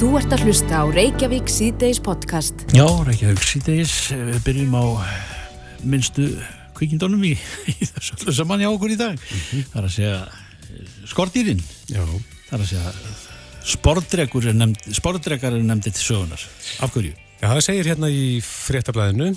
Þú 0.00 0.14
ert 0.16 0.32
að 0.32 0.46
hlusta 0.46 0.78
á 0.80 0.84
Reykjavík 0.88 1.50
síðdeis 1.52 1.98
podcast. 2.00 2.62
Já, 2.72 2.86
Reykjavík 3.04 3.42
síðdeis, 3.44 3.90
við 4.16 4.38
byrjum 4.46 4.72
á 4.80 4.84
minnstu 5.84 6.24
kvikindónum 6.78 7.26
í, 7.28 7.34
í 7.68 7.74
þessu 7.84 8.16
öllu 8.16 8.32
saman 8.38 8.64
hjá 8.64 8.70
okkur 8.70 8.94
í 8.94 8.96
dag. 8.96 9.20
Það 9.20 9.76
er 9.76 9.90
að 9.90 9.92
segja 9.98 10.16
eh, 10.24 10.96
skordýrin, 11.12 11.60
Já, 11.92 12.00
það 12.00 12.56
er 12.56 12.64
að 12.64 12.66
segja 12.72 12.94
sportdregur 13.74 14.48
er 14.48 14.58
nefnd, 14.62 14.90
sportdregar 15.02 15.60
er 15.60 15.68
nefndið 15.68 15.98
til 16.00 16.06
sögunar. 16.06 16.48
Af 16.80 16.96
hverju? 16.96 17.12
Já 17.44 17.48
það 17.50 17.64
segir 17.68 17.92
hérna 17.92 18.08
í 18.08 18.26
fréttablaðinu 18.48 19.34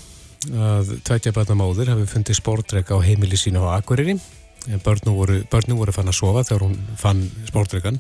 að 0.64 0.98
tveitja 1.04 1.36
barna 1.36 1.60
móðir 1.60 1.92
hafi 1.92 2.08
fundið 2.08 2.40
spórdreg 2.40 2.88
á 2.88 3.04
heimili 3.04 3.36
sínu 3.36 3.68
á 3.68 3.84
Akureyri 3.84 4.16
en 4.16 4.88
börnum 4.88 5.20
voru, 5.20 5.44
börnum 5.44 5.84
voru 5.84 5.92
fann 5.92 6.08
að 6.08 6.22
sofa 6.24 6.48
þegar 6.48 6.70
hún 6.70 6.80
fann 6.96 7.28
spórdregan 7.52 8.00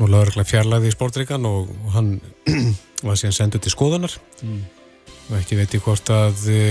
Nú 0.00 0.08
laður 0.08 0.46
fjarlæði 0.48 0.94
spórdregan 0.94 1.44
og, 1.44 1.68
og 1.84 1.92
hann 1.92 2.14
var 3.06 3.20
síðan 3.20 3.36
sendur 3.36 3.60
til 3.60 3.72
skoðanar 3.74 4.16
og 4.40 5.36
ekki 5.36 5.58
veit 5.58 5.76
ég 5.76 5.84
hvort 5.84 6.08
að 6.14 6.46
e, 6.50 6.62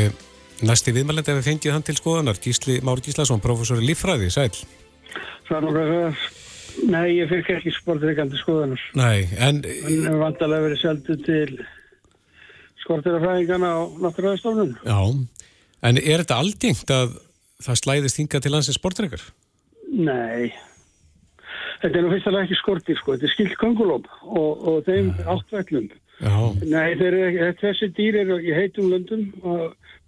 næsti 0.65 0.93
viðmælandi 0.95 1.35
hefði 1.35 1.45
fengið 1.45 1.75
hann 1.75 1.85
til 1.85 1.97
skoðanar 1.99 2.41
Gísli 2.41 2.79
Mári 2.85 3.05
Gíslason, 3.05 3.41
professor 3.43 3.79
í 3.79 3.85
líffræði, 3.85 4.31
sæl 4.33 4.49
er 5.49 6.17
Nei, 6.89 7.17
ég 7.17 7.27
fikk 7.27 7.49
ekki 7.57 7.71
sportreikandi 7.73 8.37
skoðanur. 8.39 8.81
Nei, 8.95 9.25
en 9.41 9.63
Hann 9.65 10.05
er 10.07 10.19
vantalega 10.21 10.67
verið 10.67 10.81
seldu 10.83 11.17
til 11.25 11.57
skortirafræðingana 12.83 13.71
á 13.73 13.81
náttúrulega 14.05 14.39
já, 14.85 14.99
en 15.89 15.99
er 15.99 16.23
þetta 16.23 16.39
algengt 16.39 16.93
að 16.93 17.17
það 17.65 17.81
slæðist 17.81 18.21
hinga 18.21 18.41
til 18.43 18.53
hans 18.55 18.71
spórdregar? 18.77 19.25
Nei. 19.89 20.53
Þetta 21.79 21.95
er 21.99 22.03
nú 22.05 22.11
fyrst 22.11 22.27
alveg 22.27 22.47
ekki 22.49 22.57
skortir, 22.59 22.97
sko. 22.99 23.13
Þetta 23.15 23.27
er 23.29 23.33
skilt 23.33 23.57
kongulóm 23.61 24.07
og, 24.27 24.63
og 24.67 24.79
þeim 24.87 25.11
áttvellum. 25.31 25.89
Já, 26.19 26.33
Nei, 26.67 26.95
þeir, 26.99 27.15
eru- 27.23 27.53
þessi 27.61 27.87
dýr 27.95 28.17
eru 28.25 28.39
í 28.43 28.51
heitum 28.51 28.89
löndum 28.91 29.29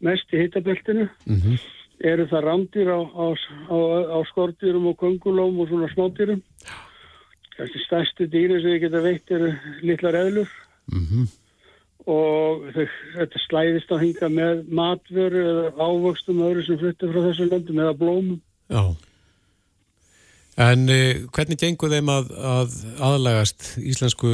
mest 0.03 0.33
í 0.35 0.41
hitabeltinu. 0.45 1.09
mhm 1.25 1.61
Eru 2.01 2.23
það 2.25 2.41
rámdýr 2.47 2.87
á, 2.89 2.97
á, 2.97 3.25
á, 3.69 3.77
á 4.09 4.17
skortýrum 4.31 4.87
og 4.89 4.95
kongulóm 4.97 5.59
og 5.61 5.67
svona 5.69 5.85
smádýrum. 5.91 6.39
Þessi 7.59 7.81
stærstu 7.85 8.25
dýri 8.25 8.57
sem 8.57 8.71
við 8.73 8.79
geta 8.87 9.01
veitt 9.05 9.29
eru 9.37 9.51
litlar 9.85 10.17
eðlur. 10.23 10.49
mhm 10.89 11.27
og 12.09 12.63
þau, 12.73 12.85
þetta 13.13 13.39
slæðist 13.43 13.91
á 13.93 13.97
hinga 14.01 14.27
með 14.33 14.63
matvöru 14.73 15.41
eða 15.51 15.65
ávöxtum 15.77 16.39
öðru 16.47 16.63
sem 16.65 16.79
fluttir 16.81 17.11
frá 17.13 17.21
þessum 17.27 17.51
löndum 17.51 17.81
eða 17.83 17.93
blómum. 17.99 18.39
Já. 18.73 18.81
En 20.59 20.89
uh, 20.91 21.27
hvernig 21.31 21.59
gengur 21.61 21.93
þeim 21.93 22.09
að, 22.11 22.31
að 22.35 22.73
aðlagast 22.99 23.77
íslensku, 23.79 24.33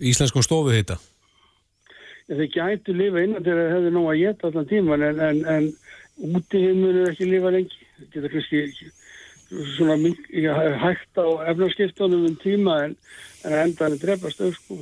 íslenskum 0.00 0.42
stofu 0.42 0.74
þetta? 0.74 0.98
Þau 2.26 2.46
gætu 2.50 2.94
lifa 2.96 3.22
innan 3.22 3.44
til 3.46 3.54
að 3.54 3.72
hefði 3.76 3.90
nóg 3.94 4.08
að 4.10 4.22
geta 4.24 4.48
allan 4.48 4.66
tíman 4.66 5.04
en, 5.06 5.20
en, 5.22 5.42
en 5.46 5.68
úti 6.34 6.62
munur 6.74 7.12
ekki 7.12 7.28
lifa 7.30 7.52
lengi. 7.54 7.82
Það 7.96 8.08
geta 8.16 8.32
kannski 8.32 8.90
svona 9.76 9.96
hægt 10.82 11.20
á 11.22 11.26
efnarskiptunum 11.52 12.26
um 12.26 12.36
tíma 12.42 12.80
en, 12.84 12.96
en 13.44 13.52
endan 13.62 13.94
er 13.94 14.02
drefast 14.02 14.42
þau 14.42 14.50
sko. 14.56 14.78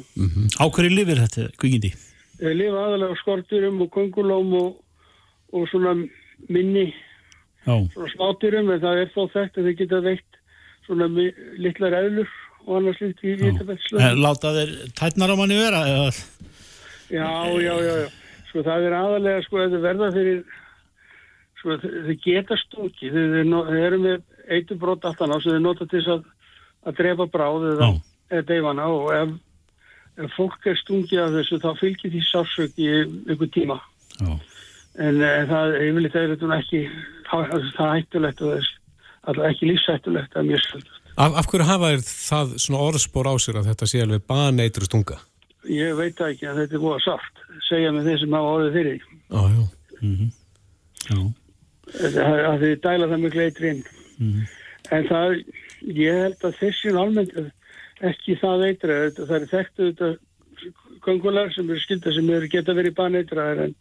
Á 0.56 0.64
hverju 0.72 0.90
lifir 0.94 1.20
þetta 1.20 1.50
kvikindi? 1.60 1.92
Þau 2.40 2.54
lifa 2.56 2.84
aðalega 2.86 3.12
á 3.12 3.20
skorturum 3.20 3.82
og 3.84 3.90
kongulóm 3.92 4.54
og, 4.62 4.70
og 5.52 5.68
svona 5.68 5.98
minni. 6.48 6.94
Svona 7.64 8.12
smátýrum 8.14 8.72
en 8.74 8.82
það 8.82 9.02
er 9.02 9.12
þó 9.14 9.22
þekkt 9.34 9.60
að 9.60 9.68
þau 9.68 9.76
geta 9.80 10.00
veitt 10.04 10.40
svona 10.86 11.08
litlar 11.64 11.96
eðlur 12.00 12.32
og 12.64 12.76
annars 12.78 13.00
lít 13.00 13.22
í 13.24 13.34
vitabætslega. 13.40 14.12
láta 14.16 14.52
þeir 14.56 14.74
tætnar 14.96 15.32
á 15.32 15.36
manni 15.36 15.56
vera? 15.58 15.80
Eða? 15.88 16.10
Já, 17.12 17.30
já, 17.60 17.74
já, 17.84 17.94
já. 18.04 18.08
Sko 18.48 18.62
það 18.64 18.86
er 18.88 18.96
aðalega 18.98 19.42
sko 19.44 19.60
að 19.60 19.74
þau 19.74 19.82
verða 19.84 20.10
fyrir 20.14 20.44
sko 21.60 21.78
þau 21.80 22.14
geta 22.24 22.58
þau, 22.60 23.42
no- 23.48 23.64
þau 23.68 23.80
eru 23.80 23.98
með 24.04 24.22
eitubrót 24.54 25.04
aftan 25.08 25.32
á 25.32 25.36
sem 25.40 25.56
þau 25.56 25.64
nota 25.64 25.86
til 25.88 26.00
þess 26.00 26.12
að, 26.14 26.24
að 26.84 26.98
drepa 27.00 27.26
bráð 27.32 27.68
eða, 27.72 27.90
eða 28.30 28.46
deyfana 28.50 28.88
og 28.92 29.12
ef, 29.16 29.34
ef 30.24 30.36
fólk 30.36 30.66
er 30.68 30.80
stungið 30.80 31.22
af 31.24 31.36
þessu 31.38 31.60
þá 31.64 31.70
fylgir 31.80 32.12
því 32.12 32.24
sásök 32.28 32.80
í 32.80 32.90
einhver 33.00 33.50
tíma. 33.54 33.80
Já. 34.20 34.32
En 35.04 35.18
e, 35.24 35.30
það 35.50 35.76
yfirleitt 35.80 36.16
er 36.20 36.34
þetta 36.34 36.58
ekki 36.60 36.82
það, 37.30 37.54
er 37.58 37.94
hættulegt 37.94 38.42
og 38.44 38.54
þess 38.54 38.72
alltaf 39.24 39.46
ekki 39.50 39.70
lífshættulegt, 39.70 40.32
það 40.34 40.42
er 40.42 40.48
mjög 40.50 40.64
svolítið. 40.68 41.00
Af, 41.14 41.36
af 41.38 41.46
hverju 41.50 41.66
hafa 41.68 41.90
þeir 41.92 42.02
það 42.08 42.56
svona 42.64 42.82
orðspor 42.88 43.30
á 43.30 43.34
sér 43.38 43.60
að 43.60 43.68
þetta 43.70 43.88
sé 43.90 44.02
alveg 44.02 44.26
baneitru 44.28 44.88
stunga? 44.88 45.20
Ég 45.70 45.94
veit 45.96 46.20
ekki 46.20 46.48
að 46.50 46.58
þetta 46.62 46.76
er 46.76 46.82
búið 46.82 47.04
sárt, 47.06 47.44
segja 47.68 47.92
með 47.94 48.10
þeir 48.10 48.20
sem 48.24 48.36
hafa 48.36 48.54
orðið 48.58 48.76
fyrir 48.78 48.98
því. 48.98 49.20
Já, 49.30 49.42
já. 49.54 49.62
Já. 51.04 51.18
Þetta- 51.94 52.28
að 52.50 52.64
þið 52.64 52.74
dæla 52.84 53.08
það 53.12 53.22
með 53.22 53.34
gleitri 53.38 53.70
inn. 53.70 53.84
En 54.92 55.08
það, 55.08 55.36
ég 56.02 56.20
held 56.24 56.44
að 56.44 56.58
þessi 56.60 56.92
almennt 56.92 57.34
ekki 58.04 58.36
það 58.40 58.66
eitra, 58.68 58.98
það 59.16 59.34
er 59.38 59.46
þekktu 59.54 59.88
þetta 59.92 60.10
kongular 61.04 61.52
sem 61.54 61.68
eru 61.70 61.80
skilda 61.80 62.12
sem 62.16 62.30
eru 62.30 62.48
geta 62.50 62.74
verið 62.76 62.96
baneitra 62.98 63.46
en, 63.64 63.74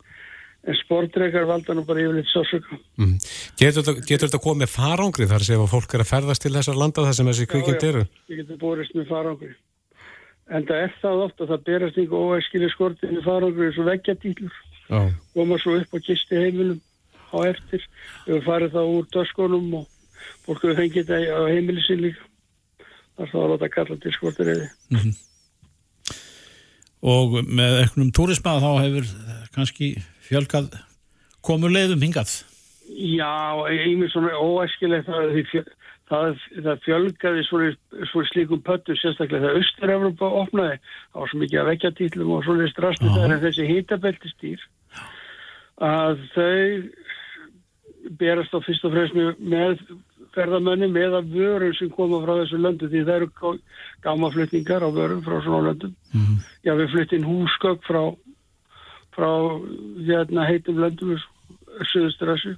en 0.64 0.78
sportreikar 0.80 1.46
valda 1.48 1.76
nú 1.76 1.84
bara 1.88 2.04
yfirleitt 2.04 2.30
sásöka. 2.32 2.78
Mm. 3.02 3.18
Getur, 3.60 3.84
þetta, 4.08 4.40
komið 4.40 4.64
með 4.64 4.72
farangri 4.72 5.28
þar 5.28 5.46
sem 5.48 5.66
fólk 5.68 5.96
er 5.96 6.04
að 6.06 6.12
ferðast 6.14 6.46
til 6.46 6.54
þessar 6.56 6.80
landa 6.80 7.04
þar 7.04 7.18
sem 7.18 7.32
þessi 7.32 7.48
kvikind 7.52 7.88
eru? 7.90 8.04
Ég 8.32 8.42
getur 8.44 8.60
borist 8.62 8.96
með 8.96 9.10
farangri. 9.12 9.52
En 10.54 10.68
það 10.68 10.86
er 10.86 10.96
það 11.02 11.24
oft 11.26 11.44
að 11.44 11.52
það 11.52 11.66
berast 11.68 12.00
einhver 12.00 12.30
óæskilir 12.30 12.72
skortið 12.72 13.16
með 13.16 13.28
farangri 13.28 13.68
eins 13.68 13.82
og 13.82 13.90
veggjadýtlur. 13.90 14.62
Já. 14.88 15.02
Koma 15.36 15.60
svo 15.60 15.76
upp 15.80 15.96
á 15.96 16.00
kisti 16.08 16.40
heimilum 16.40 16.80
á 17.36 17.38
eftir. 17.50 17.84
Við 18.28 18.48
farið 18.48 18.78
það 18.78 18.96
úr 18.96 19.12
döskunum 19.18 19.70
og 19.82 19.86
fólk 20.48 20.64
hefur 20.64 20.80
fengið 20.80 21.12
þetta 21.12 21.40
á 21.40 21.44
heimili 21.52 21.84
sín 21.84 22.04
líka. 22.08 22.28
Það 23.14 23.28
er 23.28 23.32
þá 23.34 23.38
að 23.44 23.52
láta 23.54 23.72
kalla 23.76 24.00
til 24.04 24.16
skortireiði. 24.16 24.72
Og 27.04 27.40
með 27.44 27.82
ekkunum 27.84 28.12
túrisma 28.16 28.58
þá 28.64 28.70
hefur 28.80 29.10
kannski 29.56 29.94
fjölgað 30.28 30.74
komur 31.44 31.74
leiðum 31.74 32.04
hingað. 32.06 32.34
Já, 32.94 33.32
einmitt 33.70 34.12
svona 34.14 34.36
óæskilegt 34.38 35.08
það, 35.08 35.30
því 35.34 35.44
fjö- 35.52 35.72
það, 36.12 36.42
það 36.66 36.82
fjölgaði 36.86 37.44
svona, 37.48 37.70
svona 38.12 38.30
slíkum 38.32 38.62
pöttum 38.66 38.98
sérstaklega 39.00 39.46
þegar 39.48 39.62
Östur-Evropa 39.62 40.30
opnaði 40.44 40.78
á 41.16 41.20
svo 41.24 41.40
mikið 41.42 41.62
að 41.64 41.70
vekja 41.72 41.92
títlum 41.98 42.34
og 42.36 42.44
svona 42.46 42.68
strasti 42.72 43.08
Já. 43.08 43.14
það 43.16 43.36
er 43.38 43.44
þessi 43.48 43.70
hitabeltistýr 43.72 44.66
að 45.84 46.26
þau 46.36 46.60
berast 48.20 48.52
á 48.54 48.60
fyrst 48.66 48.84
og 48.88 48.94
fremst 48.94 49.16
með, 49.40 49.80
ferðamönnum 50.36 50.96
eða 50.98 51.22
vörum 51.30 51.74
sem 51.78 51.90
koma 51.94 52.20
frá 52.24 52.34
þessu 52.42 52.60
löndu 52.60 52.90
því 52.92 53.04
það 53.08 53.16
eru 53.22 53.54
gámaflutningar 54.04 54.84
á 54.86 54.90
vörum 54.92 55.22
frá 55.24 55.38
svona 55.46 55.70
löndum. 55.70 55.94
Já, 56.66 56.74
við 56.80 56.92
fluttin 56.94 57.28
húsgögg 57.28 57.84
frá, 57.88 58.02
frá 59.16 59.30
hérna, 60.08 60.48
heitum 60.50 60.80
löndum 60.82 61.18
Suðustrassu. 61.90 62.56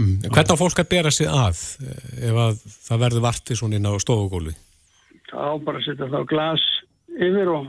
Mm. 0.00 0.22
Hvernig 0.24 0.54
á 0.56 0.56
fólk 0.56 0.78
að 0.80 0.88
bera 0.88 1.10
sig 1.12 1.28
að 1.28 1.58
eh, 1.84 2.28
ef 2.30 2.38
að 2.40 2.60
það 2.88 3.02
verður 3.02 3.24
vartið 3.26 3.58
svona 3.60 3.76
inn 3.76 3.88
á 3.88 3.92
stofugólu? 4.00 4.54
þá 5.32 5.60
bara 5.64 5.80
setja 5.84 6.08
þá 6.12 6.18
glas 6.28 6.64
yfir 7.12 7.50
og, 7.52 7.68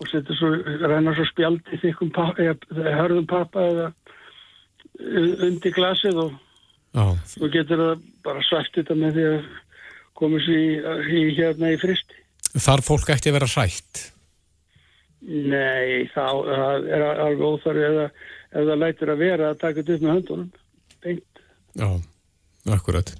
og 0.00 0.08
setja 0.10 0.36
svo, 0.36 0.50
renna 0.88 1.12
svo 1.16 1.24
spjaldi 1.28 1.78
þykkum 1.82 2.10
hörðum 2.16 3.28
pappa 3.28 3.64
eða 3.68 3.86
u- 5.00 5.36
undir 5.48 5.72
glasið 5.76 6.20
og 6.24 6.34
svo 7.28 7.48
getur 7.52 7.80
það 7.84 8.04
bara 8.24 8.44
svæft 8.48 8.80
þetta 8.80 8.96
með 8.98 9.18
því 9.18 9.26
að 9.32 9.48
koma 10.18 10.40
sér 10.44 10.58
í, 10.64 11.20
í 11.20 11.36
hérna 11.36 11.74
í 11.76 11.80
fristi. 11.80 12.16
Þarf 12.56 12.88
fólk 12.88 13.12
ekki 13.14 13.30
að 13.30 13.36
vera 13.38 13.52
hrætt? 13.52 14.06
Nei, 15.28 16.08
þá 16.14 16.24
það 16.48 16.86
er 16.88 17.04
alveg 17.08 17.44
óþarfi 17.44 17.84
eða 17.84 18.04
það 18.54 18.78
lætur 18.80 19.12
að 19.12 19.22
vera 19.22 19.50
að 19.52 19.58
taka 19.60 19.82
þetta 19.82 19.94
upp 19.96 20.04
með 20.04 20.14
höndunum. 20.16 20.50
Beint. 21.04 21.42
Já, 21.78 21.88
akkurat. 22.74 23.12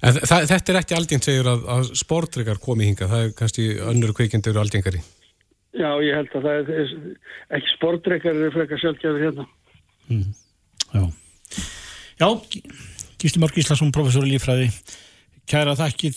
En 0.00 0.16
þa 0.16 0.38
þetta 0.48 0.72
er 0.72 0.78
ekki 0.80 0.96
algengt 0.96 1.28
segjur 1.28 1.50
að, 1.52 1.66
að 1.74 1.90
sportryggar 2.00 2.60
komi 2.62 2.88
hinga, 2.88 3.08
það 3.10 3.24
er 3.26 3.34
kannski 3.36 3.66
önnur 3.92 4.14
kvikindur 4.16 4.60
algengari. 4.62 5.02
Já, 5.76 5.90
ég 6.02 6.16
held 6.16 6.32
að 6.34 6.46
það 6.46 6.70
er 6.74 6.94
ekki 7.58 7.74
sportreikar 7.76 8.32
eru 8.32 8.54
frekar 8.54 8.80
sjálfgjafir 8.80 9.26
hérna. 9.28 9.44
Já. 10.90 11.04
Já, 12.20 12.28
Gísli 13.20 13.42
Mörg 13.42 13.54
Gíslason, 13.60 13.92
professor 13.94 14.24
í 14.26 14.32
líffræði. 14.32 14.70
Kæra 15.50 15.76
þakkir 15.78 16.16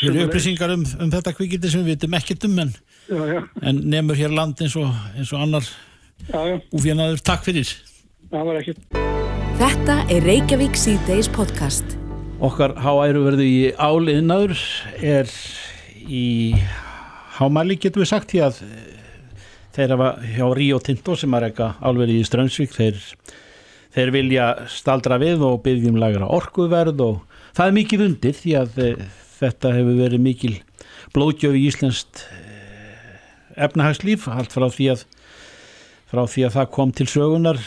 fyrir 0.00 0.26
upplýsingar 0.26 0.74
um, 0.74 0.82
um 1.00 1.12
þetta 1.12 1.32
kvikindi 1.36 1.70
sem 1.70 1.84
við 1.84 1.94
vitum 1.94 2.18
ekkert 2.18 2.46
um 2.48 2.60
en, 2.64 2.74
Já, 3.04 3.20
já, 3.28 3.40
en 3.60 3.82
nefnur 3.92 4.16
hér 4.16 4.32
land 4.32 4.60
eins 4.64 4.74
og, 4.80 4.88
eins 5.12 5.28
og 5.34 5.42
annar 5.44 5.66
úfjanaður. 6.72 7.20
Takk 7.20 7.42
fyrir. 7.44 7.68
það 8.30 8.46
var 8.48 8.60
ekkert. 8.62 9.02
Þetta 9.60 9.96
er 10.10 10.24
Reykjavík 10.24 10.78
síðdeis 10.80 11.28
podcast. 11.28 11.98
Okkar 12.44 12.72
háæruverði 12.80 13.48
í 13.50 13.58
áliðnaður 13.76 14.56
er 15.04 15.28
í 16.08 16.54
hámæli 17.36 17.76
getur 17.82 18.02
við 18.04 18.10
sagt 18.10 18.32
því 18.32 18.40
að 18.46 18.62
þeir 19.76 19.94
hafa 19.94 20.08
hjá 20.24 20.46
Ríó 20.56 20.80
Tinto 20.82 21.16
sem 21.18 21.36
er 21.36 21.48
eitthvað 21.50 21.84
alveg 21.84 22.14
í 22.14 22.22
Strömsvík 22.24 22.72
þeir, 22.72 23.02
þeir 23.94 24.14
vilja 24.16 24.48
staldra 24.72 25.20
við 25.20 25.44
og 25.44 25.60
byggjum 25.66 26.00
lagra 26.00 26.30
orkuverð 26.32 27.04
og 27.04 27.20
það 27.52 27.66
er 27.66 27.76
mikið 27.82 28.06
undir 28.08 28.40
því 28.40 28.56
að 28.62 28.80
þetta 29.42 29.74
hefur 29.76 30.00
verið 30.00 30.24
mikil 30.24 30.54
blóðgjöf 31.14 31.58
í 31.58 31.66
Íslandst 31.68 32.24
efnahagslíf 33.56 34.28
allt 34.32 34.54
frá 34.54 34.68
því 34.70 34.90
að 34.94 35.04
frá 36.10 36.24
því 36.30 36.46
að 36.48 36.56
það 36.58 36.72
kom 36.76 36.92
til 36.94 37.06
sögunar 37.10 37.60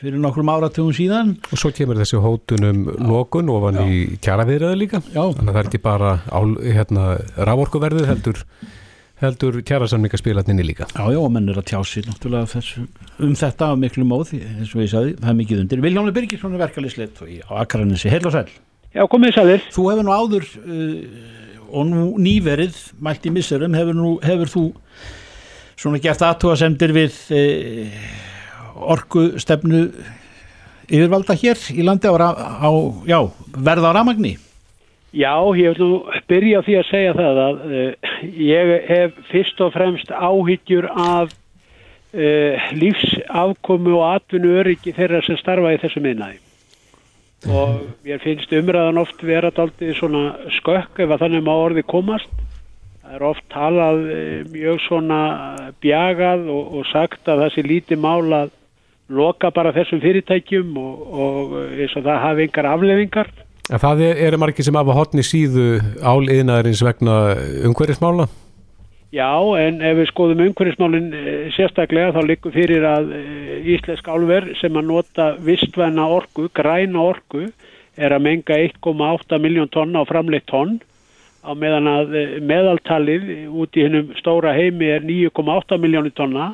fyrir 0.00 0.20
nokkrum 0.20 0.48
áratugum 0.48 0.94
síðan 0.96 1.34
og 1.52 1.60
svo 1.60 1.70
kemur 1.76 2.00
þessi 2.00 2.20
hótunum 2.24 2.86
lokun 3.04 3.50
ofan 3.52 3.80
Já. 3.80 3.84
í 3.84 4.18
kjaraviðraðu 4.24 4.80
líka 4.80 5.02
Já. 5.12 5.22
þannig 5.22 5.48
að 5.48 5.54
það 5.54 5.62
er 5.62 5.70
ekki 5.70 5.82
bara 5.84 6.12
hérna, 6.64 7.08
rávorkuverðið 7.36 8.08
heldur 8.08 8.44
heldur 9.20 9.58
kjærasamningarspilatninni 9.68 10.64
líka. 10.64 10.86
Já, 10.94 11.04
já, 11.12 11.18
og 11.20 11.28
menn 11.34 11.50
er 11.52 11.58
að 11.60 11.66
tjá 11.68 11.80
sér 11.84 12.06
náttúrulega 12.08 12.48
þessu, 12.54 12.86
um 13.20 13.34
þetta 13.36 13.66
af 13.74 13.80
miklu 13.82 14.06
móð, 14.08 14.32
eins 14.38 14.72
og 14.72 14.80
ég 14.80 14.92
sagði, 14.94 15.12
það 15.18 15.32
er 15.32 15.38
mikið 15.42 15.60
undir. 15.64 15.82
Viljónu 15.84 16.14
Birgisson 16.16 16.56
er 16.56 16.62
verkefliðsleitt 16.64 17.20
á 17.20 17.52
Akranissi, 17.60 18.08
heil 18.12 18.24
og 18.24 18.32
sæl. 18.32 18.46
Já, 18.96 19.04
komið 19.12 19.36
sælir. 19.36 19.66
Þú 19.74 19.84
hefur 19.90 20.06
nú 20.08 20.14
áður 20.16 20.46
uh, 20.64 21.02
og 21.70 21.86
nú 21.88 22.04
nýverið, 22.20 22.76
mælt 23.02 23.26
í 23.26 23.32
misserum, 23.34 23.76
hefur, 23.78 23.96
nú, 23.96 24.12
hefur 24.24 24.50
þú 24.50 24.64
svona 25.80 26.00
gert 26.02 26.22
aðtúasemdir 26.26 26.92
við 26.96 27.16
uh, 27.32 28.00
orgu 28.94 29.40
stefnu 29.40 29.86
yfirvalda 30.90 31.36
hér 31.38 31.60
í 31.72 31.86
landi 31.86 32.10
á, 32.10 32.14
á 32.18 32.70
já, 33.08 33.20
verða 33.56 33.94
á 33.94 33.96
ramagni? 34.00 34.36
Já, 35.10 35.34
ég 35.58 35.74
vil 35.74 35.82
nú 35.82 36.20
byrja 36.30 36.62
því 36.66 36.76
að 36.78 36.90
segja 36.90 37.14
það 37.18 37.40
að 37.46 37.64
uh, 37.66 38.12
ég 38.30 38.74
hef 38.90 39.16
fyrst 39.30 39.64
og 39.64 39.72
fremst 39.74 40.12
áhyggjur 40.12 40.90
af 40.90 41.32
uh, 41.32 42.68
lífsafkomu 42.76 43.96
og 43.98 44.06
atvinnu 44.12 44.54
öryggi 44.62 44.94
þeirra 44.94 45.24
sem 45.26 45.38
starfa 45.40 45.74
í 45.74 45.82
þessu 45.82 46.04
minnaði. 46.04 46.38
Og 47.48 47.80
mér 48.04 48.20
finnst 48.20 48.52
umræðan 48.52 49.00
oft 49.00 49.22
vera 49.24 49.48
daldið 49.54 49.94
svona 49.96 50.24
skökk 50.58 51.00
ef 51.00 51.14
að 51.14 51.22
þannig 51.24 51.44
má 51.46 51.52
orði 51.54 51.84
komast. 51.88 52.32
Það 53.00 53.14
er 53.16 53.26
oft 53.30 53.46
talað 53.50 54.02
uh, 54.04 54.40
mjög 54.52 54.80
svona 54.84 55.20
bjagað 55.82 56.48
og, 56.52 56.74
og 56.78 56.90
sagt 56.90 57.30
að 57.30 57.46
það 57.46 57.54
sé 57.54 57.64
lítið 57.66 58.02
mál 58.02 58.28
að 58.36 58.52
loka 59.10 59.50
bara 59.50 59.72
þessum 59.74 60.02
fyrirtækjum 60.04 60.76
og, 60.78 61.00
og 61.24 61.56
eins 61.72 61.96
og 61.98 62.04
það 62.04 62.20
hafi 62.26 62.46
yngar 62.46 62.68
aflefingar. 62.74 63.32
En 63.70 63.80
það 63.82 64.04
eru 64.10 64.38
margir 64.42 64.66
sem 64.66 64.76
hafa 64.76 64.94
hotni 64.94 65.24
síðu 65.26 65.66
áliðnaðarins 66.02 66.84
vegna 66.84 67.16
umhverfismála? 67.66 68.28
Já, 69.10 69.26
en 69.58 69.80
ef 69.82 69.96
við 69.98 70.06
skoðum 70.12 70.40
umhverfismálinn 70.44 71.08
eh, 71.18 71.48
sérstaklega 71.56 72.12
þá 72.14 72.20
likur 72.28 72.52
fyrir 72.54 72.84
að 72.86 73.08
eh, 73.16 73.56
Íslensk 73.74 74.06
álver 74.06 74.44
sem 74.60 74.76
að 74.78 74.86
nota 74.86 75.32
vistvæna 75.42 76.04
orgu, 76.06 76.46
græna 76.54 77.02
orgu, 77.02 77.48
er 77.98 78.14
að 78.14 78.22
menga 78.28 78.54
1,8 78.68 79.40
miljón 79.42 79.72
tonna 79.74 80.04
á 80.06 80.06
framleitt 80.06 80.46
tonn 80.46 80.78
á 81.42 81.50
meðan 81.58 81.90
að 81.90 82.14
eh, 82.20 82.36
meðaltalið 82.38 83.26
út 83.50 83.74
í 83.74 83.88
hennum 83.88 84.14
stóra 84.20 84.54
heimi 84.54 84.92
er 84.94 85.02
9,8 85.02 85.80
miljónir 85.82 86.14
tonna 86.14 86.52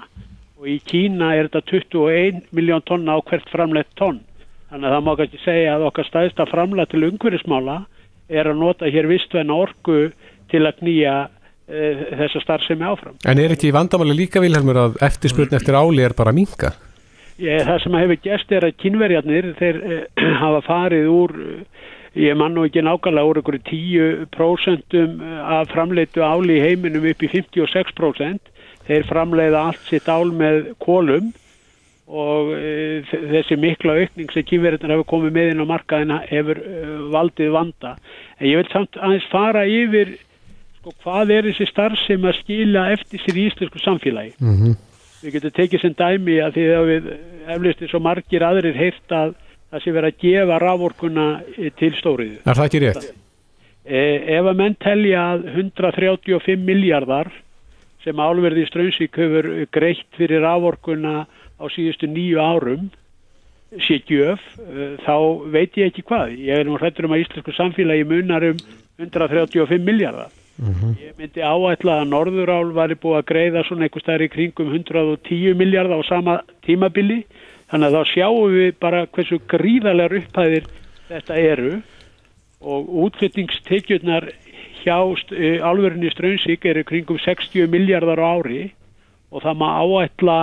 og 0.56 0.72
í 0.72 0.78
Kína 0.80 1.34
er 1.36 1.50
þetta 1.52 1.76
21 1.92 2.40
miljón 2.56 2.88
tonna 2.88 3.18
á 3.18 3.20
hvert 3.20 3.52
framleitt 3.52 3.92
tonn. 4.00 4.22
Þannig 4.70 4.88
að 4.88 4.96
það 4.96 5.04
má 5.04 5.14
kannski 5.20 5.44
segja 5.44 5.76
að 5.76 5.88
okkar 5.90 6.08
staðista 6.08 6.48
framlega 6.48 6.88
til 6.88 7.04
umhverfismála 7.10 7.82
er 8.32 8.48
að 8.48 8.62
nota 8.64 8.88
hér 8.88 9.12
vistvæna 9.12 9.60
orgu 9.68 10.06
til 10.48 10.64
að 10.64 10.78
knýja 10.80 11.16
þessa 11.66 12.42
starfsemi 12.44 12.86
áfram. 12.86 13.16
En 13.26 13.40
er 13.42 13.54
ekki 13.56 13.72
vandamáli 13.74 14.14
líka 14.14 14.42
vilhelmur 14.42 14.78
að 14.78 14.98
eftirspurn 15.02 15.56
eftir 15.58 15.74
áli 15.74 16.04
er 16.06 16.14
bara 16.14 16.34
minka? 16.34 16.76
Ég, 17.42 17.66
það 17.66 17.80
sem 17.82 17.96
hefur 17.98 18.20
gæst 18.24 18.52
er 18.56 18.64
að 18.64 18.76
kynverjarnir 18.80 19.48
þeir 19.58 19.78
e, 19.82 19.96
hafa 20.42 20.62
farið 20.64 21.08
úr, 21.12 21.34
ég 22.16 22.38
man 22.38 22.54
nú 22.56 22.64
ekki 22.64 22.84
nákvæmlega 22.86 23.28
úr 23.28 23.40
einhverju 23.42 23.64
10% 24.32 25.00
af 25.42 25.72
framleitu 25.74 26.24
áli 26.24 26.56
í 26.56 26.62
heiminum 26.64 27.04
upp 27.10 27.26
í 27.26 27.32
56%. 27.34 28.54
Þeir 28.86 29.08
framleiða 29.10 29.66
allt 29.68 29.90
sitt 29.90 30.08
ál 30.08 30.30
með 30.30 30.70
kólum 30.80 31.34
og 32.06 32.52
e, 32.54 33.02
þessi 33.10 33.58
mikla 33.58 33.98
aukning 33.98 34.30
sem 34.30 34.46
kýmverðin 34.46 34.94
hefur 34.94 35.08
komið 35.10 35.34
með 35.34 35.52
inn 35.52 35.64
á 35.66 35.72
markaðina 35.74 36.20
hefur 36.30 36.60
e, 36.62 36.82
valdið 37.10 37.50
vanda 37.52 37.96
en 38.38 38.46
ég 38.46 38.60
vil 38.62 38.70
samt 38.70 38.96
aðeins 39.00 39.26
fara 39.32 39.64
yfir 39.66 40.14
sko, 40.86 40.94
hvað 41.02 41.32
er 41.34 41.48
þessi 41.50 41.66
starf 41.70 41.98
sem 42.06 42.22
að 42.24 42.38
skila 42.42 42.90
eftir 42.94 43.22
sér 43.22 43.38
í 43.38 43.46
íslensku 43.50 43.82
samfélagi 43.82 44.34
mm 44.38 44.54
-hmm. 44.54 44.76
við 45.22 45.32
getum 45.32 45.54
tekið 45.58 45.80
sem 45.80 45.94
dæmi 45.94 46.38
að 46.40 46.52
því 46.54 46.66
að 46.78 46.86
við 46.90 47.08
eflistir 47.46 47.88
svo 47.90 48.00
margir 48.00 48.42
aðrir 48.42 48.76
heirt 48.76 49.10
að 49.10 49.34
það 49.70 49.82
sé 49.82 49.92
verið 49.92 50.12
að 50.12 50.20
gefa 50.22 50.58
rávorkuna 50.58 51.26
e, 51.58 51.70
til 51.70 51.92
stóriðu 51.94 52.38
Er 52.46 52.54
það 52.54 52.66
ekki 52.66 52.82
rétt? 52.84 53.14
E, 53.86 53.98
ef 54.38 54.44
að 54.44 54.56
menn 54.56 54.76
telja 54.78 55.32
að 55.34 55.48
135 55.54 56.62
miljardar 56.62 57.32
sem 58.04 58.16
álverði 58.16 58.62
í 58.62 58.70
Strömsvík 58.70 59.16
hefur 59.16 59.66
greitt 59.70 60.06
fyrir 60.16 60.42
rávorkuna 60.42 61.26
á 61.58 61.64
síðustu 61.66 62.06
nýju 62.06 62.38
árum 62.38 62.90
sé 63.82 63.98
gjöf, 64.06 64.38
eh, 64.62 64.94
þá 65.02 65.50
veit 65.50 65.74
ég 65.74 65.90
ekki 65.90 66.02
hvað. 66.06 66.38
Ég 66.38 66.60
er 66.60 66.64
nú 66.64 66.78
hrættur 66.78 67.04
um 67.04 67.12
að 67.12 67.26
íslensku 67.26 67.52
samfélagi 67.52 68.06
munar 68.06 68.44
um 68.44 68.56
135 68.98 69.82
miljardar. 69.82 70.30
Mm 70.58 70.74
-hmm. 70.74 70.92
Ég 71.00 71.12
myndi 71.18 71.40
áætla 71.40 72.00
að 72.00 72.08
Norðurál 72.08 72.72
var 72.72 72.94
búið 72.94 73.18
að 73.18 73.28
greiða 73.30 73.64
svona 73.64 73.84
einhver 73.84 74.02
stær 74.02 74.22
í 74.22 74.28
kringum 74.28 74.72
110 74.72 75.54
miljardar 75.54 76.00
á 76.00 76.08
sama 76.08 76.40
tímabili. 76.66 77.24
Þannig 77.70 77.86
að 77.86 77.96
þá 77.96 78.02
sjáum 78.14 78.52
við 78.52 78.74
bara 78.80 79.06
hversu 79.06 79.38
gríðarlegar 79.48 80.16
upphæðir 80.16 80.64
þetta 81.08 81.34
eru 81.36 81.82
og 82.60 82.88
útflyttingstekjurnar 83.04 84.30
hjá 84.82 84.96
alverðinni 85.66 86.10
Strömsík 86.10 86.64
eru 86.64 86.84
kringum 86.84 87.18
60 87.18 87.66
miljardar 87.66 88.22
á 88.22 88.26
ári 88.38 88.72
og 89.30 89.42
það 89.42 89.60
má 89.60 89.68
áætla 89.82 90.38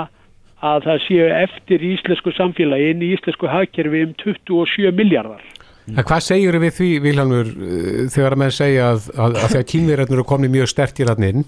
að 0.63 0.86
það 0.88 1.04
séu 1.07 1.27
eftir 1.27 1.83
íslensku 1.83 2.31
samfélagi 2.31 2.92
inn 2.94 3.04
í 3.04 3.13
íslensku 3.15 3.50
hagkerfi 3.51 4.04
um 4.07 4.13
27 4.21 4.92
miljardar. 4.95 5.42
En 5.91 6.06
hvað 6.07 6.21
segjur 6.24 6.59
við 6.63 6.75
því, 6.77 6.89
Vilhelmur, 7.03 7.50
eh, 7.51 8.03
þegar 8.13 8.35
að 8.35 8.41
menn 8.44 8.56
segja 8.56 8.91
að, 8.94 9.09
að, 9.18 9.35
að 9.41 9.56
þegar 9.56 9.69
kýmverðarnir 9.74 10.18
eru 10.19 10.27
komni 10.30 10.51
mjög 10.53 10.69
stert 10.71 11.01
í 11.01 11.07
rannin, 11.09 11.44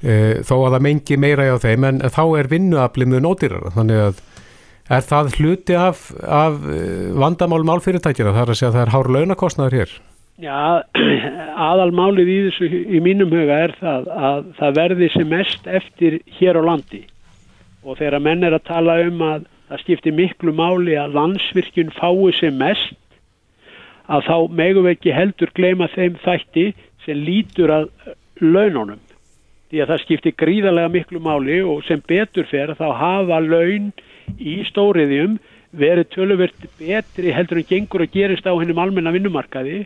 e, 0.00 0.08
eh, 0.08 0.34
þó 0.48 0.54
að 0.62 0.76
það 0.76 0.84
mengi 0.86 1.18
meira 1.20 1.48
á 1.52 1.56
þeim, 1.60 1.84
en 1.84 2.00
þá 2.08 2.24
er 2.38 2.48
vinnuaflið 2.54 3.12
mjög 3.12 3.24
nótirara, 3.26 3.74
þannig 3.76 4.04
að 4.06 4.22
er 4.88 5.04
það 5.04 5.34
hluti 5.36 5.76
af, 5.76 6.06
af 6.24 6.62
eh, 6.72 7.10
vandamál 7.20 7.64
málfyrirtækjara, 7.68 8.32
þar 8.36 8.52
að 8.52 8.60
segja 8.60 8.70
að 8.70 8.78
það 8.78 8.86
er 8.86 8.94
hár 8.94 9.10
launakostnaður 9.16 9.78
hér? 9.78 9.92
Já, 10.38 10.58
aðalmálið 11.68 12.30
í 12.30 12.38
þessu 12.46 12.68
í 12.96 13.02
mínum 13.04 13.32
huga 13.34 13.60
er 13.66 13.74
það 13.80 14.08
að 14.14 14.50
það 14.60 14.76
verði 14.78 15.10
sem 15.12 15.32
mest 15.32 15.68
eftir 15.80 16.20
hér 16.38 16.60
á 16.60 16.62
landi. 16.70 17.02
Og 17.84 17.98
þegar 17.98 18.22
menn 18.22 18.46
er 18.46 18.56
að 18.56 18.68
tala 18.70 18.96
um 19.04 19.24
að 19.26 19.44
það 19.68 19.82
skiptir 19.84 20.16
miklu 20.16 20.54
máli 20.56 20.96
að 20.96 21.18
landsvirkjun 21.18 21.92
fái 21.98 22.32
sem 22.38 22.56
mest 22.56 22.96
að 24.08 24.24
þá 24.28 24.36
megum 24.60 24.86
við 24.86 24.96
ekki 24.96 25.14
heldur 25.16 25.52
gleyma 25.56 25.90
þeim 25.94 26.16
þætti 26.24 26.66
sem 27.04 27.20
lítur 27.26 27.74
að 27.74 27.90
laununum 28.40 29.02
því 29.68 29.82
að 29.82 29.92
það 29.92 30.02
skiptir 30.04 30.36
gríðarlega 30.40 30.92
miklu 30.94 31.20
máli 31.20 31.60
og 31.60 31.84
sem 31.88 32.00
betur 32.08 32.48
fer 32.48 32.72
þá 32.78 32.88
hafa 32.96 33.40
laun 33.44 33.92
í 34.38 34.58
stóriðjum 34.68 35.36
verið 35.76 36.08
töluvert 36.14 36.66
betri 36.78 37.34
heldur 37.36 37.60
en 37.60 37.68
gengur 37.68 38.04
að 38.04 38.14
gerist 38.16 38.48
á 38.48 38.56
hennum 38.56 38.80
almenna 38.80 39.12
vinnumarkaði 39.12 39.84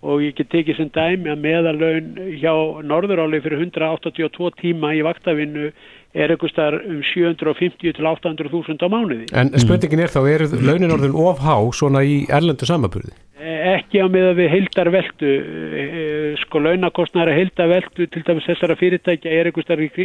og 0.00 0.22
ég 0.24 0.34
get 0.38 0.48
tekið 0.50 0.78
sem 0.78 0.90
dæmi 0.94 1.28
að 1.30 1.42
meðalaun 1.44 2.12
hjá 2.40 2.52
Norðuráli 2.88 3.40
fyrir 3.44 3.66
182 3.66 4.52
tíma 4.62 4.94
í 4.96 5.02
vaktavinnu 5.04 5.68
er 6.16 6.32
eitthvað 6.32 6.54
starf 6.54 6.86
um 6.88 7.02
750 7.04 7.98
til 7.98 8.08
800 8.08 8.50
þúsund 8.50 8.80
á 8.80 8.88
mánuði. 8.90 9.28
En 9.36 9.52
spurningin 9.60 10.02
er 10.06 10.10
þá, 10.10 10.22
er 10.32 10.46
launin 10.56 10.94
orðin 10.96 11.14
ofhá 11.14 11.60
svona 11.76 12.02
í 12.02 12.22
erlendu 12.32 12.66
samaburði? 12.66 13.12
Ekki 13.40 14.02
á 14.04 14.06
með 14.12 14.26
að 14.30 14.40
við 14.42 14.50
heildar 14.52 14.90
veldu, 14.92 15.28
e, 15.30 15.84
e, 15.84 16.02
sko 16.42 16.60
launakostnæra 16.60 17.32
heildar 17.32 17.70
veldu 17.70 18.08
til 18.12 18.24
dæmis 18.26 18.48
þessara 18.50 18.76
fyrirtækja 18.76 19.32
er 19.32 19.48
eitthvað 19.48 19.66
starf 19.68 20.00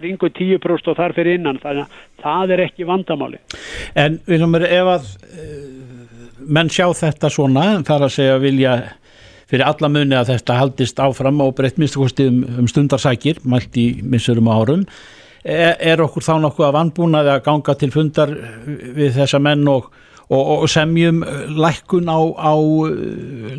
kringu 0.00 0.30
10% 0.40 0.90
og 0.90 0.98
þar 0.98 1.14
fyrir 1.14 1.38
innan, 1.38 1.60
þannig 1.62 1.86
að 1.86 2.24
það 2.24 2.54
er 2.56 2.64
ekki 2.66 2.88
vandamáli. 2.88 3.38
En 3.94 4.18
við 4.26 4.46
ef 4.66 4.90
að 4.96 5.12
menn 6.42 6.72
sjá 6.72 6.88
þetta 6.96 7.30
svona, 7.30 7.66
þar 7.86 8.08
að 8.08 8.14
segja 8.16 8.42
vilja 8.42 8.74
fyrir 9.52 9.68
alla 9.68 9.90
muni 9.92 10.16
að 10.16 10.30
þetta 10.32 10.58
haldist 10.60 11.00
áfram 11.02 11.42
og 11.44 11.56
breytt 11.58 11.80
minnstakosti 11.80 12.28
um, 12.30 12.38
um 12.62 12.68
stundarsækir 12.70 13.42
mælt 13.44 13.76
í 13.76 13.86
missurum 14.00 14.48
árum 14.48 14.86
er, 15.44 15.76
er 15.76 16.02
okkur 16.04 16.24
þá 16.24 16.34
nokkuð 16.46 16.68
að 16.68 16.76
vannbúnaði 16.78 17.34
að 17.34 17.44
ganga 17.48 17.74
til 17.78 17.90
fundar 17.92 18.32
við 18.96 19.18
þessa 19.18 19.42
menn 19.42 19.66
og, 19.68 19.90
og, 20.30 20.42
og 20.62 20.68
semjum 20.70 21.22
lækkun 21.56 22.10
á, 22.10 22.20
á 22.38 22.54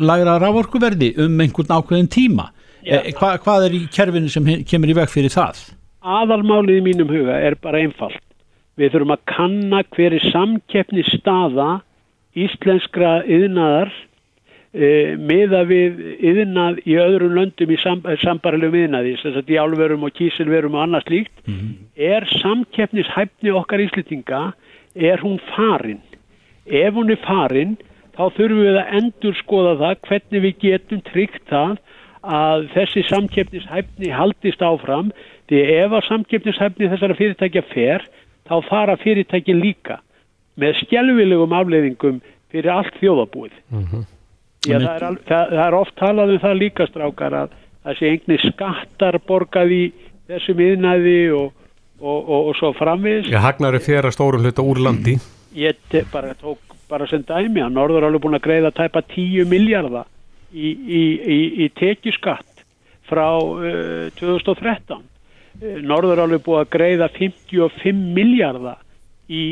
lægra 0.00 0.40
rávorkuverði 0.42 1.14
um 1.24 1.40
einhvern 1.40 1.78
ákveðin 1.78 2.12
tíma 2.12 2.50
e, 2.84 3.14
hva, 3.18 3.36
hvað 3.42 3.68
er 3.68 3.78
í 3.78 3.86
kerfinu 3.92 4.32
sem 4.32 4.52
kemur 4.68 4.92
í 4.92 4.98
veg 4.98 5.10
fyrir 5.12 5.34
það? 5.34 5.64
aðalmálið 6.04 6.80
í 6.80 6.84
mínum 6.84 7.10
huga 7.10 7.36
er 7.40 7.56
bara 7.60 7.82
einfalt. 7.84 8.20
Við 8.78 8.94
þurfum 8.94 9.14
að 9.14 9.26
kanna 9.30 9.82
hver 9.94 10.16
er 10.16 10.24
samkeppni 10.32 11.04
staða 11.06 11.68
íslenskra 12.34 13.20
yðnaðar 13.30 13.92
e, 14.74 15.14
miða 15.14 15.62
við 15.68 16.00
yðnað 16.18 16.80
í 16.82 16.96
öðrum 16.98 17.36
löndum 17.38 17.70
í 17.70 17.78
sam, 17.80 18.02
sambarlegum 18.24 18.80
yðnaði, 18.82 19.14
þess 19.22 19.40
að 19.40 19.52
í 19.54 19.60
álverum 19.62 20.08
og 20.08 20.16
kísilverum 20.18 20.74
og 20.74 20.86
annað 20.88 21.06
slíkt, 21.06 21.44
er 21.94 22.26
samkeppnishæfni 22.42 23.54
okkar 23.54 23.84
íslitinga, 23.86 24.42
er 24.94 25.22
hún 25.22 25.38
farin? 25.54 26.02
Ef 26.64 26.94
hún 26.96 27.12
er 27.12 27.20
farin, 27.24 27.76
þá 28.16 28.24
þurfum 28.36 28.62
við 28.64 28.78
að 28.80 28.94
endur 29.00 29.36
skoða 29.40 29.74
það 29.82 30.00
hvernig 30.08 30.44
við 30.46 30.56
getum 30.62 31.02
tryggt 31.10 31.44
það 31.50 31.76
að 32.24 32.68
þessi 32.72 33.02
samkeppnishæfni 33.10 34.10
haldist 34.14 34.62
áfram 34.64 35.10
því 35.50 35.60
ef 35.76 35.92
að 35.92 36.06
samkeppnishæfni 36.08 36.88
þessara 36.92 37.18
fyrirtækja 37.18 37.64
fer 37.72 38.06
þá 38.48 38.56
fara 38.68 38.96
fyrirtækin 39.00 39.60
líka 39.60 39.98
með 40.60 40.78
skjálfilegum 40.84 41.52
afleiðingum 41.58 42.22
fyrir 42.52 42.70
allt 42.72 42.96
þjóðabúið. 43.00 43.54
Já, 44.64 44.78
það, 44.78 44.88
er 44.94 45.06
al, 45.08 45.18
það, 45.28 45.52
það 45.52 45.66
er 45.66 45.76
oft 45.76 45.96
talað 46.00 46.32
um 46.32 46.42
það 46.44 46.58
líka 46.62 46.88
strákar 46.88 47.38
að 47.42 47.54
það 47.84 47.98
sé 47.98 48.10
einhvernig 48.10 48.44
skattar 48.48 49.20
borgað 49.28 49.74
í 49.76 49.82
þessum 50.30 50.62
yðnaði 50.64 51.18
og, 51.36 51.50
og, 52.00 52.18
og, 52.22 52.38
og 52.38 52.58
svo 52.60 52.72
framvegis. 52.78 53.28
Já, 53.32 53.42
Hagnar 53.44 53.76
er 53.76 53.84
fjara 53.84 54.12
stórum 54.14 54.46
hluta 54.46 54.64
úr 54.64 54.80
landi. 54.86 55.18
Ég 55.54 55.76
bara 56.12 56.34
tók 56.34 56.74
bara 56.88 57.06
sem 57.06 57.22
dæmi 57.22 57.62
að 57.62 57.74
Norður 57.74 58.02
er 58.02 58.08
alveg 58.08 58.22
búin 58.24 58.36
að 58.38 58.46
greiða 58.46 58.72
tæpa 58.74 59.02
10 59.14 59.46
miljardar 59.48 60.08
í, 60.52 60.70
í, 60.70 61.02
í, 61.34 61.38
í 61.64 61.68
tekjuskatt 61.78 62.64
frá 63.08 63.28
uh, 63.38 64.10
2013. 64.18 64.98
Uh, 65.62 65.78
Norður 65.86 66.16
er 66.18 66.24
alveg 66.24 66.42
búin 66.44 66.64
að 66.64 66.72
greiða 66.74 67.08
55 67.14 68.02
miljardar 68.18 68.82
í 69.30 69.44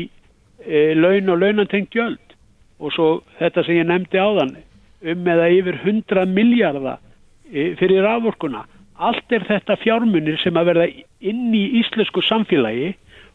uh, 0.67 0.91
laun 0.99 1.33
og 1.33 1.41
launantengt 1.41 1.95
gjöld 1.95 2.37
og 2.83 2.93
svo 2.95 3.09
þetta 3.39 3.63
sem 3.63 3.79
ég 3.79 3.89
nefndi 3.89 4.19
áðan 4.19 4.57
um 5.13 5.27
eða 5.33 5.49
yfir 5.55 5.79
100 5.81 6.27
miljardar 6.35 6.99
uh, 6.99 7.71
fyrir 7.79 8.03
raforkuna. 8.05 8.65
Allt 9.03 9.31
er 9.33 9.47
þetta 9.47 9.79
fjármunir 9.81 10.35
sem 10.43 10.59
að 10.59 10.69
verða 10.73 10.89
inn 11.23 11.47
í 11.55 11.63
íslensku 11.79 12.21
samfélagi 12.27 12.93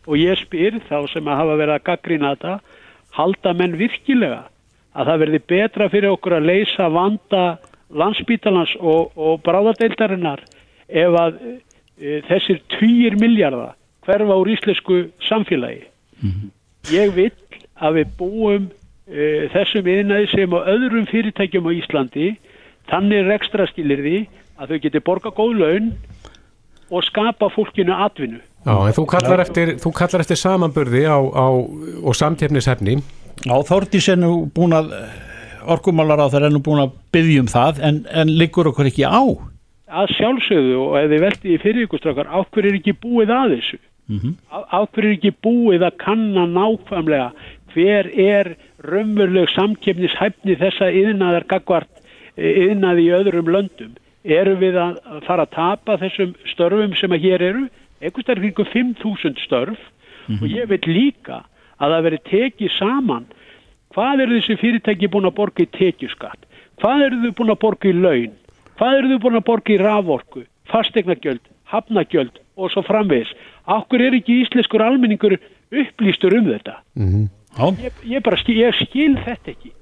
og 0.08 0.16
ég 0.16 0.40
spyr 0.40 0.78
þá 0.88 1.02
sem 1.12 1.26
að 1.28 1.40
hafa 1.42 1.56
verið 1.60 1.74
að 1.74 1.86
gaggrina 1.88 2.34
þetta 2.34 2.54
halda 3.18 3.54
menn 3.56 3.76
virkilega 3.78 4.46
að 4.96 5.10
það 5.10 5.20
verði 5.22 5.40
betra 5.52 5.88
fyrir 5.92 6.14
okkur 6.14 6.38
að 6.38 6.48
leysa 6.48 6.88
vanda 6.92 7.42
landsbítalans 7.88 8.74
og, 8.80 9.12
og 9.16 9.42
bráðadeildarinnar 9.46 10.42
ef 10.88 11.18
að 11.20 11.38
e, 11.44 12.20
þessir 12.28 12.62
týjir 12.74 13.18
miljardar 13.20 13.76
hverfa 14.08 14.38
úr 14.40 14.50
íslensku 14.54 14.98
samfélagi. 15.28 15.84
Ég 16.92 17.12
vil 17.14 17.32
að 17.76 18.00
við 18.00 18.12
búum 18.18 18.68
e, 19.06 19.48
þessum 19.52 19.88
yðnaði 19.92 20.30
sem 20.32 20.56
á 20.56 20.60
öðrum 20.72 21.08
fyrirtækjum 21.10 21.68
á 21.68 21.72
Íslandi 21.76 22.28
þannig 22.88 23.28
rekstra 23.28 23.68
skilir 23.68 24.02
því 24.04 24.18
að 24.58 24.72
þau 24.72 24.78
geti 24.84 25.04
borga 25.04 25.32
góð 25.36 25.58
laun 25.60 25.90
og 26.88 27.04
skapa 27.04 27.50
fólkinu 27.52 27.92
atvinnu. 27.92 28.40
Já, 28.68 28.74
en 28.84 28.96
þú 28.98 29.04
kallar 29.08 29.40
eftir, 29.40 29.76
þú 29.80 29.92
kallar 29.96 30.24
eftir 30.24 30.36
samanburði 30.36 31.06
á, 31.08 31.16
á, 31.16 31.46
og 32.04 32.16
samkeppnishefni. 32.18 32.98
Já, 33.46 33.54
Þórdís 33.64 34.08
er 34.12 34.18
nú 34.20 34.32
búin 34.52 34.76
að 34.76 34.92
orkumálar 35.68 36.20
á 36.20 36.26
það 36.28 36.48
er 36.48 36.52
nú 36.52 36.60
búin 36.64 36.82
að 36.84 36.96
byggja 37.14 37.44
um 37.44 37.48
það 37.48 37.80
en, 37.88 38.02
en 38.12 38.34
liggur 38.40 38.68
okkur 38.70 38.90
ekki 38.90 39.08
á 39.08 39.20
að 39.88 40.10
sjálfsögðu 40.18 40.80
og 40.82 40.96
ef 41.00 41.06
þið 41.12 41.22
veldi 41.24 41.52
í 41.54 41.60
fyrir 41.62 41.86
ykkur 41.86 42.02
strákar, 42.02 42.28
á 42.28 42.38
hverju 42.44 42.72
er 42.72 42.78
ekki 42.78 42.94
búið 43.00 43.32
að 43.32 43.54
þessu? 43.56 43.78
Mhm. 44.08 44.34
Á, 44.52 44.58
á 44.68 44.78
hverju 44.84 45.08
er 45.08 45.16
ekki 45.16 45.32
búið 45.44 45.86
að 45.88 45.98
kanna 46.02 46.44
nákvæmlega 46.52 47.30
hver 47.72 48.10
er 48.12 48.52
raunveruleg 48.84 49.48
samkeppnishæfni 49.54 50.56
þessa 50.60 50.90
yðnaðar 50.92 51.48
gagvart 51.48 52.04
yðnaði 52.36 53.08
í 53.08 53.16
öðrum 53.16 53.50
löndum? 53.52 53.96
Erum 54.28 54.60
við 54.60 54.76
að 54.76 54.98
að 55.08 55.20
fara 55.26 55.44
að 55.46 55.54
tapa 55.56 55.98
þessum 56.00 56.34
störfum 56.52 56.96
sem 56.98 57.12
að 57.14 57.24
hér 57.24 57.44
eru? 57.48 57.66
Eitthvað 58.00 58.22
stærð 58.26 58.42
kringum 58.44 58.68
5.000 58.74 59.44
störf 59.46 59.78
og 60.42 60.46
ég 60.52 60.68
veit 60.68 60.86
líka 60.86 61.38
að 61.80 61.92
það 61.94 62.02
veri 62.06 62.18
tekið 62.30 62.70
saman 62.78 63.24
hvað 63.94 64.20
eru 64.24 64.36
þessi 64.38 64.56
fyrirtæki 64.60 65.08
búin 65.10 65.26
að 65.30 65.34
borga 65.38 65.64
í 65.64 65.70
tekjuskatt? 65.78 66.44
Hvað 66.78 67.04
eru 67.06 67.20
þau 67.24 67.32
búin 67.40 67.50
að 67.54 67.60
borga 67.64 67.88
í 67.88 67.94
laun? 67.96 68.34
Hvað 68.78 68.98
eru 68.98 69.08
þau 69.14 69.22
búin 69.24 69.38
að 69.40 69.46
borga 69.48 69.72
í 69.74 69.78
raforku, 69.80 70.42
fastegnagjöld, 70.70 71.40
hafnagjöld 71.72 72.38
og 72.56 72.70
svo 72.70 72.82
framvegis? 72.86 73.32
Akkur 73.66 74.04
er 74.04 74.14
ekki 74.20 74.42
íslenskur 74.44 74.84
almenningur 74.84 75.38
upplýstur 75.72 76.36
um 76.38 76.46
þetta? 76.52 76.76
Já, 76.94 77.66
Ég, 77.82 77.92
ég 78.06 78.22
bara 78.22 78.36
skil, 78.38 78.60
ég 78.60 78.76
skil 78.78 79.16
þetta 79.24 79.50
ekki. 79.56 79.72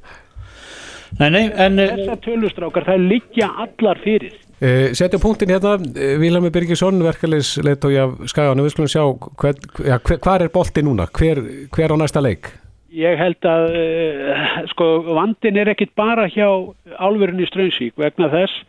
nei, 1.19 1.31
nei, 1.31 1.45
en 1.53 1.77
Þessar 1.77 2.23
tölustrákar, 2.25 2.87
það 2.89 3.09
liggja 3.11 3.51
allar 3.67 4.01
fyrir. 4.05 4.33
Uh, 4.57 4.95
setjum 4.97 5.21
punktin 5.21 5.51
hérna, 5.53 5.75
uh, 5.77 6.15
Vilhelmi 6.17 6.49
Birgisson, 6.49 6.97
verkefliðs 7.05 7.59
leitói 7.61 7.99
af 8.01 8.15
Skaganum, 8.33 8.65
við 8.65 8.73
skulum 8.73 8.89
sjá 8.89 9.03
hver, 9.43 9.59
ja, 9.85 9.99
hver, 10.01 10.17
hvar 10.25 10.45
er 10.45 10.53
bolti 10.55 10.81
núna, 10.81 11.05
hver, 11.13 11.43
hver 11.77 11.93
á 11.93 11.97
næsta 12.01 12.23
leik? 12.25 12.49
Ég 12.97 13.21
held 13.21 13.45
að 13.45 13.77
uh, 13.77 14.47
sko, 14.73 14.87
vandin 15.19 15.61
er 15.61 15.69
ekkit 15.75 15.93
bara 16.01 16.25
hjá 16.33 16.49
álverðin 16.97 17.45
í 17.45 17.51
Strömsvík 17.51 18.01
vegna 18.01 18.31
þess 18.33 18.63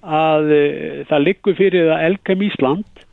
að 0.00 0.48
uh, 0.48 1.04
það 1.10 1.26
liggur 1.26 1.58
fyrir 1.60 1.92
að 1.92 2.06
Elkem 2.08 2.46
Ísland 2.48 3.04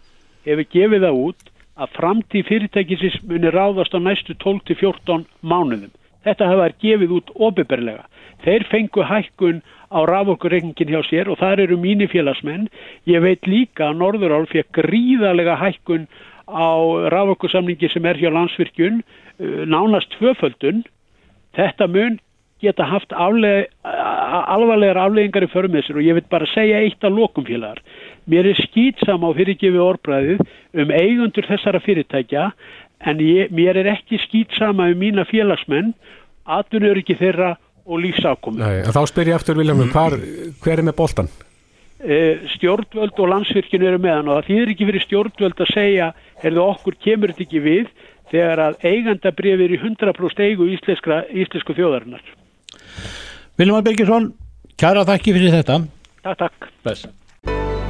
hefur 0.47 0.69
gefið 0.71 1.03
það 1.09 1.21
út 1.25 1.51
að 1.81 1.93
framtíð 1.97 2.47
fyrirtækisins 2.47 3.19
muni 3.27 3.51
ráðast 3.51 3.91
á 3.91 3.99
næstu 3.99 4.37
12-14 4.39 5.27
mánuðum. 5.43 5.91
Þetta 6.23 6.47
hefur 6.47 6.79
gefið 6.79 7.13
út 7.19 7.35
opiðberlega. 7.35 8.07
Þeir 8.47 8.69
fengu 8.71 9.03
hækkun 9.03 9.59
á 9.91 9.99
raforkureikningin 10.07 10.93
hjá 10.93 11.01
sér 11.09 11.29
og 11.31 11.39
þar 11.41 11.65
eru 11.65 11.77
mínir 11.77 12.09
félagsmenn. 12.11 12.69
Ég 13.05 13.21
veit 13.21 13.47
líka 13.47 13.89
að 13.89 13.99
Norðurál 13.99 14.47
fekk 14.47 14.71
gríðalega 14.79 15.57
hækkun 15.59 16.07
á 16.47 16.71
raforkusamningi 17.11 17.91
sem 17.91 18.05
er 18.05 18.19
hjá 18.19 18.31
landsvirkjun, 18.31 19.03
uh, 19.03 19.63
nánast 19.67 20.11
tvöföldun. 20.17 20.85
Þetta 21.57 21.87
mun 21.91 22.19
geta 22.61 22.85
haft 22.85 23.13
afleg, 23.17 23.71
alvarlegar 23.83 24.99
afleggingar 25.01 25.47
í 25.47 25.49
förmið 25.51 25.87
sér 25.87 25.97
og 25.97 26.05
ég 26.05 26.17
vil 26.17 26.27
bara 26.29 26.49
segja 26.53 26.81
eitt 26.85 27.03
að 27.03 27.17
lokum 27.17 27.47
félagar. 27.47 27.81
Mér 28.29 28.51
er 28.51 28.61
skýtsam 28.61 29.25
á 29.25 29.29
fyrirgefi 29.33 29.81
orðbræðið 29.81 30.43
um 30.83 30.93
eigundur 30.93 31.47
þessara 31.49 31.81
fyrirtækja 31.81 32.51
en 33.09 33.23
ég, 33.25 33.49
mér 33.49 33.81
er 33.81 33.89
ekki 33.95 34.21
skýtsama 34.21 34.91
um 34.93 35.01
mína 35.01 35.25
félagsmenn, 35.25 35.95
atvinnur 36.45 37.01
ekki 37.01 37.17
þeirra 37.17 37.55
og 37.85 38.03
en 38.05 38.93
þá 38.93 39.01
spyr 39.09 39.31
ég 39.31 39.37
aftur 39.37 39.57
Vilhelmi, 39.57 39.87
hvar, 39.93 40.17
hver 40.63 40.81
er 40.81 40.85
með 40.85 40.97
boltan? 40.99 41.31
Eh, 42.01 42.41
stjórnvöld 42.55 43.19
og 43.21 43.29
landsvirkjun 43.29 43.85
eru 43.85 43.99
með 44.01 44.15
hann 44.17 44.29
og 44.31 44.39
það 44.39 44.47
þýðir 44.49 44.73
ekki 44.73 44.87
fyrir 44.89 45.05
stjórnvöld 45.05 45.59
að 45.61 45.73
segja 45.75 46.07
herðu 46.41 46.63
okkur 46.65 46.97
kemur 46.97 47.33
þetta 47.33 47.45
ekki 47.45 47.61
við 47.61 47.89
þegar 48.31 48.63
að 48.65 48.85
eigandabrif 48.89 49.65
er 49.65 49.75
í 49.75 49.79
100% 49.81 50.45
eigu 50.47 50.69
íslenskra, 50.73 51.23
íslensku 51.29 51.75
þjóðarinnar. 51.77 52.23
Viljum 53.59 53.83
Birgisson, 53.85 54.31
kæra 54.81 55.05
þakki 55.05 55.35
fyrir 55.37 55.59
þetta 55.59 55.81
Takk, 56.21 56.37
takk. 56.37 56.69
Bless. 56.85 57.07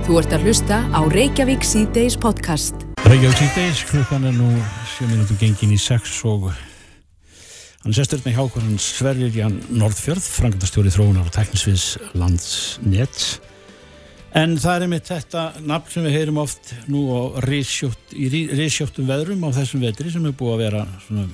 Þú 0.07 0.17
ert 0.21 0.33
að 0.36 0.48
hlusta 0.48 0.81
á 0.91 1.00
Reykjavík 1.12 1.65
C-Days 1.67 2.15
podcast. 2.19 2.88
Reykjavík 3.03 3.41
síðdeis, 3.41 3.83
klukkan 3.91 4.27
er 4.27 4.36
nú 4.36 4.50
7 4.95 5.12
minútur 5.12 5.39
gengin 5.39 5.75
í 5.75 5.79
6 5.79 6.19
og 6.31 6.51
hann 7.81 7.95
sestur 7.97 8.21
með 8.21 8.35
hjá 8.38 8.43
okkur 8.43 8.65
hann 8.65 8.81
Sverrir 8.81 9.33
Jan 9.35 9.57
Norðfjörð, 9.73 10.25
frangandastjóri 10.38 10.91
þróunar 10.93 11.25
og 11.25 11.33
teknisviðs 11.33 11.88
landsnett. 12.13 13.23
En 14.38 14.53
það 14.61 14.75
er 14.75 14.85
einmitt 14.85 15.09
þetta 15.09 15.45
nafn 15.67 15.91
sem 15.91 16.05
við 16.07 16.17
heyrum 16.19 16.41
oft 16.43 16.73
nú 16.91 17.03
á 17.11 17.21
risjótt, 17.43 18.13
í 18.13 18.29
risjóttum 18.53 19.09
veðrum 19.09 19.43
á 19.43 19.50
þessum 19.57 19.83
vetri 19.83 20.13
sem 20.13 20.27
er 20.29 20.38
búið 20.38 20.53
að 20.53 20.61
vera 20.61 20.83
svona 21.07 21.25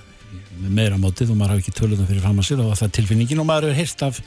með 0.57 0.73
meira 0.79 0.97
mótið 0.99 1.33
og 1.33 1.37
maður 1.37 1.55
hafi 1.55 1.65
ekki 1.65 1.75
töluðum 1.77 2.07
fyrir 2.09 2.23
fram 2.23 2.39
að 2.41 2.47
sér 2.47 2.63
og 2.63 2.73
það 2.73 2.87
er 2.87 2.95
tilfinningin 2.97 3.41
og 3.43 3.47
maður 3.47 3.67
hefur 3.67 3.77
heyrt 3.77 4.03
af 4.07 4.21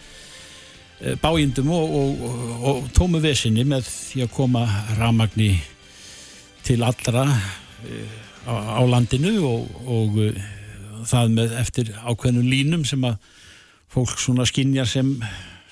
eh, 1.01 1.17
bájendum 1.21 1.73
og, 1.75 1.97
og, 1.99 2.23
og, 2.29 2.55
og 2.71 2.89
tómu 2.97 3.21
vesinni 3.25 3.67
með 3.67 3.89
því 3.89 4.25
að 4.27 4.33
koma 4.37 4.63
ramagni 5.01 5.51
til 6.67 6.79
allra 6.87 7.27
eh, 7.27 8.17
á, 8.47 8.55
á 8.79 8.83
landinu 8.87 9.35
og 9.43 10.23
eh, 10.29 10.49
það 11.09 11.37
með 11.37 11.55
eftir 11.61 11.93
ákveðnum 12.05 12.51
línum 12.51 12.85
sem 12.89 13.05
að 13.07 13.17
fólk 13.91 14.19
svona 14.23 14.47
skinjar 14.47 14.89
sem 14.89 15.17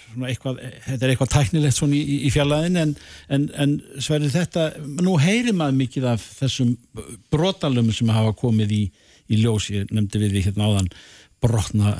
svona 0.09 0.31
eitthvað, 0.33 0.61
þetta 0.87 1.05
er 1.05 1.13
eitthvað 1.13 1.33
tæknilegt 1.35 1.77
svona 1.77 1.99
í, 1.99 2.19
í 2.27 2.31
fjallaðin 2.35 2.81
en, 2.83 2.95
en, 3.35 3.49
en 3.61 3.75
sverið 4.03 4.39
þetta, 4.39 4.69
nú 5.05 5.19
heyrir 5.21 5.57
maður 5.57 5.79
mikið 5.83 6.09
af 6.15 6.25
þessum 6.41 6.75
brotalum 7.33 7.91
sem 7.95 8.11
hafa 8.13 8.35
komið 8.39 8.75
í, 8.75 8.83
í 9.29 9.43
ljós, 9.43 9.69
ég 9.75 9.93
nefndi 9.95 10.23
við 10.23 10.37
því 10.37 10.45
hérna 10.49 10.71
áðan 10.71 10.91
brotna 11.45 11.95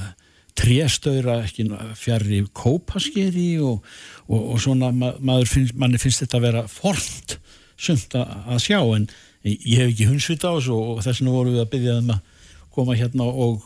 tréstöðra 0.59 1.43
ekki 1.45 1.69
fjari 1.99 2.43
kópaskeri 2.57 3.61
og, 3.63 3.85
og, 4.27 4.41
og 4.55 4.63
svona 4.63 4.91
ma 4.91 5.13
maður 5.21 5.53
finnst, 5.53 5.77
manni 5.79 6.01
finnst 6.03 6.25
þetta 6.25 6.41
að 6.41 6.47
vera 6.49 6.65
fornt 6.73 7.37
sumt 7.79 8.17
að, 8.19 8.59
sjá 8.65 8.81
en 8.83 9.07
ég 9.47 9.79
hef 9.79 9.93
ekki 9.93 10.09
hundsvita 10.09 10.51
á 10.51 10.59
þessu 10.59 10.75
og 10.75 11.05
þess 11.05 11.21
vegna 11.21 11.37
vorum 11.37 11.55
við 11.55 11.63
að 11.63 11.71
byggja 11.75 11.99
þeim 12.01 12.11
að 12.17 12.35
koma 12.79 12.97
hérna 12.99 13.29
og, 13.29 13.63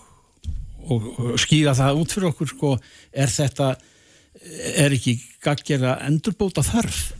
og, 0.88 1.08
og 1.20 1.40
skýra 1.40 1.76
það 1.78 2.02
út 2.02 2.14
fyrir 2.16 2.30
okkur 2.32 2.52
sko, 2.52 2.76
er 3.12 3.32
þetta 3.32 3.74
er 4.82 4.94
ekki 4.96 5.18
gaggjara 5.44 5.98
endurbóta 6.08 6.64
þarf 6.66 7.12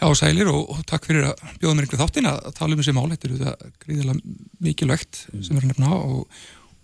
Já, 0.00 0.08
sælir 0.16 0.48
og, 0.48 0.62
og 0.72 0.80
takk 0.88 1.04
fyrir 1.10 1.26
að 1.28 1.40
bjóða 1.60 1.74
mér 1.76 1.84
einhverju 1.84 2.00
þáttin 2.00 2.28
að 2.30 2.38
tala 2.56 2.72
um 2.72 2.80
þessi 2.80 2.94
mál, 2.96 3.10
þetta 3.12 3.50
er 3.50 3.72
gríðilega 3.82 4.36
mikilvægt 4.64 5.18
sem 5.28 5.58
er 5.58 5.66
að 5.66 5.72
nefna 5.74 5.90
og, 5.92 6.22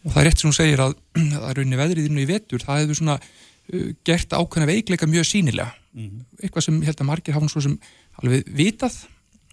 og 0.04 0.10
það 0.10 0.20
er 0.20 0.28
rétt 0.28 0.42
sem 0.42 0.50
hún 0.50 0.56
segir 0.58 0.82
að 0.84 0.96
það 1.16 1.46
er 1.48 1.56
rauninni 1.56 1.80
veðriðinu 1.80 2.24
í 2.24 2.28
vetur, 2.28 2.64
það 2.64 2.82
hefur 2.82 3.00
svona 3.00 3.16
uh, 3.16 3.86
gert 4.04 4.36
ákveðna 4.36 4.68
veikleika 4.68 5.08
mjög 5.08 5.28
sínilega 5.30 5.70
mm 5.72 6.02
-hmm. 6.04 6.26
eitthvað 6.42 6.66
sem 6.68 6.82
held 6.90 7.00
að 7.00 7.08
margir 7.08 7.38
hafa 7.38 7.48
svo 7.54 7.64
sem 7.64 7.78
alveg 8.20 8.52
vitað 8.52 8.98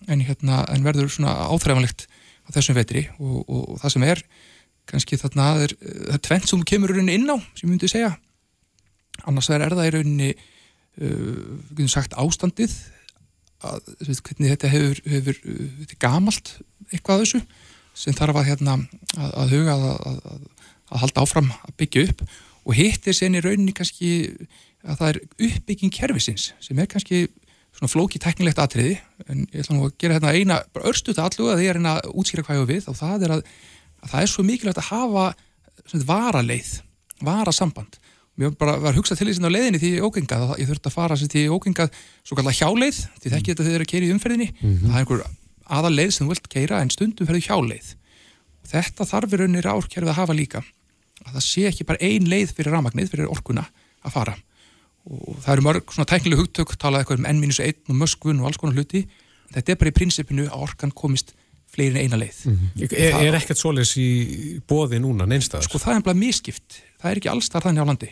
en, 0.07 0.25
hérna, 0.27 0.65
en 0.67 0.83
verður 0.83 1.07
svona 1.15 1.37
áþræfanlegt 1.47 2.07
á 2.43 2.49
þessum 2.55 2.77
vetri 2.77 3.05
og, 3.19 3.43
og 3.47 3.79
það 3.81 3.95
sem 3.95 4.07
er 4.09 4.23
kannski 4.89 5.19
þarna 5.19 5.49
það 5.53 5.65
er, 5.65 5.75
það 5.79 6.15
er 6.17 6.23
tvent 6.27 6.49
sem 6.49 6.65
kemur 6.67 6.93
rauninni 6.93 7.17
inn 7.19 7.31
á 7.31 7.37
sem 7.55 7.67
ég 7.67 7.71
myndi 7.71 7.91
segja. 7.91 8.11
Annars 9.29 9.49
er 9.53 9.63
það 9.71 9.87
í 9.87 9.93
rauninni 9.95 10.31
uh, 10.33 11.85
sagt 11.91 12.17
ástandið 12.19 12.73
að, 13.63 13.93
hvernig 14.03 14.51
þetta 14.55 14.71
hefur, 14.73 15.03
hefur 15.07 15.39
þetta 15.43 15.95
er 15.95 16.01
gamalt 16.01 16.55
eitthvað 16.91 17.23
þessu 17.23 17.43
sem 17.97 18.15
þarf 18.17 18.41
að, 18.41 18.49
hérna, 18.49 18.79
að, 19.15 19.31
að 19.43 19.53
huga 19.53 19.77
að, 19.77 20.19
að 20.89 21.03
halda 21.03 21.23
áfram 21.23 21.51
að 21.53 21.75
byggja 21.79 22.05
upp. 22.09 22.23
Og 22.63 22.77
hitt 22.77 23.07
er 23.07 23.15
sen 23.15 23.37
í 23.37 23.41
rauninni 23.43 23.75
kannski 23.75 24.11
að 24.83 24.99
það 24.99 25.09
er 25.09 25.19
uppbygging 25.47 25.93
kervisins 25.95 26.51
sem 26.63 26.79
er 26.79 26.89
kannski 26.91 27.27
svona 27.83 27.91
flóki 27.91 28.19
teknilegt 28.21 28.59
atriði 28.61 28.95
en 29.27 29.43
ég 29.51 29.63
ætla 29.63 29.75
nú 29.75 29.87
að 29.87 29.95
gera 29.99 30.17
hérna 30.17 30.31
eina 30.31 30.59
örstuða 30.87 31.27
alluga 31.27 31.55
að 31.57 31.63
ég 31.63 31.71
er 31.73 31.79
hérna 31.79 31.97
að 31.99 32.13
útskýra 32.13 32.45
hvað 32.47 32.61
ég 32.61 32.69
við 32.69 32.87
og 32.87 32.97
það 32.99 33.25
er 33.27 33.33
að 33.35 33.43
það 34.07 34.21
er 34.21 34.31
svo 34.31 34.45
mikilvægt 34.47 34.79
að 34.79 34.89
hafa 34.91 35.25
svona 35.87 36.07
varaleið, 36.07 36.71
varasamband. 37.23 37.99
Mér 38.39 38.53
bara 38.57 38.77
var 38.81 38.95
hugsað 38.97 39.19
til 39.19 39.27
því 39.29 39.35
sem 39.37 39.47
á 39.47 39.51
leiðinni 39.53 39.81
því 39.81 39.91
ógengað, 40.03 40.45
ég 40.59 40.69
þurfti 40.69 40.89
að 40.89 40.95
fara 40.95 41.17
því 41.19 41.43
ógengað 41.53 41.99
svo 42.23 42.37
kallar 42.39 42.55
hjáleið, 42.57 43.01
því 43.21 43.33
þekki 43.33 43.51
þetta 43.51 43.65
þegar 43.67 43.73
þeir 43.73 43.79
eru 43.79 43.87
að 43.87 43.91
keira 43.91 44.07
í 44.07 44.13
umferðinni, 44.15 44.47
mm 44.53 44.69
-hmm. 44.69 44.87
það 44.87 44.95
er 44.95 45.03
einhver 45.03 45.25
aðal 45.77 45.93
leið 45.93 46.11
sem 46.15 46.25
þú 46.25 46.33
vilt 46.33 46.49
keira 46.49 46.79
en 46.81 46.93
stundum 46.93 47.29
ferðu 47.29 47.43
hjáleið. 47.47 47.91
Og 48.63 48.71
þetta 48.73 49.09
þarfir 49.11 49.43
raunir 49.43 49.69
árkerfið 49.69 50.13
að 50.13 50.19
hafa 50.19 50.33
líka 50.33 50.63
að 51.23 51.35
það 51.35 51.45
sé 51.45 51.67
ekki 51.69 51.87
bara 51.87 52.01
ein 52.01 52.25
leið 52.27 52.55
fyrir 52.57 52.73
ramagnið, 52.73 53.11
fyrir 53.13 53.29
orkuna 53.29 53.67
að 54.03 54.15
fara 54.17 54.35
og 55.03 55.39
það 55.43 55.53
eru 55.53 55.65
mörg 55.67 55.93
svona 55.93 56.09
tæknileg 56.09 56.39
hugtök 56.39 56.75
talað 56.79 57.03
eitthvað 57.03 57.23
um 57.23 57.29
N-1 57.33 57.89
og 57.91 57.99
möskvun 57.99 58.41
og 58.41 58.49
alls 58.49 58.59
konar 58.61 58.77
hluti. 58.77 59.03
Þetta 59.53 59.73
er 59.73 59.79
bara 59.81 59.91
í 59.91 59.97
prinsipinu 59.97 60.45
að 60.47 60.65
orkan 60.67 60.93
komist 60.95 61.33
fleiri 61.73 61.97
en 61.97 62.05
eina 62.05 62.19
leið. 62.21 62.39
Mm 62.45 62.57
-hmm. 62.57 62.93
Er, 62.93 63.15
er 63.27 63.37
ekkert 63.37 63.59
svoleis 63.59 63.93
í 63.97 64.59
bóði 64.69 65.01
núna 65.01 65.25
neinstæðar? 65.29 65.65
Sko 65.65 65.81
það 65.81 65.97
er 65.97 66.05
bara 66.07 66.17
miskipt, 66.17 66.79
það 67.01 67.11
er 67.11 67.21
ekki 67.21 67.31
allstar 67.31 67.65
þannig 67.65 67.83
á 67.83 67.89
landi. 67.89 68.09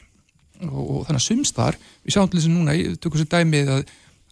Og, 0.62 0.84
og 0.92 1.08
þannig 1.08 1.22
að 1.22 1.28
sumstar, 1.28 1.78
við 2.04 2.14
sjáum 2.16 2.30
til 2.30 2.40
þess 2.40 2.50
að 2.50 2.56
núna, 2.58 2.78
ég 2.78 3.00
tökum 3.02 3.22
sér 3.22 3.32
dæmið 3.32 3.74
að, 3.76 3.84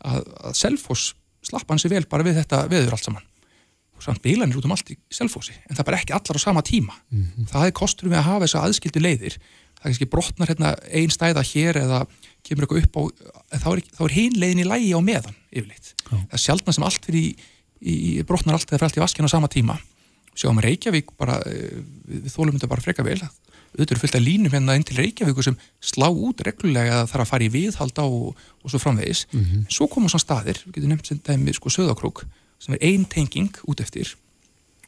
að, 0.01 0.21
að 0.49 0.53
Selfoss 0.61 1.13
slapp 1.41 1.69
hann 1.69 1.81
sér 1.81 1.95
vel 1.95 2.05
bara 2.09 2.25
við 2.25 2.41
þetta 2.41 2.67
veður 2.69 2.95
allt 2.97 3.07
saman. 3.07 3.25
Og 3.97 4.03
samt 4.03 4.21
bílanir 4.23 4.57
út 4.57 4.65
um 4.65 4.71
allt 4.71 4.91
í 4.93 4.97
Selfossi 5.11 5.53
en 5.67 5.75
það 5.75 5.83
er 5.83 5.89
bara 5.89 5.99
ekki 5.99 6.13
allar 6.15 6.37
á 6.37 6.41
sama 6.41 6.61
tíma. 6.61 6.93
Mm 7.09 7.25
-hmm. 7.25 7.49
það 7.53 7.65
er 7.65 7.71
kostur 7.71 8.09
við 8.09 8.17
að 8.17 8.29
hafa 8.29 8.45
þessa 8.45 8.63
aðskildu 8.65 8.99
leiðir. 8.99 9.35
Það 9.79 9.85
er 9.85 9.89
kannski 9.89 10.11
brotnar 10.13 10.49
hérna 10.49 10.75
einn 10.91 11.11
stæða 11.11 11.43
hér 11.43 11.77
eða 11.77 12.05
kemur 12.50 12.65
eitthvað 12.65 12.84
upp 12.86 12.98
á 12.98 13.01
þá 13.63 13.70
er, 13.72 13.84
er 14.06 14.15
hinn 14.18 14.39
leiðin 14.41 14.63
í 14.63 14.68
lægi 14.68 14.91
á 14.98 15.01
meðan 15.01 15.38
yfirleitt, 15.50 15.94
Já. 15.96 16.15
það 16.18 16.36
er 16.38 16.44
sjálfna 16.46 16.75
sem 16.75 16.88
allt 16.89 17.06
fyrir 17.06 17.22
í, 17.22 17.32
í 17.79 18.24
brotnar 18.27 18.58
allt 18.58 18.70
eða 18.70 18.79
fyrir 18.79 18.89
allt 18.89 19.00
í 19.00 19.06
vaskina 19.06 19.29
á 19.29 19.36
sama 19.36 19.51
tíma 19.51 19.77
sjáum 20.40 20.59
Reykjavík 20.64 21.14
bara 21.20 21.40
eh, 21.50 21.79
við 22.07 22.31
þólum 22.33 22.57
þetta 22.57 22.72
bara 22.72 22.83
freka 22.83 23.05
vel 23.05 23.20
auðvitað 23.20 23.94
eru 23.94 24.01
fullt 24.01 24.18
af 24.18 24.24
línum 24.24 24.53
hérna 24.53 24.75
inn 24.77 24.85
til 24.88 24.98
Reykjavíku 24.98 25.44
sem 25.46 25.57
slá 25.83 26.07
út 26.09 26.42
reglulega 26.46 27.03
að 27.03 27.12
það 27.12 27.18
er 27.18 27.24
að 27.24 27.29
fara 27.31 27.46
í 27.46 27.51
viðhalda 27.53 28.05
og, 28.07 28.40
og 28.64 28.72
svo 28.72 28.81
framvegis 28.81 29.25
mm 29.29 29.44
-hmm. 29.44 29.68
svo 29.70 29.88
koma 29.88 30.09
svona 30.09 30.25
staðir, 30.25 30.62
við 30.66 30.79
getum 30.79 30.90
nefnt 30.90 31.07
sem 31.07 31.22
dæmi 31.27 31.53
sko 31.53 31.70
söðakrók, 31.70 32.25
sem 32.59 32.74
er 32.74 32.81
ein 32.81 33.05
tenging 33.05 33.53
út 33.68 33.81
eftir, 33.81 34.16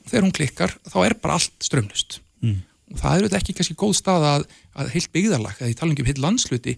þegar 0.07 0.25
hún 0.25 0.33
klikkar 0.33 0.77
þá 0.87 0.97
er 1.05 1.13
bara 1.21 1.37
allt 1.37 1.53
strömlust 1.61 2.21
mm. 2.41 2.61
og 2.93 2.97
það 2.99 3.17
eru 3.17 3.29
þetta 3.29 3.37
ekki 3.37 3.53
kannski 3.53 3.75
góð 3.77 3.93
stað 3.93 4.23
að, 4.33 4.47
að 4.73 4.91
heilt 4.95 5.11
byggðarlag, 5.13 5.61
að 5.61 5.69
í 5.69 5.77
talangi 5.77 6.01
um 6.01 6.09
heilt 6.09 6.25
landsluti 6.25 6.77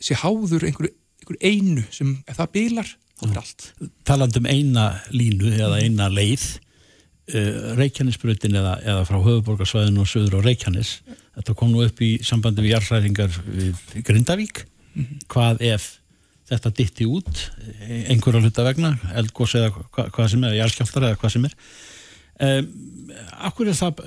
sé 0.00 0.16
háður 0.18 0.66
einhver, 0.68 0.92
einhver 1.22 1.38
einu 1.42 1.84
sem 1.94 2.16
ef 2.26 2.38
það 2.38 2.54
bylar, 2.56 2.94
þá 3.18 3.28
er 3.28 3.42
allt. 3.42 3.68
Taland 4.08 4.40
um 4.40 4.48
eina 4.48 4.88
línu 5.14 5.52
eða 5.56 5.82
eina 5.82 6.08
leið 6.12 6.46
uh, 7.34 7.76
Reykjanesbrutin 7.78 8.58
eða, 8.58 8.78
eða 8.84 9.06
frá 9.08 9.18
höfuborgarsvæðinu 9.18 10.04
og 10.04 10.10
söður 10.10 10.38
á 10.38 10.46
Reykjanes 10.46 10.98
þetta 11.38 11.56
kom 11.58 11.72
nú 11.72 11.84
upp 11.86 12.02
í 12.02 12.16
sambandi 12.26 12.64
við 12.64 12.76
jarðræðingar 12.76 13.40
við 13.46 13.86
Grindavík. 14.06 14.64
Mm 14.94 15.04
-hmm. 15.04 15.24
hvað 15.30 15.60
ef 15.62 15.98
þetta 16.48 16.72
ditti 16.74 17.06
út 17.06 17.42
einhverja 18.08 18.40
hluta 18.40 18.64
vegna 18.64 18.94
eldgós 19.20 19.54
eða 19.58 19.70
hva, 19.74 20.08
hvað 20.14 20.30
sem 20.32 20.44
er, 20.48 20.56
jarðskjáltar 20.58 21.08
eða 21.10 21.18
hvað 21.20 21.34
sem 21.34 21.44
er? 21.48 21.56
Um, 22.38 22.70
Akkur 23.48 23.68
er 23.68 23.76
það 23.76 24.00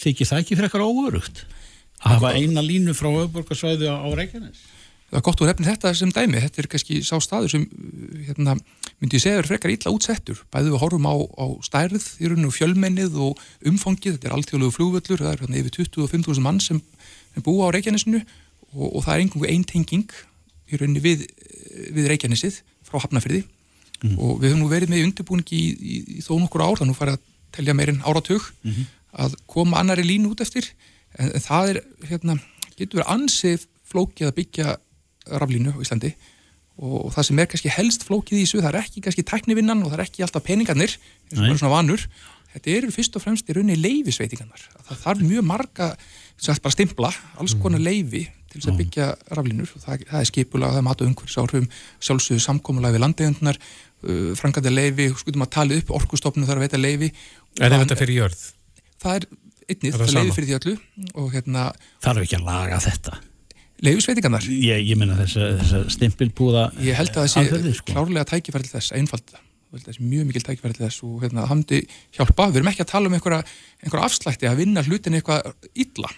þykir 0.00 0.28
það 0.30 0.40
ekki 0.40 0.56
fyrir 0.56 0.68
eitthvað 0.68 0.88
óörugt 0.88 1.44
að 2.04 2.14
hafa 2.14 2.32
eina 2.38 2.62
línu 2.64 2.94
frá 2.96 3.10
höfuborgarsvæðu 3.10 3.90
á, 3.90 3.96
á 4.00 4.08
Reykjanes 4.14 4.62
það 5.14 5.20
er 5.20 5.26
gott 5.28 5.42
úr 5.44 5.50
hefni 5.52 5.68
þetta 5.68 5.90
sem 5.94 6.10
dæmi, 6.10 6.40
þetta 6.42 6.60
er 6.60 6.68
kannski 6.72 6.96
sá 7.06 7.14
staður 7.22 7.52
sem 7.52 7.64
hérna, 8.26 8.56
myndi 8.98 9.14
ég 9.14 9.22
segja 9.22 9.38
er 9.38 9.46
frekar 9.46 9.70
illa 9.70 9.92
útsettur, 9.94 10.40
bæðið 10.50 10.72
við 10.74 10.82
horfum 10.82 11.06
á, 11.06 11.14
á 11.14 11.46
stærð 11.62 12.06
í 12.18 12.30
rauninu 12.30 12.50
fjölmennið 12.50 13.18
og 13.22 13.42
umfangið, 13.70 14.16
þetta 14.16 14.30
er 14.30 14.34
alltjóðlegu 14.34 14.74
flúvöllur, 14.74 15.22
það 15.22 15.30
er 15.30 15.44
hérna, 15.44 15.60
yfir 15.60 15.76
25.000 15.84 16.42
mann 16.42 16.58
sem, 16.64 16.80
sem 17.30 17.44
búa 17.46 17.68
á 17.70 17.74
Reykjanesinu 17.76 18.24
og, 18.74 18.88
og 18.88 19.04
það 19.06 19.14
er 19.14 19.22
einhverju 19.22 19.52
eintenging 19.54 20.16
í 20.66 20.80
rauninu 20.80 21.04
við, 21.04 21.22
við 21.94 22.10
Reykjanesið 22.10 22.58
frá 22.88 22.98
Hafnafyrði 23.04 23.44
mm. 23.44 24.16
og 24.18 24.40
við 24.42 24.50
höfum 24.50 24.64
nú 24.64 24.72
verið 24.72 24.90
með 24.90 25.04
undirbúningi 25.06 25.60
í, 25.60 25.68
í, 25.78 26.00
í 26.18 26.24
þó 26.26 26.32
nokkur 26.40 26.64
ár, 26.64 26.80
þannig 26.80 26.96
að 26.96 27.02
fara 27.04 27.14
að 27.14 27.28
telja 27.54 27.76
meirinn 27.78 28.02
áratug 28.02 28.42
mm 28.64 28.72
-hmm. 28.72 28.90
að 29.24 29.38
koma 29.46 29.78
annari 29.78 30.02
línu 30.02 30.32
út 30.32 30.42
eftir. 30.42 30.72
En, 31.14 31.30
en 31.30 31.44
það 31.44 31.70
er, 31.70 31.78
hérna, 32.10 32.38
getur 32.74 32.98
verið 32.98 33.12
ansið 33.14 33.68
flókið 33.86 34.26
að 34.26 34.36
byggja 34.40 34.76
raflínu 35.30 35.74
á 35.74 35.78
Íslandi 35.84 36.14
og 36.74 37.12
það 37.14 37.28
sem 37.28 37.40
er 37.40 37.50
kannski 37.50 37.70
helst 37.70 38.06
flókið 38.06 38.40
í 38.40 38.44
þessu, 38.44 38.62
það 38.64 38.70
er 38.72 38.80
ekki 38.80 39.02
kannski 39.04 39.26
tæknivinnan 39.30 39.84
og 39.84 39.92
það 39.92 40.00
er 40.00 40.06
ekki 40.08 40.24
alltaf 40.26 40.42
peningarnir 40.46 40.96
eins 40.96 41.38
og 41.38 41.44
bara 41.44 41.58
svona 41.60 41.74
vanur, 41.76 42.06
þetta 42.54 42.72
eru 42.74 42.94
fyrst 42.94 43.18
og 43.18 43.22
fremst 43.22 43.50
í 43.50 43.54
rauninni 43.54 43.78
leifisveitingarnar 43.78 44.64
það 44.88 45.02
þarf 45.04 45.26
mjög 45.28 45.46
marga, 45.46 45.90
sem 46.40 46.58
bara 46.64 46.74
stimpla 46.74 47.12
alls 47.40 47.54
konar 47.60 47.80
mm. 47.80 47.86
leifi 47.86 48.24
til 48.54 48.60
þess 48.60 48.70
að 48.70 48.80
byggja 48.82 49.06
raflínur. 49.34 49.70
Og 49.74 49.82
það, 49.82 50.04
það 50.10 50.20
er 50.20 50.28
skipulag 50.30 50.74
það 50.74 50.80
er 50.80 50.86
mat 50.86 51.02
og 51.02 51.10
umhverfis 51.10 51.38
áhrifum, 51.42 51.68
sjálfsögðu 52.06 52.44
samkómulag 52.44 52.94
við 52.94 53.02
landegundunar, 53.02 53.60
uh, 54.06 54.32
frangandi 54.38 54.74
leifi 54.74 55.08
skutum 55.18 55.46
að 55.46 55.52
tala 55.56 55.78
upp, 55.80 55.94
orkustofnum 55.98 56.46
þarf 56.48 56.62
að 56.62 56.66
veita 56.68 56.82
leifi 56.82 57.10
Er 57.62 57.74
þetta 57.74 57.98
fyrir 57.98 58.20
jörð? 58.22 58.44
Það 59.02 59.18
er 59.18 59.28
einnið, 59.70 59.94
það, 59.94 60.04
það 60.04 60.16
leifi 60.18 60.36
fyrir 60.38 60.50
því 60.50 60.58
öllu 60.60 60.74
og 61.22 61.30
hérna 61.34 61.68
Þarf 62.04 62.26
ekki 62.26 62.38
að 62.38 62.48
laga 62.50 62.80
þetta 62.84 63.18
leifisveitingarnar 63.82 64.44
ég, 64.46 64.84
ég 64.86 64.98
menna 64.98 65.16
þess 65.18 65.72
að 65.74 65.88
stimpilbúða 65.94 66.68
ég 66.84 66.98
held 66.98 67.10
að 67.14 67.24
það 67.24 67.32
sé 67.32 67.72
sko. 67.78 67.88
klárlega 67.90 68.28
tækifærið 68.30 68.76
þess 68.76 68.94
einfalda, 68.98 69.40
mjög 69.98 70.28
mikil 70.28 70.44
tækifærið 70.46 70.84
þess 70.84 71.02
og 71.06 71.24
hérna, 71.24 71.48
hamdi 71.50 71.82
hjálpa. 72.14 72.46
Við 72.52 72.60
erum 72.60 72.70
ekki 72.70 72.84
að 72.84 72.92
tala 72.92 73.10
um 73.10 73.16
einhverja, 73.18 73.42
einhverja 73.82 74.10
afslætti 74.10 74.50
að 74.50 74.60
vinna 74.62 74.84
hlutin 74.86 75.18
eitthvað 75.18 75.50
illa. 75.74 76.12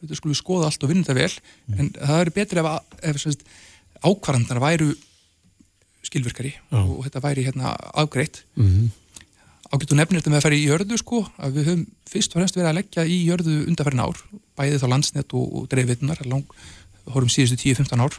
Þetta 0.00 0.18
skulum 0.18 0.32
við 0.32 0.40
skoða 0.40 0.70
allt 0.70 0.86
og 0.86 0.92
vinna 0.92 1.04
þetta 1.04 1.18
vel. 1.20 1.34
Mm. 1.68 1.76
en 1.78 1.92
það 1.98 2.22
eru 2.22 2.34
betri 2.38 2.62
ef, 2.62 2.70
ef 3.12 3.36
ákvarðandar 4.02 4.62
væru 4.64 4.88
skilvirkari 6.02 6.56
mm. 6.72 6.88
og 6.96 7.04
þetta 7.06 7.24
væri 7.28 7.46
hérna 7.46 7.76
afgreitt. 7.92 8.42
Mm 8.56 8.90
ágættu 9.72 9.96
nefnir 9.96 10.20
þetta 10.20 10.32
með 10.32 10.38
að 10.38 10.44
færi 10.46 10.58
í 10.60 10.66
jörðu 10.68 10.98
sko 11.00 11.18
að 11.40 11.54
við 11.56 11.68
höfum 11.70 11.84
fyrst 12.10 12.34
og 12.34 12.38
fremst 12.38 12.56
verið 12.58 12.68
að 12.68 12.78
leggja 12.78 13.04
í 13.08 13.18
jörðu 13.24 13.54
undarfærin 13.70 14.02
ár, 14.04 14.18
bæðið 14.58 14.82
þá 14.82 14.88
landsnett 14.92 15.34
og, 15.38 15.46
og 15.48 15.68
dreifvitunar 15.72 16.20
lang 16.28 16.56
horfum 17.08 17.32
síðustu 17.32 17.58
10-15 17.62 18.04
ár. 18.04 18.18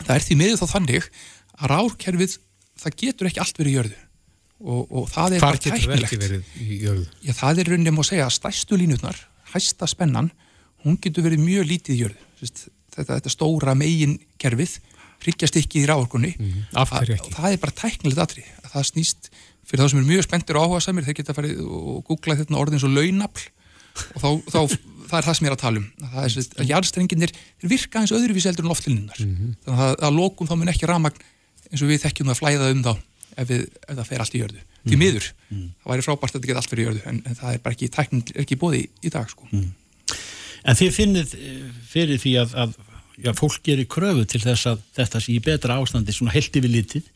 Það 0.00 0.14
er 0.16 0.26
því 0.26 0.36
miður 0.40 0.60
þá 0.60 0.74
þannig 0.74 1.08
að 1.60 1.72
rárkerfið, 1.74 2.36
það 2.80 2.96
getur 3.02 3.30
ekki 3.30 3.42
allt 3.44 3.60
verið 3.60 3.72
í 3.72 3.76
jörðu. 3.78 3.98
Og, 4.60 4.80
og 4.92 5.08
það 5.08 5.36
er 5.36 5.42
Hvar 5.42 5.56
bara 5.56 5.62
tæknilegt. 5.64 6.24
Já, 7.24 7.32
það 7.36 7.62
er 7.62 7.70
rauninni 7.72 7.92
að 7.94 8.08
segja 8.10 8.26
að 8.28 8.36
stæstu 8.36 8.76
línutnar 8.80 9.20
hæsta 9.54 9.88
spennan, 9.90 10.30
hún 10.84 10.98
getur 11.00 11.24
verið 11.26 11.42
mjög 11.44 11.68
lítið 11.70 11.96
í 11.96 12.00
jörðu. 12.04 12.26
Þetta, 12.90 13.16
þetta 13.16 13.32
stóra 13.32 13.74
megin 13.78 14.18
kerfið 14.40 14.78
hryggjast 15.20 15.58
ekki 15.60 15.82
í 15.82 15.88
ráorkunni 15.88 16.32
mm, 16.32 16.60
það 16.72 17.52
er 17.52 17.60
bara 17.60 17.76
tæknilegt 17.76 18.22
aðri 18.24 18.44
að 18.64 18.70
það 18.72 18.86
snýst 18.88 19.30
fyrir 19.68 19.84
þá 19.84 19.92
sem 19.92 20.00
eru 20.00 20.08
mjög 20.08 20.26
spenntir 20.26 20.58
og 20.58 20.66
áhuga 20.66 20.84
samir 20.84 21.06
þeir 21.06 21.18
geta 21.20 21.36
farið 21.36 21.60
og 21.62 22.00
googla 22.08 22.36
þetta 22.38 22.58
orðin 22.58 22.82
svo 22.82 22.90
launafl. 22.90 23.44
Og 24.16 24.22
þá, 24.22 24.28
þá 24.54 24.60
það 25.10 25.20
er 25.20 25.28
það 25.28 25.36
sem 25.38 25.46
ég 25.46 25.50
er 25.50 25.56
að 25.56 25.64
tala 25.64 25.82
um 25.82 25.88
það 26.14 26.24
er 26.24 26.48
að 26.62 26.70
jarðstrenginir 26.70 27.34
virka 27.74 28.00
eins 28.00 28.14
öðruvísi 28.16 28.50
eldur 28.50 28.66
en 28.66 28.72
loftlínunnar 28.72 29.20
mm 29.20 29.36
-hmm. 29.36 29.54
þannig 29.66 29.84
að, 29.86 29.94
að 30.08 30.18
lókum 30.18 30.50
þá 30.50 30.56
mun 30.56 30.72
ekki 30.72 30.90
ramagn 30.90 31.22
eins 31.70 31.82
og 31.82 31.90
við 31.90 32.02
þekkjum 32.04 32.32
að 32.32 32.40
flæða 32.40 32.72
um 32.74 32.82
þá 32.86 32.92
ef, 33.36 33.48
við, 33.48 33.64
ef 33.86 33.96
það 33.96 34.06
fer 34.10 34.24
allt 34.24 34.34
í 34.34 34.42
jörðu 34.42 34.62
því 34.80 34.96
mhm. 34.96 35.02
miður, 35.02 35.26
mm 35.30 35.56
-hmm. 35.56 35.72
það 35.82 35.92
væri 35.92 36.06
frábært 36.06 36.30
að 36.30 36.38
þetta 36.38 36.50
get 36.50 36.60
allt 36.60 36.70
fyrir 36.72 36.86
jörðu 36.86 37.02
en, 37.06 37.22
en 37.26 37.36
það 37.36 37.54
er 37.54 37.64
bara 37.64 37.76
ekki, 37.76 37.88
tækning 37.96 38.32
er 38.34 38.44
ekki 38.44 38.60
bóði 38.60 38.80
í, 38.80 38.86
í 39.04 39.12
dag 39.12 39.28
sko. 39.30 39.48
mm. 39.50 39.68
En 40.60 40.76
þið 40.76 40.90
finnið 40.92 41.34
fyrir 41.88 42.18
því 42.20 42.32
að, 42.42 42.54
að 42.62 42.72
já, 43.16 43.32
fólk 43.36 43.60
gerir 43.64 43.88
kröfu 43.88 44.26
til 44.28 44.40
þess 44.42 44.68
að 44.68 44.82
þetta 44.96 45.20
sé 45.20 45.32
í 45.32 45.40
betra 45.44 45.78
ástandi 45.80 46.12
svona 46.12 46.34
held 46.34 46.56
yfir 46.56 46.72
litið 46.72 47.06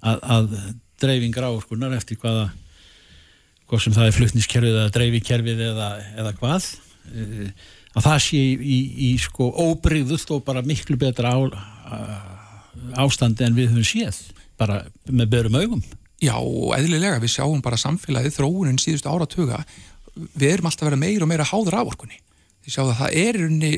að, 0.00 0.18
að 0.20 0.56
dreifingar 1.00 1.46
áorkunar 1.48 1.94
eftir 1.96 2.20
hvaða 2.20 2.50
hvað 3.68 3.84
sem 3.84 3.96
það 3.96 4.08
er 4.08 4.16
flutniskerfið 4.18 4.78
eða 4.78 4.92
dreifikerfið 4.96 5.62
eða, 5.70 5.88
eða 6.20 6.34
hvað 6.40 6.66
að 7.10 8.04
það 8.06 8.18
sé 8.24 8.42
í, 8.42 8.78
í, 9.08 9.10
sko 9.20 9.50
óbreyðust 9.66 10.30
og 10.32 10.44
bara 10.46 10.64
miklu 10.64 10.96
betra 11.00 11.34
á, 11.34 11.40
ástandi 13.02 13.44
en 13.46 13.56
við 13.58 13.72
höfum 13.72 13.86
séð 13.86 14.20
bara 14.60 14.82
með 15.10 15.32
berum 15.34 15.58
augum. 15.58 15.82
Já, 16.22 16.36
eðlilega, 16.78 17.18
við 17.22 17.34
sjáum 17.34 17.62
bara 17.64 17.80
samfélagið 17.80 18.36
þróunin 18.36 18.78
síðustu 18.78 19.10
áratuga. 19.10 19.64
Við 20.14 20.52
erum 20.52 20.68
alltaf 20.70 20.86
að 20.86 20.92
vera 20.92 21.00
meira 21.02 21.26
og 21.26 21.32
meira 21.32 21.48
háður 21.48 21.80
af 21.80 21.90
orkunni 21.94 22.20
við 22.62 22.76
sjáum 22.76 22.92
að 22.92 23.00
það 23.00 23.18
er 23.22 23.40
unni, 23.46 23.72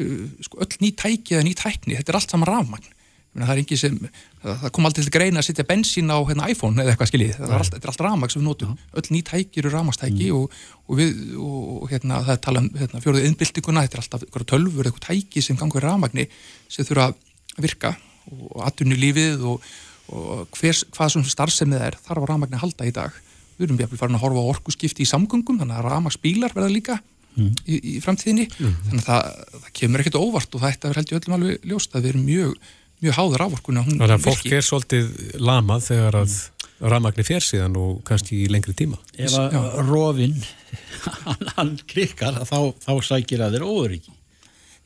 uh, 0.00 0.24
sko, 0.46 0.62
öll 0.64 0.80
ný 0.80 0.90
tæki 0.96 1.36
eða 1.36 1.46
ný 1.46 1.54
tækni, 1.58 1.98
þetta 1.98 2.12
er 2.12 2.20
allt 2.20 2.34
saman 2.34 2.50
rafmagn 2.50 2.96
það 3.38 3.52
er 3.54 3.60
ekki 3.62 3.78
sem, 3.78 3.96
það 4.42 4.70
kom 4.74 4.88
alltaf 4.88 5.06
til 5.06 5.14
greina 5.14 5.38
að 5.38 5.46
setja 5.46 5.64
bensín 5.68 6.10
á 6.10 6.18
hérna, 6.26 6.48
iPhone 6.50 6.82
eða 6.82 6.94
eitthvað 6.94 7.10
skiljið, 7.12 7.36
þetta 7.36 7.50
er 7.54 7.62
allt, 7.62 7.76
allt 7.92 8.02
rafmagn 8.02 8.32
sem 8.32 8.40
við 8.40 8.48
notum 8.48 8.72
ja. 8.74 8.88
öll 8.98 9.14
ný 9.14 9.20
tæki 9.28 9.62
eru 9.62 9.70
rafmagstæki 9.74 10.30
mm. 10.30 10.38
og, 10.40 10.56
og, 10.88 10.96
við, 10.98 11.20
og 11.38 11.84
hérna, 11.92 12.22
það 12.26 12.34
er 12.34 12.40
talað 12.46 12.66
um 12.66 12.80
hérna, 12.80 13.02
fjóruðið 13.04 13.28
innbyltinguna, 13.30 13.84
þetta 13.86 14.00
er 14.00 14.02
alltaf 14.04 14.48
tölfur 14.50 14.90
eitthvað 14.90 15.06
tæki 15.06 15.44
sem 15.46 15.60
gangur 15.60 15.86
rafmagni 15.86 16.26
sem 16.66 16.88
þurfa 16.88 17.12
að 17.12 17.62
virka 17.62 17.94
og 18.34 18.66
aðtunni 18.66 18.98
lífið 18.98 19.46
og, 19.52 19.70
og 20.10 20.58
hvers, 20.58 20.82
hvað 20.90 21.14
sem 21.14 21.30
starfsemið 21.30 21.86
er 21.86 22.00
þarf 22.02 22.24
að 22.24 22.32
rafmagni 22.32 22.60
halda 22.60 22.88
í 22.88 22.94
dag 22.98 23.14
við 23.60 23.68
erum 23.68 23.78
við 23.78 23.86
að 23.86 24.00
fara 24.00 24.16
að 24.16 24.24
horfa 24.24 24.42
á 24.42 24.50
orkuskipti 24.56 25.04
í 25.04 25.08
samgöngum 25.08 25.60
þannig 25.60 25.78
að 25.78 25.88
rafmagsbílar 25.90 26.54
verða 26.56 26.72
líka 26.72 26.98
mm. 27.36 27.50
í, 27.66 27.78
í 27.78 27.94
framtíðinni 28.04 28.46
mm. 28.48 28.76
þannig 28.88 29.02
að 29.02 29.08
það, 29.08 29.56
það 29.56 29.72
kemur 29.80 30.02
ekkert 30.02 30.20
óvart 30.20 30.56
og 30.56 30.64
þetta 30.64 30.90
er 30.90 31.00
held 31.00 31.12
ég 31.12 31.20
öllum 31.20 31.36
alveg 31.36 31.68
ljóst 31.70 31.96
að 31.96 32.06
við 32.06 32.12
erum 32.14 32.28
mjög 32.28 32.70
mjög 33.00 33.16
háður 33.16 33.44
ávorkuna 33.46 33.84
Þannig 33.86 34.14
að 34.16 34.24
fólk 34.24 34.48
er 34.52 34.64
svolítið 34.66 35.10
lamað 35.40 35.86
þegar 35.88 36.18
að 36.22 36.38
rafmagni 36.80 37.26
fer 37.26 37.44
síðan 37.44 37.76
og 37.80 37.98
kannski 38.08 38.44
í 38.44 38.48
lengri 38.52 38.72
tíma. 38.76 38.96
Ef 39.20 39.34
að 39.36 39.82
rofinn 39.88 40.38
hann, 41.26 41.50
hann 41.56 41.74
krikkar 41.88 42.40
þá, 42.48 42.72
þá 42.80 42.92
sækir 43.04 43.44
að 43.44 43.58
þeir 43.58 43.66
óöryggi. 43.68 44.16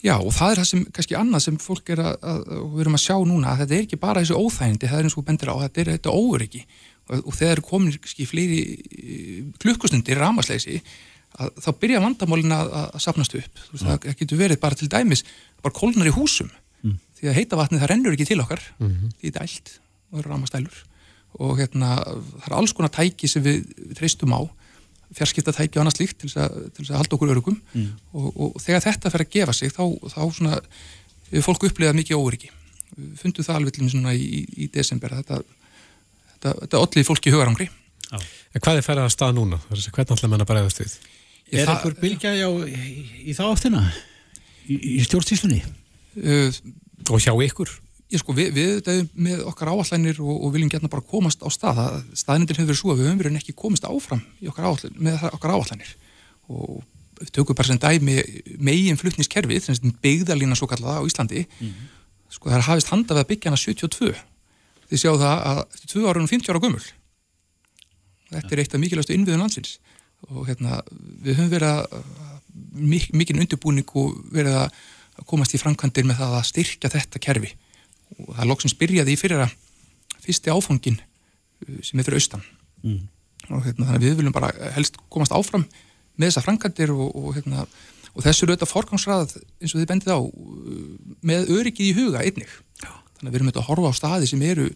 Já 0.04 0.18
og 0.18 0.34
það 0.36 0.50
er 0.50 0.60
það 0.60 0.68
sem 0.68 0.82
kannski 0.96 1.16
annað 1.16 1.44
sem 1.46 1.60
fólk 1.62 1.94
er 1.94 2.02
að, 2.04 2.16
að 2.28 2.42
við 2.74 2.82
erum 2.84 2.98
að 2.98 3.04
sjá 3.06 3.14
núna 3.24 3.52
að 3.54 3.62
þetta 3.62 3.76
er 3.76 3.86
ekki 3.86 4.00
bara 4.02 4.24
þessu 4.24 4.42
óþægindi, 4.42 4.90
það 4.90 4.98
er 4.98 5.08
eins 5.08 5.16
og 5.16 5.26
bendir 5.30 5.52
á 5.54 5.56
þetta 5.62 5.80
er 5.80 5.90
þetta 5.94 6.16
óöryggi. 6.18 6.62
Og, 7.04 7.22
og 7.22 7.38
þegar 7.38 7.62
komin 7.64 7.96
kannski 7.96 8.26
fleiri 8.28 8.60
eh, 8.74 9.40
klukkustundir 9.62 10.20
rámasleysi 10.20 10.80
þá 11.34 11.70
byrja 11.80 12.02
vandamólin 12.02 12.54
að, 12.54 12.68
að 12.84 13.00
sapnast 13.02 13.34
upp, 13.38 13.62
veist, 13.72 13.86
það 13.86 14.20
getur 14.20 14.38
verið 14.38 14.60
bara 14.62 14.78
til 14.78 14.86
dæmis 14.90 15.24
bara 15.64 15.74
kólnar 15.74 16.06
í 16.06 16.14
húsum 16.14 16.52
því 17.24 17.32
að 17.32 17.38
heita 17.38 17.58
vatni 17.60 17.80
það 17.80 17.90
rennur 17.92 18.16
ekki 18.16 18.28
til 18.28 18.40
okkar 18.42 18.62
mm 18.78 18.90
-hmm. 18.90 19.14
því 19.20 19.30
þetta 19.30 19.40
er 19.40 19.48
allt 19.48 19.72
og 20.10 20.18
eru 20.20 20.30
ramastælur 20.30 20.82
og 21.44 21.56
hérna 21.58 21.94
það 22.04 22.50
er 22.50 22.56
alls 22.58 22.72
konar 22.72 22.92
tæki 22.94 23.28
sem 23.28 23.42
við, 23.42 23.64
við 23.78 23.96
treystum 23.98 24.36
á 24.36 24.40
fjarskiptatæki 25.14 25.78
og 25.78 25.84
annað 25.84 25.98
slíkt 25.98 26.20
til 26.22 26.30
þess 26.30 26.90
að 26.90 26.98
halda 26.98 27.16
okkur 27.16 27.32
örugum 27.34 27.56
mm. 27.72 27.88
og, 28.12 28.28
og 28.34 28.60
þegar 28.62 28.84
þetta 28.88 29.12
fer 29.12 29.24
að 29.24 29.32
gefa 29.34 29.54
sig 29.54 29.72
þá, 29.74 29.84
þá 30.10 30.20
svona, 30.34 30.60
fólk 31.44 31.66
upplegað 31.68 31.98
mikið 32.00 32.18
óryggi 32.18 32.50
við 32.94 33.18
fundum 33.20 33.46
það 33.46 33.60
alveg 33.60 33.90
svona 33.90 34.14
í, 34.14 34.24
í, 34.24 34.40
í 34.64 34.68
desember 34.74 35.14
þetta, 35.18 35.40
þetta, 36.32 36.54
þetta 36.62 36.82
allir 36.82 37.06
fólki 37.06 37.34
hugarangri 37.34 37.68
ah. 38.14 38.24
En 38.54 38.62
hvað 38.62 38.78
er 38.78 38.86
ferðað 38.86 39.08
að 39.08 39.14
stað 39.16 39.32
núna? 39.34 39.60
Hvernig 39.66 40.14
ætla 40.14 40.28
menn 40.30 40.44
að 40.44 40.50
bregðast 40.50 40.82
við? 40.82 40.92
Er 41.54 41.70
einhver 41.70 41.96
bylgja 41.98 42.34
í, 42.38 42.82
í 43.26 43.34
þá 43.34 43.44
áttina? 43.48 43.82
Í 44.70 45.00
stjórnstíslunni? 45.04 45.58
Uh, 46.14 46.54
og 47.10 47.20
hjá 47.22 47.32
ykkur? 47.46 47.72
Ég 48.12 48.20
sko, 48.20 48.34
við, 48.36 48.52
við 48.54 49.12
með 49.16 49.44
okkar 49.48 49.72
áallanir 49.72 50.20
og, 50.22 50.34
og 50.44 50.52
viljum 50.54 50.70
gætna 50.72 50.90
bara 50.92 51.04
komast 51.08 51.42
á 51.42 51.48
stað. 51.52 52.02
Staðnindir 52.16 52.60
hefur 52.60 52.70
verið 52.70 52.80
svo 52.80 52.92
að 52.92 53.00
við 53.00 53.08
höfum 53.08 53.22
verið 53.22 53.38
ekki 53.40 53.56
komist 53.58 53.86
áfram 53.88 54.22
okkar 54.50 54.68
áallan, 54.68 54.98
með 54.98 55.24
okkar 55.32 55.54
áallanir 55.56 55.94
og 56.52 56.82
við 57.20 57.32
tökum 57.32 57.56
bara 57.56 57.70
sem 57.70 57.80
dæmi 57.80 58.18
megin 58.60 59.00
flutniskerfið, 59.00 59.70
byggðalína 60.04 60.58
svo 60.58 60.68
kallaða 60.68 61.00
á 61.00 61.06
Íslandi 61.08 61.46
mm 61.46 61.66
-hmm. 61.66 61.88
sko 62.28 62.50
það 62.50 62.58
er 62.58 62.68
hafist 62.68 62.92
handað 62.92 63.22
að 63.22 63.28
byggja 63.30 63.50
hana 63.50 63.56
72 63.56 64.14
þið 64.90 64.98
sjáu 65.00 65.16
það 65.16 65.36
að 65.50 65.60
2 65.94 66.08
ára 66.08 66.22
og 66.22 66.28
50 66.28 66.50
ára 66.50 66.60
gummul 66.60 66.84
þetta 68.34 68.54
er 68.54 68.62
eitt 68.62 68.74
af 68.74 68.82
mikilvægastu 68.82 69.14
innviðun 69.14 69.44
landsins. 69.44 69.78
Og 70.30 70.48
hérna, 70.48 70.80
við 71.24 71.38
höfum 71.38 71.52
verið 71.52 71.70
að 71.70 71.84
mikinn 73.14 73.42
undirbúning 73.42 73.96
og 74.00 74.18
verið 74.32 74.58
að 74.62 74.82
að 75.18 75.26
komast 75.30 75.54
í 75.54 75.60
framkvæmdir 75.60 76.06
með 76.08 76.20
það 76.22 76.36
að 76.38 76.48
styrkja 76.50 76.92
þetta 76.92 77.22
kerfi 77.22 77.52
og 78.18 78.34
það 78.36 78.50
loksins 78.50 78.76
byrjaði 78.78 79.14
í 79.14 79.18
fyrir 79.18 79.44
að 79.44 79.54
fyrsti 80.24 80.52
áfangin 80.52 81.00
uh, 81.00 81.80
sem 81.84 82.00
er 82.00 82.06
fyrir 82.06 82.20
austan 82.20 82.44
mm. 82.82 83.00
og 83.50 83.64
hérna, 83.66 83.88
þannig 83.88 83.98
að 83.98 84.06
við 84.06 84.20
viljum 84.20 84.36
bara 84.36 84.52
helst 84.76 84.98
komast 85.12 85.34
áfram 85.34 85.66
með 86.14 86.30
þessa 86.30 86.44
framkvæmdir 86.46 86.94
og, 86.94 87.08
og, 87.10 87.30
hérna, 87.36 87.64
og 88.12 88.26
þessu 88.26 88.44
eru 88.44 88.54
auðvitað 88.54 88.72
forgangsrað 88.72 89.36
eins 89.36 89.74
og 89.74 89.80
þið 89.80 89.88
bendið 89.92 90.14
á 90.14 90.20
uh, 90.20 90.84
með 91.32 91.54
öryggið 91.58 91.90
í 91.90 91.96
huga 91.98 92.22
einnig 92.24 92.50
Já. 92.82 92.92
þannig 93.18 93.28
að 93.28 93.32
við 93.32 93.40
erum 93.40 93.50
auðvitað 93.50 93.64
að 93.64 93.70
horfa 93.72 93.94
á 93.94 94.00
staði 94.00 94.30
sem 94.30 94.46
eru 94.46 94.68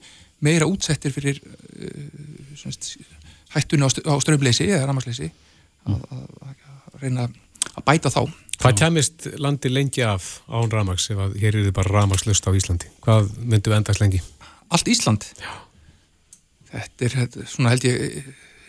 meira 0.44 0.70
útsettir 0.70 1.14
fyrir 1.14 1.40
uh, 1.42 2.66
hættunni 3.55 3.88
á 3.88 4.14
ströfleysi 4.22 4.68
eða 4.68 4.87
rammarsleysi 4.87 5.31
að, 5.88 6.03
að, 6.12 6.27
að 6.51 7.01
reyna 7.03 7.29
að 7.29 7.85
bæta 7.87 8.12
þá 8.12 8.22
Hvað 8.59 8.75
kemist 8.81 9.29
landi 9.38 9.71
lengi 9.71 10.03
af 10.03 10.40
án 10.51 10.71
ramags 10.73 11.07
ef 11.12 11.18
að 11.23 11.37
hér 11.38 11.55
eru 11.55 11.68
þið 11.68 11.75
bara 11.77 11.94
ramagslust 11.94 12.42
á 12.42 12.51
Íslandi? 12.59 12.88
Hvað 13.05 13.31
myndu 13.38 13.71
endast 13.77 14.03
lengi? 14.03 14.18
Allt 14.75 14.90
Ísland? 14.90 15.23
Já. 15.38 15.53
Þetta 16.73 17.07
er, 17.07 17.12
þetta 17.23 17.40
er 17.44 17.47
svona 17.49 17.71
held 17.73 17.85
ég 17.87 17.94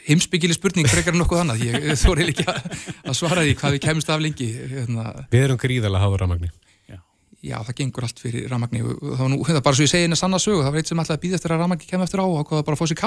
heimsbyggileg 0.09 0.55
spurning 0.59 0.87
frekar 0.89 1.13
en 1.15 1.21
nokkuð 1.23 1.41
annað. 1.41 1.65
Ég 1.65 1.97
þóri 1.99 2.29
ekki 2.29 2.45
að 2.45 3.15
svara 3.17 3.41
því 3.43 3.53
hvað 3.59 3.75
við 3.75 3.83
kemist 3.87 4.11
af 4.13 4.21
lengi. 4.23 4.49
Hérna. 4.75 5.03
Við 5.33 5.45
erum 5.47 5.59
gríðalega 5.61 5.99
að 5.99 6.05
hafa 6.05 6.21
ramagni. 6.21 6.49
Já. 6.85 6.97
Já, 7.41 7.57
það 7.65 7.75
gengur 7.81 8.05
allt 8.07 8.19
fyrir 8.21 8.47
ramagni. 8.51 8.85
Það 8.85 9.21
var 9.25 9.31
nú, 9.33 9.41
hérna, 9.49 9.65
bara 9.65 9.75
svo 9.77 9.83
ég 9.89 9.91
segi 9.91 10.05
eina 10.05 10.17
sanna 10.19 10.39
sögu, 10.41 10.61
það 10.63 10.73
var 10.73 10.81
eitt 10.83 10.91
sem 10.93 11.01
alltaf 11.01 11.21
býð 11.25 11.35
eftir 11.39 11.51
að 11.55 11.61
ramagni 11.65 11.89
kemur 11.89 12.05
eftir 12.05 12.21
á 12.21 12.25
og 12.29 12.53
bara 12.53 12.75
að 12.77 12.81
fá 12.81 12.85
sér 12.93 12.99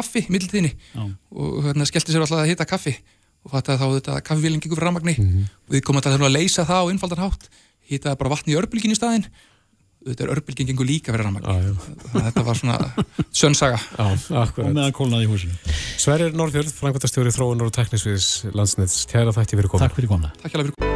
kaffi 2.66 2.96
og 3.42 3.54
fattaði 3.54 3.80
þá 3.80 3.86
þetta 3.96 4.18
kaffevíling 4.26 4.66
ykkur 4.66 4.82
framagni 4.82 5.16
mm 5.18 5.28
-hmm. 5.28 5.46
og 5.68 5.76
við 5.76 5.84
komum 5.86 6.02
að, 6.02 6.18
að 6.18 6.36
leysa 6.36 6.66
það 6.68 6.82
á 6.86 6.90
innfaldan 6.92 7.24
hátt 7.24 7.48
hýtaði 7.90 8.20
bara 8.20 8.34
vatni 8.36 8.54
í 8.54 8.58
örbylgin 8.60 8.94
í 8.94 8.98
staðin 8.98 9.26
þetta 10.02 10.24
er 10.24 10.32
örbylgin 10.34 10.68
gengur 10.70 10.86
líka 10.86 11.14
verið 11.14 11.28
framagni 11.28 11.48
ah, 11.52 12.22
þetta 12.26 12.44
var 12.46 12.58
svona 12.58 12.78
sönnsaga 13.30 13.78
og 14.02 14.58
meðan 14.66 14.94
kólnaði 14.96 15.28
í 15.28 15.30
húsinu. 15.30 15.58
Sverrir 16.02 16.34
Norðfjörð, 16.34 16.72
frangværtastjóri 16.74 17.34
þróunar 17.34 17.70
og 17.70 17.74
teknisviðs 17.76 18.30
landsnett, 18.56 18.96
kæra 19.10 19.34
þætti 19.34 19.58
fyrir 19.60 19.70
koma 19.70 19.86
Takk 19.86 19.98
fyrir 19.98 20.10
koma 20.10 20.90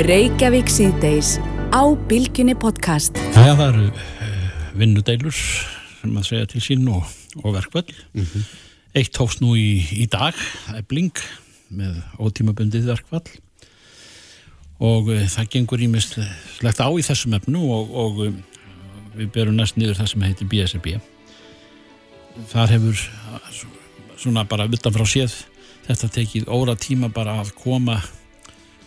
Reykjavík 0.00 0.70
síðdeis 0.72 1.34
á 1.76 1.82
Bilginni 2.08 2.54
podcast. 2.56 3.18
Jæja, 3.36 3.52
það 3.58 3.66
eru 3.66 3.86
uh, 3.90 4.48
vinnudeilur 4.80 5.36
sem 5.36 6.16
að 6.16 6.28
segja 6.30 6.48
til 6.48 6.64
sín 6.64 6.88
og, 6.88 7.04
og 7.42 7.54
verkvöld 7.56 7.92
mm 8.12 8.24
-hmm. 8.24 8.50
Eitt 8.94 9.12
tókst 9.14 9.40
nú 9.40 9.54
í, 9.54 9.86
í 10.02 10.08
dag, 10.10 10.34
það 10.66 10.76
er 10.76 10.86
Bling 10.88 11.18
með 11.70 12.00
ótímabundið 12.18 12.88
verkvall 12.90 13.26
og 14.80 15.10
uh, 15.12 15.24
það 15.30 15.50
gengur 15.54 15.84
ímislegt 15.84 16.80
á 16.82 16.88
í 16.88 17.04
þessum 17.04 17.36
efnu 17.38 17.62
og, 17.70 17.92
og 18.04 18.22
uh, 18.26 18.32
við 19.16 19.32
berum 19.34 19.58
næst 19.58 19.78
niður 19.78 20.00
það 20.00 20.12
sem 20.12 20.26
heitir 20.26 20.50
BSRB 20.50 20.94
þar 22.50 22.74
hefur 22.76 23.04
svona 24.20 24.46
bara 24.48 24.68
utan 24.70 24.94
frá 24.94 25.06
séð 25.08 25.34
þetta 25.86 26.10
tekið 26.16 26.50
óra 26.52 26.76
tíma 26.78 27.10
bara 27.12 27.40
að 27.42 27.52
koma 27.58 27.98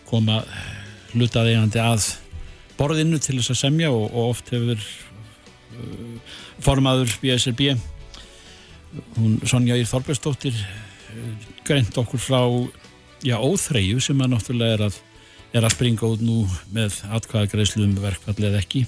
koma 0.10 0.42
hlutaðegandi 1.14 1.82
að 1.82 2.12
borðinu 2.78 3.20
til 3.22 3.38
þess 3.40 3.54
að 3.54 3.62
semja 3.66 3.92
og, 3.94 4.06
og 4.10 4.34
oft 4.34 4.54
hefur 4.54 4.80
uh, 4.80 6.38
formaður 6.64 7.18
BSRB 7.22 7.74
hún 9.18 9.40
Sonja 9.50 9.78
Ír 9.80 9.90
Þorbergsdóttir 9.90 10.58
greint 11.68 11.98
okkur 12.00 12.22
frá 12.22 12.42
já, 13.24 13.38
óþreyju 13.40 14.02
sem 14.04 14.20
að 14.24 14.34
náttúrulega 14.34 14.78
er 14.78 14.86
að, 14.90 14.98
er 15.54 15.68
að 15.68 15.76
springa 15.76 16.10
út 16.10 16.24
nú 16.26 16.44
með 16.76 17.00
atkvæða 17.14 17.52
greiðslu 17.54 17.88
um 17.88 17.96
verkfallið 18.04 18.60
ekki. 18.60 18.84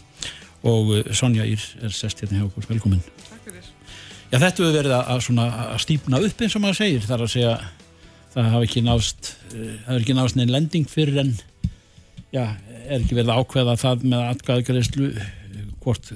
Og 0.65 0.91
eh, 0.97 1.09
Sonja 1.15 1.45
Ír 1.47 1.63
er 1.85 1.95
sest 1.95 2.23
hérna 2.23 2.41
hjá 2.41 2.49
okkur, 2.49 2.67
velkomin. 2.73 3.03
Takk 3.29 3.47
fyrir. 3.47 3.71
Já, 4.31 4.37
þetta 4.37 4.51
hefur 4.51 4.77
verið 4.79 4.95
að, 4.97 5.09
að, 5.15 5.57
að 5.65 5.81
stýpna 5.85 6.21
upp 6.27 6.45
eins 6.45 6.57
og 6.57 6.63
maður 6.63 6.79
segir, 6.81 7.09
þar 7.09 7.25
að 7.25 7.33
segja 7.35 7.57
það 8.35 8.51
hafi 8.51 8.69
ekki 8.69 8.83
nást 8.83 9.31
uh, 9.53 9.73
það 9.85 9.91
er 9.95 10.01
ekki 10.01 10.17
nást 10.17 10.39
neinn 10.39 10.51
lending 10.51 10.89
fyrir 10.91 11.21
en 11.23 11.33
já, 12.33 12.43
er 12.85 12.99
ekki 12.99 13.15
verið 13.15 13.31
að 13.31 13.43
ákveða 13.43 13.77
það 13.79 14.07
með 14.11 14.25
atkvæðagreyslu 14.33 15.11
hvort 15.85 16.11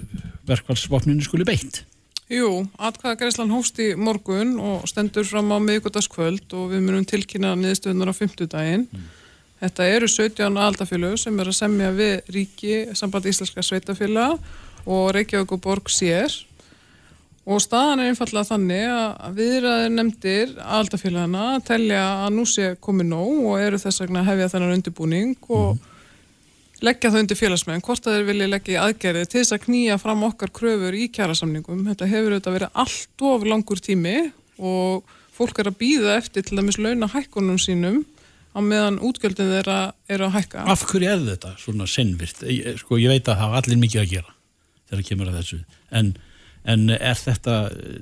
verkvælsvopninu 0.50 1.24
skuli 1.24 1.48
beitt 1.48 1.84
Jú, 2.30 2.50
atkvæðagreyslan 2.78 3.50
hófst 3.50 3.80
í 3.82 3.88
morgun 3.98 4.52
og 4.62 4.84
stendur 4.90 5.26
fram 5.26 5.50
á 5.50 5.58
miðgutaskvöld 5.66 6.54
og 6.54 6.68
við 6.70 6.84
munum 6.86 7.08
tilkynna 7.10 7.56
niðurstöðunar 7.58 8.12
á 8.14 8.20
fymtudaginn. 8.20 8.84
Mm. 8.86 9.08
Þetta 9.64 9.88
eru 9.96 10.10
17 10.14 10.60
aldafélög 10.62 11.18
sem 11.18 11.42
er 11.42 11.50
að 11.50 11.58
semja 11.58 11.90
við 11.98 12.30
ríki, 12.36 12.76
samband 12.94 13.26
íslenska 13.32 13.66
sveitafélag 13.66 14.38
og 14.86 15.10
Reykjavík 15.18 15.58
og 15.58 15.64
Borg 15.66 15.90
sér 15.90 16.38
og 17.50 17.64
staðan 17.66 18.04
er 18.04 18.14
einfallega 18.14 18.52
þannig 18.52 18.86
að 18.94 19.38
viðræðir 19.42 19.94
nefndir 19.98 20.58
aldafélagana 20.78 21.48
telja 21.66 22.04
að 22.28 22.36
nú 22.38 22.46
sé 22.46 22.76
komið 22.78 23.10
nóg 23.10 23.46
og 23.50 23.64
eru 23.66 23.82
þess 23.82 24.06
vegna 24.06 24.28
hefja 24.30 24.54
þennan 24.54 24.78
undirbúning 24.78 25.34
og 25.50 25.80
mm 25.80 25.89
leggja 26.86 27.12
það 27.12 27.24
undir 27.24 27.40
félagsmenn, 27.40 27.84
hvort 27.86 28.08
að 28.08 28.18
þeir 28.18 28.28
vilja 28.30 28.50
leggja 28.50 28.76
í 28.76 28.82
aðgerði 28.84 29.26
til 29.28 29.40
þess 29.42 29.56
að 29.56 29.64
knýja 29.66 29.98
fram 30.02 30.26
okkar 30.28 30.52
kröfur 30.56 30.96
í 30.96 31.08
kjærasamningum. 31.16 31.82
Þetta 31.92 32.10
hefur 32.12 32.36
auðvitað 32.36 32.58
verið 32.58 32.80
allt 32.84 33.26
of 33.30 33.46
langur 33.48 33.82
tími 33.84 34.16
og 34.60 35.18
fólk 35.36 35.60
er 35.62 35.72
að 35.72 35.80
býða 35.80 36.16
eftir 36.20 36.46
til 36.48 36.60
dæmis 36.60 36.80
launa 36.82 37.10
hækkunum 37.12 37.60
sínum 37.62 38.02
á 38.56 38.60
meðan 38.66 39.00
útgjöldin 39.06 39.52
þeirra 39.54 39.80
er 40.10 40.24
að 40.26 40.34
hækka. 40.38 40.66
Af 40.72 40.88
hverju 40.90 41.12
er 41.12 41.22
þetta 41.28 41.54
svona 41.62 41.88
sinnvirt? 41.90 42.42
Sko 42.82 43.00
ég 43.00 43.14
veit 43.14 43.30
að 43.30 43.44
hafa 43.44 43.62
allir 43.62 43.80
mikið 43.82 44.04
að 44.04 44.16
gera 44.16 44.34
þegar 44.90 45.02
það 45.02 45.08
kemur 45.12 45.30
að 45.30 45.38
þessu. 45.40 45.60
En, 46.00 46.10
en 46.66 46.90
er 46.98 47.20
þetta 47.20 47.60
eh, 47.70 48.02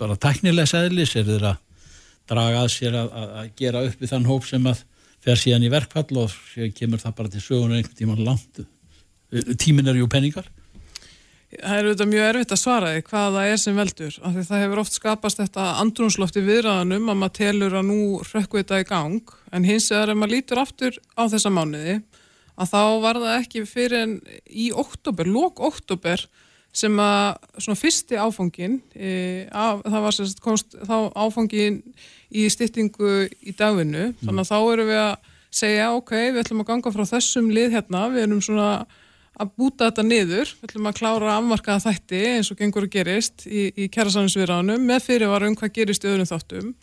bara 0.00 0.16
tæknilega 0.16 0.70
sæðlis? 0.70 1.14
Er 1.20 1.28
þeirra 1.28 1.54
draga 2.30 2.64
að 2.64 2.72
sér 2.72 2.96
að, 2.96 3.14
að 3.42 3.54
gera 3.60 3.84
upp 3.84 4.00
við 4.00 4.14
þann 4.14 4.28
hóp 4.30 4.48
sem 4.48 4.70
að 4.70 4.82
fer 5.24 5.40
síðan 5.40 5.64
í 5.64 5.72
verkfall 5.72 6.20
og 6.20 6.34
kemur 6.76 7.00
það 7.02 7.16
bara 7.20 7.32
til 7.32 7.42
sögunar 7.44 7.80
einhvern 7.80 7.98
tíman 7.98 8.24
langt. 8.26 8.60
Tímin 9.60 9.88
er 9.90 9.98
ju 9.98 10.08
peningar. 10.10 10.50
Það 11.54 11.76
er 11.78 11.86
auðvitað 11.86 12.10
mjög 12.10 12.28
erfitt 12.28 12.52
að 12.54 12.60
svara 12.60 12.90
því 12.90 13.02
hvað 13.06 13.36
það 13.36 13.48
er 13.52 13.60
sem 13.62 13.76
veldur 13.78 14.14
af 14.26 14.32
því 14.34 14.44
það 14.48 14.62
hefur 14.64 14.80
oft 14.82 14.96
skapast 14.96 15.40
þetta 15.40 15.66
andrunslofti 15.84 16.42
viðræðanum 16.42 17.12
að 17.12 17.20
maður 17.20 17.36
telur 17.38 17.76
að 17.78 17.86
nú 17.90 17.98
rökku 18.26 18.58
þetta 18.58 18.80
í 18.82 18.86
gang. 18.88 19.34
En 19.54 19.66
hins 19.68 19.86
vegar 19.92 20.10
ef 20.10 20.18
maður 20.18 20.34
lítur 20.34 20.62
aftur 20.64 20.98
á 21.14 21.22
þessa 21.30 21.52
mánuði 21.54 22.00
að 22.54 22.72
þá 22.72 22.82
var 23.04 23.20
það 23.22 23.36
ekki 23.38 23.62
fyrir 23.70 24.00
en 24.00 24.16
í 24.50 24.70
oktober, 24.74 25.30
lók 25.30 25.62
oktober 25.62 26.26
sem 26.74 26.98
að 26.98 27.36
svona 27.62 27.78
fyrsti 27.78 28.18
áfangin 28.18 28.80
e, 28.94 29.12
af, 29.54 29.84
það 29.86 30.04
var 30.06 30.16
sérst 30.16 30.42
komst 30.42 30.74
þá 30.74 30.96
áfangin 31.14 31.78
í 32.34 32.48
styttingu 32.50 33.28
í 33.30 33.54
dagvinnu. 33.54 34.08
Mm. 34.10 34.18
þannig 34.24 34.42
að 34.42 34.50
þá 34.50 34.58
erum 34.72 34.90
við 34.90 35.00
að 35.04 35.30
segja 35.54 35.92
ok, 35.94 36.12
við 36.34 36.40
ætlum 36.42 36.64
að 36.64 36.70
ganga 36.72 36.92
frá 36.96 37.04
þessum 37.12 37.50
lið 37.54 37.76
hérna, 37.76 38.08
við 38.10 38.26
erum 38.26 38.42
svona 38.42 38.70
að 39.34 39.52
búta 39.58 39.88
þetta 39.88 40.04
niður, 40.06 40.50
við 40.58 40.66
ætlum 40.68 40.90
að 40.90 40.98
klára 40.98 41.30
að 41.30 41.38
afmarkaða 41.38 41.84
þætti 41.88 42.24
eins 42.32 42.50
og 42.50 42.58
gengur 42.58 42.86
að 42.86 42.92
gerist 42.94 43.46
í, 43.46 43.68
í 43.70 43.88
kærasanninsviðránum 43.94 44.82
með 44.90 45.06
fyrirvarum 45.08 45.56
hvað 45.58 45.74
gerist 45.78 46.06
í 46.06 46.10
öðrum 46.10 46.30
þáttum. 46.30 46.74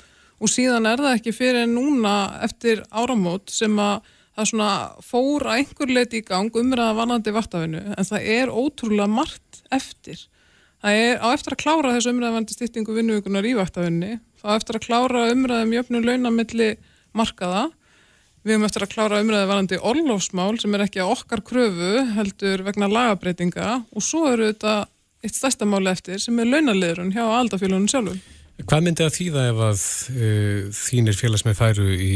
Og 0.42 0.50
síðan 0.50 0.88
er 0.90 1.04
það 1.04 1.20
ekki 1.20 1.36
fyrir 1.36 1.68
núna 1.70 2.16
eftir 2.48 2.82
áramót 2.90 3.52
sem 3.54 3.76
að 3.80 4.08
það 4.36 4.50
svona 4.52 4.72
fór 5.04 5.48
að 5.48 5.60
einhver 5.60 5.92
leiti 5.92 6.22
í 6.22 6.26
gang 6.26 6.56
umræða 6.62 6.98
vanandi 6.98 7.34
vartafinu 7.36 7.82
en 7.94 8.08
það 8.08 8.28
er 8.38 8.52
ótrúlega 8.52 9.12
margt 9.12 9.51
eftir. 9.74 10.28
Það 10.82 11.02
er 11.04 11.20
á 11.22 11.28
eftir 11.30 11.56
að 11.56 11.62
klára 11.62 11.94
þessu 11.96 12.14
umræðavandi 12.16 12.56
stýttingu 12.56 12.96
vinnuvíkunar 12.96 13.46
í 13.46 13.54
vartafinni 13.58 14.16
þá 14.42 14.48
eftir 14.56 14.80
að 14.80 14.88
klára 14.88 15.28
umræðum 15.34 15.76
jöfnum 15.78 16.08
launamilli 16.08 16.72
markaða 17.18 17.68
við 18.42 18.56
höfum 18.56 18.66
eftir 18.66 18.86
að 18.86 18.94
klára 18.96 19.20
umræði 19.22 19.50
varandi 19.52 19.80
orlofsmál 19.92 20.56
sem 20.62 20.74
er 20.74 20.86
ekki 20.88 21.04
að 21.04 21.14
okkar 21.14 21.44
kröfu 21.46 21.92
heldur 22.16 22.64
vegna 22.66 22.90
lagabreitinga 22.90 23.76
og 23.94 24.06
svo 24.06 24.26
eru 24.32 24.50
þetta 24.50 24.74
eitt 25.22 25.38
stærsta 25.38 25.68
máli 25.70 25.92
eftir 25.92 26.22
sem 26.22 26.40
er 26.42 26.50
launaliðrun 26.50 27.14
hjá 27.14 27.22
aldafélunum 27.28 27.90
sjálfum. 27.92 28.18
Hvað 28.62 28.86
myndi 28.86 29.06
að 29.06 29.16
þýða 29.18 29.46
ef 29.52 29.62
að 29.68 29.84
uh, 30.16 30.82
þínir 30.82 31.18
félagsmið 31.18 31.58
færu 31.58 31.88
í, 31.94 32.16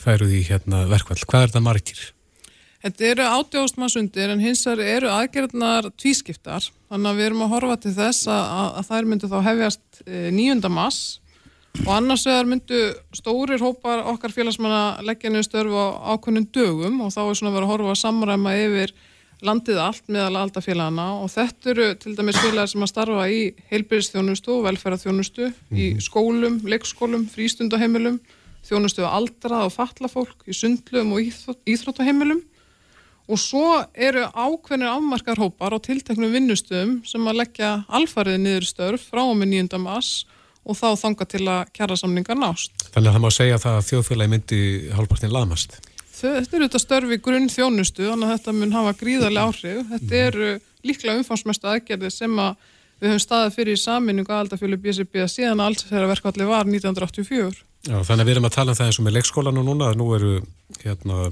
færu 0.00 0.28
í 0.32 0.40
hérna, 0.48 0.84
verkvall? 0.88 1.20
Hvað 1.28 1.46
er 1.46 1.54
það 1.54 1.66
margir? 1.68 2.04
Þetta 2.84 3.04
eru 3.08 3.26
átjóðsmassundir 3.38 4.32
en 4.34 4.42
hins 4.44 4.66
vegar 4.68 4.88
eru 4.98 5.08
aðgerðnar 5.08 5.86
tvískiptar 5.96 6.66
þannig 6.92 7.08
að 7.08 7.16
við 7.16 7.28
erum 7.30 7.44
að 7.46 7.54
horfa 7.54 7.76
til 7.80 7.92
þess 7.96 8.26
að, 8.28 8.42
að, 8.44 8.66
að 8.76 8.90
þær 8.90 9.08
myndu 9.08 9.30
þá 9.30 9.38
hefjast 9.46 10.02
9. 10.04 10.58
Eh, 10.58 10.68
mass 10.74 10.98
og 11.80 11.88
annars 11.96 12.26
vegar 12.28 12.50
myndu 12.50 12.82
stórir 13.16 13.64
hópar 13.64 14.04
okkar 14.12 14.36
félagsmanna 14.36 15.00
leggja 15.08 15.32
niður 15.32 15.48
störfu 15.48 15.80
á 15.80 16.12
ákunnum 16.12 16.46
dögum 16.52 17.00
og 17.06 17.16
þá 17.16 17.22
er 17.24 17.40
svona 17.40 17.54
verið 17.56 17.66
að 17.66 17.72
horfa 17.72 17.94
að 17.94 18.00
samræma 18.02 18.54
yfir 18.66 18.94
landið 19.44 19.80
allt 19.80 20.06
meðal 20.12 20.44
aldafélagana 20.44 21.10
og 21.24 21.32
þetta 21.32 21.72
eru 21.72 21.90
til 22.04 22.14
dæmis 22.20 22.40
félagar 22.44 22.70
sem 22.70 22.84
að 22.84 22.92
starfa 22.92 23.26
í 23.32 23.42
heilbyrðisþjónustu 23.72 24.58
og 24.58 24.64
velferðarþjónustu 24.68 25.48
mm 25.48 25.54
-hmm. 25.54 25.80
í 25.80 25.90
mhm. 25.94 26.04
skólum, 26.04 26.60
leikskólum, 26.68 27.28
frístundaheimilum 27.32 28.20
þjónustu 28.64 29.08
á 29.08 29.16
aldrað 29.16 29.70
og 29.70 29.72
fatlafólk 29.72 30.44
í 30.44 30.52
sundlum 30.52 31.16
og 31.16 31.32
íþróttaheimilum 31.64 32.44
og 33.24 33.40
svo 33.40 33.68
eru 33.94 34.26
ákveðnir 34.34 34.92
afmarkarhópar 34.92 35.76
á 35.76 35.78
tilteknum 35.84 36.32
vinnustöðum 36.34 36.98
sem 37.08 37.24
að 37.30 37.40
leggja 37.40 37.70
alfarið 37.88 38.40
niður 38.42 38.68
störf 38.68 39.08
frá 39.10 39.22
og 39.24 39.36
með 39.40 39.54
9. 39.56 39.80
mass 39.80 40.24
og 40.64 40.76
þá 40.78 40.86
þanga 41.00 41.26
til 41.28 41.42
að 41.48 41.72
kjæra 41.76 41.96
samningar 42.00 42.38
nást. 42.40 42.86
Þannig 42.92 43.10
að 43.10 43.16
það 43.16 43.24
má 43.24 43.30
segja 43.36 43.60
það 43.60 43.78
að 43.78 43.88
þjóðfélagi 43.90 44.32
myndi 44.32 44.60
halvpartin 44.96 45.34
laðmast? 45.34 45.80
Þetta 46.14 46.56
eru 46.56 46.68
þetta 46.68 46.80
störfi 46.80 47.18
grunn 47.20 47.50
þjónustu, 47.52 48.06
þannig 48.08 48.30
að 48.30 48.38
þetta 48.38 48.54
mun 48.56 48.76
hafa 48.76 48.94
gríðarlega 49.00 49.50
áhrif. 49.50 49.82
Þetta 49.90 50.14
mhm. 50.14 50.22
eru 50.28 50.52
líklega 50.84 51.18
umfangsmestu 51.20 51.68
aðgerði 51.68 52.10
sem 52.12 52.40
að 52.40 52.70
við 53.00 53.10
höfum 53.10 53.24
staðið 53.24 53.56
fyrir 53.58 53.76
í 53.76 53.82
saminningu 53.82 54.32
aðaldafjölu 54.32 54.78
BSB 54.80 55.24
síðan 55.28 55.60
að 55.60 55.70
alls 55.70 55.86
þeirra 55.88 56.10
verkvalli 56.12 56.48
var 56.48 56.68
1984. 56.70 57.64
Já, 57.84 57.96
þannig 58.06 58.22
að 58.22 58.28
við 58.28 58.34
erum 58.34 58.48
að 58.48 58.54
tala 58.54 58.72
um 58.72 58.78
það 58.78 58.86
eins 58.88 58.98
og 59.00 59.04
með 59.04 59.16
leikskólanum 59.18 59.66
núna, 59.66 59.90
að 59.90 59.98
nú 60.00 60.06
eru 60.16 60.30
hérna, 60.80 61.26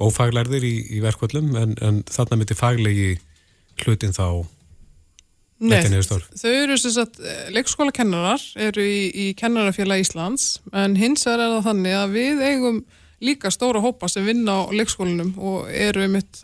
ófaglærðir 0.00 0.64
í, 0.64 0.74
í 0.96 1.02
verkvallum 1.04 1.52
en, 1.58 1.76
en 1.84 2.02
þarna 2.08 2.40
myndi 2.40 2.56
faglegi 2.58 3.12
hlutin 3.82 4.16
þá 4.16 4.44
Nei, 5.62 5.78
þau 5.86 6.50
eru 6.50 6.74
sem 6.80 6.90
sagt, 6.90 7.20
eh, 7.22 7.50
leikskóla 7.54 7.92
kennarar 7.94 8.42
eru 8.58 8.82
í, 8.82 9.12
í 9.14 9.26
kennarafélag 9.38 10.02
Íslands 10.02 10.56
en 10.74 10.96
hins 10.98 11.22
er 11.30 11.38
það 11.38 11.60
þannig 11.68 11.94
að 11.94 12.16
við 12.16 12.42
eigum 12.48 12.80
líka 13.22 13.52
stóra 13.54 13.82
hópa 13.84 14.08
sem 14.10 14.26
vinna 14.26 14.56
á 14.58 14.74
leikskólanum 14.74 15.36
og 15.38 15.70
eru 15.70 16.08
mitt 16.10 16.42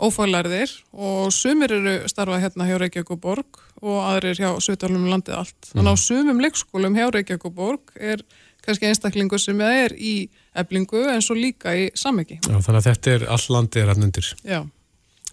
ófælarðir 0.00 0.70
og 0.94 1.32
sumir 1.34 1.74
eru 1.74 1.96
starfað 2.08 2.44
hérna 2.44 2.68
hjá 2.68 2.76
Reykjavík 2.80 3.10
og 3.16 3.20
Borg 3.24 3.60
og 3.82 3.98
aðrir 4.06 4.38
hjá 4.38 4.52
Sveitarlunum 4.62 5.08
um 5.08 5.14
landið 5.16 5.40
allt. 5.40 5.58
Þannig 5.72 5.98
á 5.98 6.04
sumum 6.06 6.40
leikskólum 6.44 6.96
hjá 6.96 7.08
Reykjavík 7.10 7.48
og 7.50 7.56
Borg 7.58 7.92
er 7.98 8.22
kannski 8.64 8.88
einstaklingur 8.90 9.40
sem 9.42 9.60
er 9.64 9.94
í 9.96 10.28
eblingu 10.56 11.06
en 11.12 11.22
svo 11.24 11.36
líka 11.38 11.74
í 11.76 11.88
samviki. 11.98 12.40
Þannig 12.46 12.80
að 12.80 12.88
þetta 12.90 13.14
er 13.14 13.26
all 13.30 13.46
landið 13.56 13.82
er 13.82 13.92
hann 13.94 14.08
undir. 14.08 14.34
Já. 14.44 14.60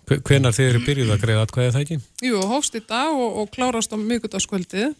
Hvenar 0.07 0.55
þið 0.55 0.69
eru 0.69 0.85
byrjuð 0.85 1.09
að 1.11 1.23
greiða 1.25 1.43
atkvæðið 1.43 1.73
það 1.75 1.83
ekki? 1.83 1.97
Jú, 2.23 2.39
hófst 2.47 2.77
í 2.79 2.81
dag 2.87 3.11
og, 3.11 3.41
og 3.41 3.49
klárast 3.51 3.91
á 3.91 3.97
mjögutaskvöldið 3.99 4.95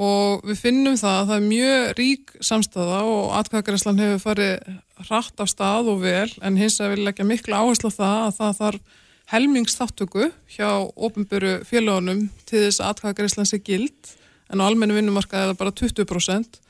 og 0.00 0.46
við 0.46 0.60
finnum 0.60 0.96
það 0.98 1.16
að 1.18 1.28
það 1.28 1.36
er 1.36 1.46
mjög 1.50 1.84
rík 1.98 2.32
samstæða 2.46 3.00
og 3.10 3.34
atkvæðagreislan 3.40 4.00
hefur 4.02 4.22
farið 4.24 4.70
hratt 5.08 5.42
af 5.42 5.50
stað 5.50 5.90
og 5.92 6.02
vel 6.04 6.30
en 6.46 6.58
hins 6.58 6.78
að 6.80 6.94
við 6.94 7.04
leggja 7.08 7.26
miklu 7.26 7.58
áherslu 7.58 7.90
á 7.90 7.98
það 7.98 8.16
að 8.22 8.34
það 8.38 8.58
þarf 8.60 8.98
helmingsþáttöku 9.30 10.30
hjá 10.50 10.70
ofinböru 10.96 11.52
félagunum 11.66 12.24
til 12.48 12.64
þess 12.64 12.82
að 12.82 12.94
atkvæðagreislan 12.94 13.50
sé 13.50 13.60
gild 13.62 14.14
en 14.50 14.62
á 14.62 14.66
almennu 14.66 14.96
vinnumarkaði 14.96 15.44
er 15.44 15.52
það 15.52 15.60
bara 15.60 15.76
20% 15.82 16.60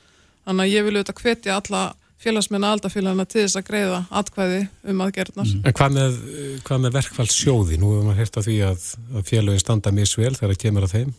þannig 0.47 0.67
að 0.67 0.75
ég 0.75 0.87
vil 0.87 0.95
auðvitað 0.97 1.25
hvetja 1.25 1.57
alla 1.61 1.83
félagsmenn 2.21 2.67
aðaldafélagina 2.69 3.25
til 3.29 3.45
þess 3.47 3.59
að 3.61 3.67
greiða 3.71 4.01
atkvæði 4.21 4.61
um 4.93 5.03
aðgerðnar. 5.07 5.49
Mm. 5.49 5.65
En 5.65 5.77
hvað 5.79 5.97
með, 5.97 6.19
hvað 6.67 6.83
með 6.85 6.97
verkfallssjóði? 6.99 7.81
Nú 7.81 7.95
hefur 7.95 8.07
maður 8.09 8.21
hert 8.21 8.37
á 8.37 8.43
því 8.45 8.57
að, 8.69 8.87
að 9.15 9.27
félagin 9.31 9.63
standa 9.63 9.93
misvel 9.97 10.35
þegar 10.37 10.53
það 10.53 10.63
kemur 10.65 10.87
að 10.87 10.97
þeim. 10.99 11.15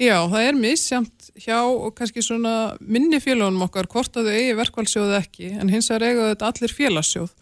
Já, 0.00 0.16
það 0.32 0.46
er 0.48 0.56
misjamt 0.58 1.28
hjá 1.38 1.58
og 1.60 1.92
kannski 1.98 2.24
svona 2.24 2.54
minni 2.80 3.20
félagunum 3.22 3.66
okkar 3.68 3.86
hvort 3.92 4.16
að 4.16 4.30
þau 4.30 4.38
eigi 4.38 4.56
verkfallssjóði 4.58 5.18
ekki 5.18 5.50
en 5.52 5.70
hins 5.70 5.90
vegar 5.92 6.08
eiga 6.08 6.30
þetta 6.32 6.48
allir 6.48 6.74
félagssjóð. 6.78 7.34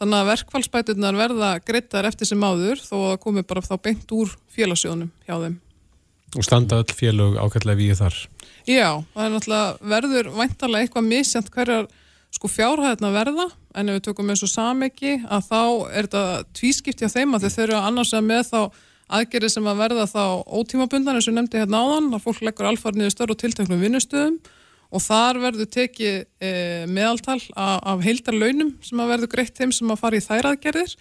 Þannig 0.00 0.18
að 0.18 0.30
verkfallsbæturnar 0.30 1.18
verða 1.20 1.50
greittar 1.62 2.08
eftir 2.08 2.30
sem 2.30 2.42
áður 2.42 2.80
þó 2.80 2.96
að 3.12 3.20
komi 3.22 3.44
bara 3.44 3.62
þá 3.62 3.76
beint 3.84 4.16
úr 4.16 4.32
félagssjóðunum 4.56 5.12
hjá 5.28 5.36
þeim. 5.36 5.60
Og 6.32 6.46
standa 6.46 6.78
öll 6.80 6.94
félag 6.96 7.36
ákveðlega 7.36 7.80
við 7.80 7.98
þar? 7.98 8.20
Já, 8.64 8.88
það 9.12 9.24
er 9.24 9.34
náttúrulega 9.34 9.90
verður 9.92 10.30
væntalega 10.38 10.86
eitthvað 10.86 11.10
misjant 11.10 11.50
hverjar 11.52 11.90
sko 12.32 12.48
fjárhæðina 12.48 13.10
verða 13.12 13.50
en 13.76 13.90
ef 13.90 13.98
við 13.98 14.06
tökum 14.06 14.32
eins 14.32 14.44
og 14.46 14.52
samegi 14.52 15.18
að 15.26 15.44
þá 15.50 15.60
er 15.92 16.08
þetta 16.08 16.24
tvískipti 16.56 17.08
á 17.08 17.14
þeim 17.14 17.36
að 17.36 17.44
þau 17.44 17.54
þurfa 17.56 17.84
annars 17.88 18.14
að 18.16 18.26
með 18.30 18.42
þá 18.48 18.60
aðgerið 19.12 19.52
sem 19.52 19.68
að 19.68 19.80
verða 19.82 20.08
þá 20.08 20.24
ótímabundan 20.48 21.18
eins 21.18 21.28
og 21.28 21.36
nefndi 21.36 21.60
hérna 21.60 21.82
áðan 21.84 22.10
að 22.16 22.24
fólk 22.24 22.42
leggur 22.46 22.70
alfar 22.70 22.96
niður 22.96 23.14
störru 23.14 23.36
og 23.36 23.42
tilteknum 23.42 23.82
vinnustöðum 23.84 24.38
og 24.92 25.04
þar 25.04 25.40
verður 25.42 25.68
tekið 25.72 26.16
e, 26.40 26.52
meðaltal 26.88 27.40
af, 27.56 27.80
af 27.92 28.04
heildarlaunum 28.04 28.76
sem 28.84 29.02
að 29.02 29.12
verður 29.14 29.32
greitt 29.34 29.58
þeim 29.58 29.72
sem 29.76 29.92
að 29.92 30.00
fara 30.00 30.16
í 30.20 30.24
þæraðgerðir 30.24 30.94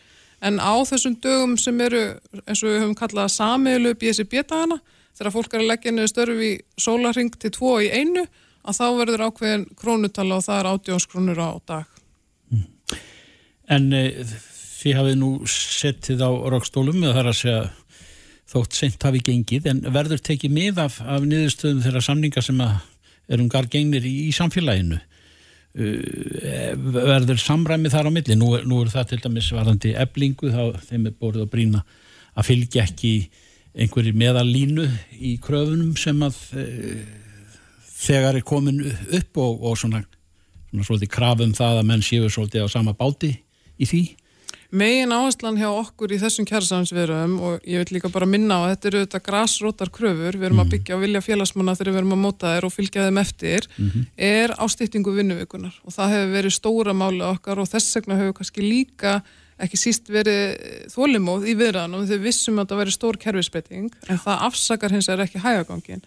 en 0.48 0.60
á 0.60 0.74
þessum 0.90 1.16
dögum 1.24 1.56
sem 1.60 1.84
eru 1.86 2.04
eins 2.44 2.64
og 2.64 2.72
við 2.72 2.82
höfum 2.82 2.98
kallað 3.00 3.32
samiðlu 3.36 3.94
BSB-dagana 4.02 4.80
þegar 5.18 5.36
fólk 5.36 5.54
er 5.54 5.64
að 5.64 5.72
leggja 5.72 5.96
niður 5.96 6.14
störfi 6.14 6.52
í 6.52 6.62
sólaring 6.80 7.34
til 7.40 7.54
tvo 7.56 7.76
í 7.84 7.90
einu 7.92 8.26
að 8.62 8.78
þá 8.78 8.86
verður 9.00 9.26
ákveðin 9.28 9.68
krónutala 9.78 10.38
og 10.38 10.46
það 10.46 10.60
er 10.60 10.72
átjónskrónur 10.72 11.42
á 11.42 11.50
dag. 11.68 12.02
Mm. 12.54 12.66
En 13.74 13.88
e, 13.98 14.04
þið 14.82 14.98
hafið 15.00 15.22
nú 15.22 15.32
settið 15.50 16.26
á 16.26 16.32
rokkstólum 16.54 17.02
eða 17.04 17.18
þar 17.20 17.32
að 17.32 17.40
segja 17.42 17.62
þótt 18.52 18.76
sent 18.76 19.06
hafi 19.08 19.22
gengið 19.24 19.70
en 19.72 19.86
verður 19.96 20.22
tekið 20.26 20.56
mið 20.56 20.82
af, 20.84 21.00
af 21.02 21.24
niðurstöðum 21.24 21.84
þeirra 21.86 22.04
samninga 22.04 22.44
sem 22.44 22.60
að 22.64 22.80
erum 23.32 23.50
gargengnir 23.52 24.06
í, 24.08 24.16
í 24.28 24.32
samfélaginu 24.36 24.98
uh, 24.98 26.74
verður 26.98 27.40
samræmi 27.40 27.92
þar 27.94 28.12
á 28.12 28.16
milli 28.18 28.38
nú, 28.40 28.52
nú 28.68 28.82
er 28.84 28.92
það 28.92 29.14
til 29.14 29.22
dæmis 29.26 29.52
varðandi 29.56 29.94
eblingu 30.04 30.52
þá 30.52 30.82
þeim 30.90 31.08
er 31.08 31.16
bórið 31.16 31.46
að 31.46 31.54
brína 31.54 31.86
að 32.36 32.48
fylgja 32.50 32.86
ekki 32.88 33.14
einhverjir 33.76 34.18
meðalínu 34.18 34.88
í 35.20 35.36
kröfunum 35.44 35.96
sem 36.00 36.20
að 36.26 36.40
uh, 36.60 37.04
þegar 38.02 38.40
er 38.40 38.48
komin 38.48 38.82
upp 38.90 39.38
og, 39.38 39.62
og 39.62 39.78
svona, 39.80 40.04
svona 40.70 40.88
svolítið 40.88 41.14
krafum 41.14 41.54
það 41.58 41.82
að 41.82 41.88
menn 41.92 42.06
séu 42.06 42.30
svolítið 42.30 42.68
á 42.68 42.74
sama 42.74 42.96
báti 42.98 43.36
í 43.82 43.88
því 43.88 44.04
Megin 44.72 45.12
áherslan 45.12 45.58
hjá 45.60 45.68
okkur 45.68 46.14
í 46.16 46.18
þessum 46.22 46.46
kjærsamsverum 46.48 47.34
og 47.44 47.66
ég 47.68 47.82
vil 47.82 47.98
líka 47.98 48.08
bara 48.12 48.28
minna 48.30 48.56
á 48.56 48.60
að 48.64 48.70
þetta 48.70 48.88
eru 48.88 49.02
þetta 49.02 49.20
grásrótar 49.26 49.90
kröfur, 49.92 50.38
við 50.40 50.48
erum 50.48 50.62
að 50.62 50.70
mhm. 50.70 50.72
byggja 50.72 50.96
á 50.96 51.04
vilja 51.04 51.22
félagsmanna 51.26 51.76
þegar 51.76 51.92
við 51.92 52.00
erum 52.00 52.16
að 52.16 52.22
móta 52.22 52.54
þeir 52.54 52.68
og 52.70 52.74
fylgja 52.78 53.08
þeim 53.08 53.20
eftir, 53.20 53.68
mm 53.76 53.90
-hmm. 53.90 54.06
er 54.16 54.54
ástýttingu 54.56 55.16
vinnuvíkunar 55.18 55.76
og 55.84 55.92
það 55.92 56.14
hefur 56.16 56.32
verið 56.38 56.56
stóra 56.56 56.94
máli 56.96 57.24
okkar 57.28 57.60
og 57.60 57.68
þess 57.68 58.00
vegna 58.00 58.20
hefur 58.22 58.38
kannski 58.40 58.64
líka 58.64 59.14
ekki 59.66 59.80
síst 59.80 60.10
verið 60.12 60.90
þólimóð 60.94 61.48
í 61.52 61.56
viðræðanum 61.60 62.08
þegar 62.08 62.20
við 62.20 62.28
vissum 62.30 62.60
að 62.62 62.72
það 62.72 62.82
verið 62.82 62.98
stór 62.98 63.20
kerfisbreyting 63.22 63.94
en 64.08 64.22
það 64.24 64.44
afsakar 64.48 64.96
hins 64.96 65.10
er 65.12 65.24
ekki 65.24 65.44
hægagangin. 65.44 66.04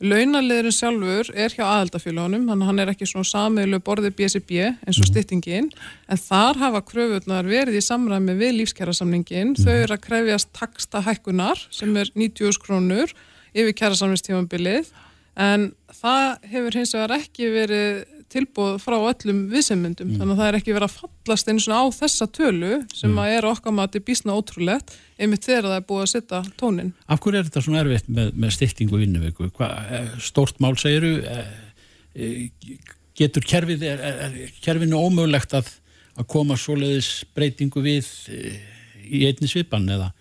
Launaliðurinn 0.00 0.72
sjálfur 0.72 1.28
er 1.36 1.52
hjá 1.52 1.66
aðaldafélagunum, 1.66 2.46
hann 2.64 2.80
er 2.80 2.88
ekki 2.88 3.04
svona 3.08 3.28
samiðlu 3.28 3.82
borðið 3.84 4.14
BSB 4.16 4.54
eins 4.62 4.96
og 4.96 5.02
mhm. 5.04 5.10
styttingin, 5.10 5.68
en 6.08 6.20
þar 6.20 6.60
hafa 6.62 6.80
kröfunar 6.88 7.48
verið 7.48 7.76
í 7.76 7.82
samræmi 7.84 8.32
við 8.38 8.54
lífskjærasamningin, 8.62 9.52
þau 9.58 9.74
mhm. 9.74 9.82
eru 9.82 9.96
að 9.98 10.04
krefjast 10.06 10.52
taksta 10.56 11.04
hækkunar 11.04 11.60
sem 11.68 11.92
er 12.00 12.08
90 12.16 12.62
krónur 12.64 13.12
yfir 13.52 13.76
kjærasamningstífambilið, 13.82 14.88
en 15.36 15.68
það 16.00 16.48
hefur 16.54 16.80
hins 16.80 16.96
vegar 16.96 17.16
ekki 17.18 17.52
verið 17.52 18.00
tilbúð 18.30 18.76
frá 18.82 18.96
öllum 18.98 19.40
viðsemmundum 19.50 20.10
mm. 20.12 20.18
þannig 20.20 20.34
að 20.34 20.40
það 20.40 20.50
er 20.50 20.58
ekki 20.60 20.74
verið 20.76 20.86
að 20.86 20.96
fallast 21.00 21.50
eins 21.50 21.66
og 21.68 21.74
á 21.76 21.84
þessa 21.96 22.28
tölu 22.30 22.72
sem 22.94 23.10
mm. 23.10 23.20
að 23.22 23.34
er 23.36 23.48
okkar 23.50 23.74
mati 23.76 24.02
bísna 24.04 24.36
ótrúlegt 24.36 24.94
einmitt 25.20 25.46
þegar 25.48 25.68
það 25.68 25.76
er 25.76 25.86
búið 25.88 26.04
að 26.04 26.12
setja 26.14 26.42
tónin. 26.60 26.92
Af 27.10 27.22
hverju 27.24 27.40
er 27.40 27.48
þetta 27.48 27.64
svona 27.66 27.82
erfitt 27.82 28.08
með, 28.08 28.30
með 28.40 28.54
stiltingu 28.56 29.00
vinnuveku? 29.02 29.50
Eh, 29.66 30.14
Stort 30.22 30.62
mál 30.62 30.72
segiru 30.80 31.12
eh, 31.20 31.52
eh, 32.14 32.78
getur 33.18 33.46
kerfið 33.46 33.84
er, 33.90 34.04
er 34.28 34.38
kerfinu 34.64 35.00
ómögulegt 35.00 35.58
að, 35.58 35.74
að 36.16 36.30
koma 36.30 36.56
svoleiðis 36.60 37.12
breytingu 37.36 37.82
við 37.84 38.08
í 39.10 39.26
einni 39.26 39.50
svipan 39.50 39.88
eða 39.90 40.12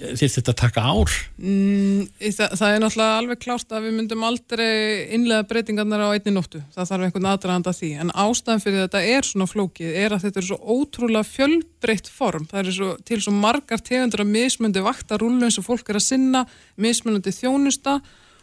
þýrt 0.00 0.36
þetta 0.38 0.52
að 0.52 0.58
taka 0.60 0.84
ár? 0.84 1.16
Mm, 1.36 2.06
það, 2.20 2.54
það 2.56 2.74
er 2.74 2.82
náttúrulega 2.82 3.18
alveg 3.20 3.40
klárt 3.44 3.74
að 3.74 3.86
við 3.86 3.96
myndum 3.98 4.24
aldrei 4.24 4.70
innlega 5.16 5.46
breytingarnar 5.50 6.04
á 6.08 6.14
einni 6.14 6.34
nóttu. 6.34 6.62
Það 6.74 6.88
þarf 6.90 7.06
einhvern 7.06 7.28
aðdraðanda 7.32 7.74
því. 7.76 7.90
En 8.04 8.14
ástæðan 8.24 8.64
fyrir 8.64 8.84
þetta 8.86 9.02
er 9.16 9.28
svona 9.28 9.48
flókið 9.50 9.98
er 10.04 10.16
að 10.16 10.24
þetta 10.26 10.40
er 10.40 10.48
svo 10.48 10.58
ótrúlega 10.76 11.28
fjölbreytt 11.28 12.10
form. 12.10 12.48
Það 12.50 12.62
er 12.62 12.78
svo, 12.78 12.94
til 13.10 13.20
svo 13.20 13.34
margar 13.36 13.84
tegundur 13.84 14.24
af 14.24 14.32
mismundi 14.32 14.84
vaktarúlu 14.84 15.44
eins 15.46 15.60
og 15.60 15.68
fólk 15.68 15.92
er 15.92 16.00
að 16.00 16.08
sinna, 16.08 16.46
mismundi 16.80 17.34
þjónusta 17.36 18.00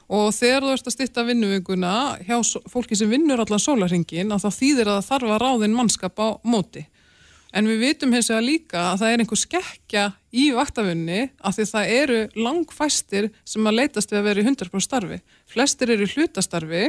og 0.08 0.30
þegar 0.32 0.63
þú 0.63 0.76
ert 0.76 0.88
að 0.88 0.96
stitta 0.96 1.26
vinnuvinguna 1.28 1.93
hjá 2.24 2.38
fólki 2.72 2.96
sem 2.96 3.10
vinnur 3.12 3.41
allan 3.43 3.60
sólarhingin 3.60 4.32
það 4.32 4.54
þýðir 4.56 4.91
að 4.91 5.00
það 5.02 5.10
þarf 5.10 5.34
að 5.34 5.41
ráðin 5.43 5.76
mannskap 5.76 6.22
á 6.24 6.28
móti. 6.48 6.86
En 7.56 7.68
við 7.70 7.84
vitum 7.86 8.14
hins 8.14 8.30
vegar 8.32 8.44
líka 8.44 8.82
að 8.92 9.02
það 9.02 9.12
er 9.12 9.22
einhver 9.24 9.40
skekkja 9.40 10.06
í 10.36 10.46
vaktafunni 10.56 11.20
af 11.40 11.56
því 11.56 11.66
það 11.72 11.92
eru 11.96 12.20
langfæstir 12.36 13.30
sem 13.48 13.70
að 13.70 13.78
leytast 13.80 14.12
við 14.12 14.20
að 14.20 14.28
vera 14.28 14.44
í 14.44 14.48
100% 14.50 14.84
starfi. 14.84 15.20
Flestir 15.48 15.94
eru 15.96 16.08
í 16.08 16.12
hlutastarfi 16.12 16.86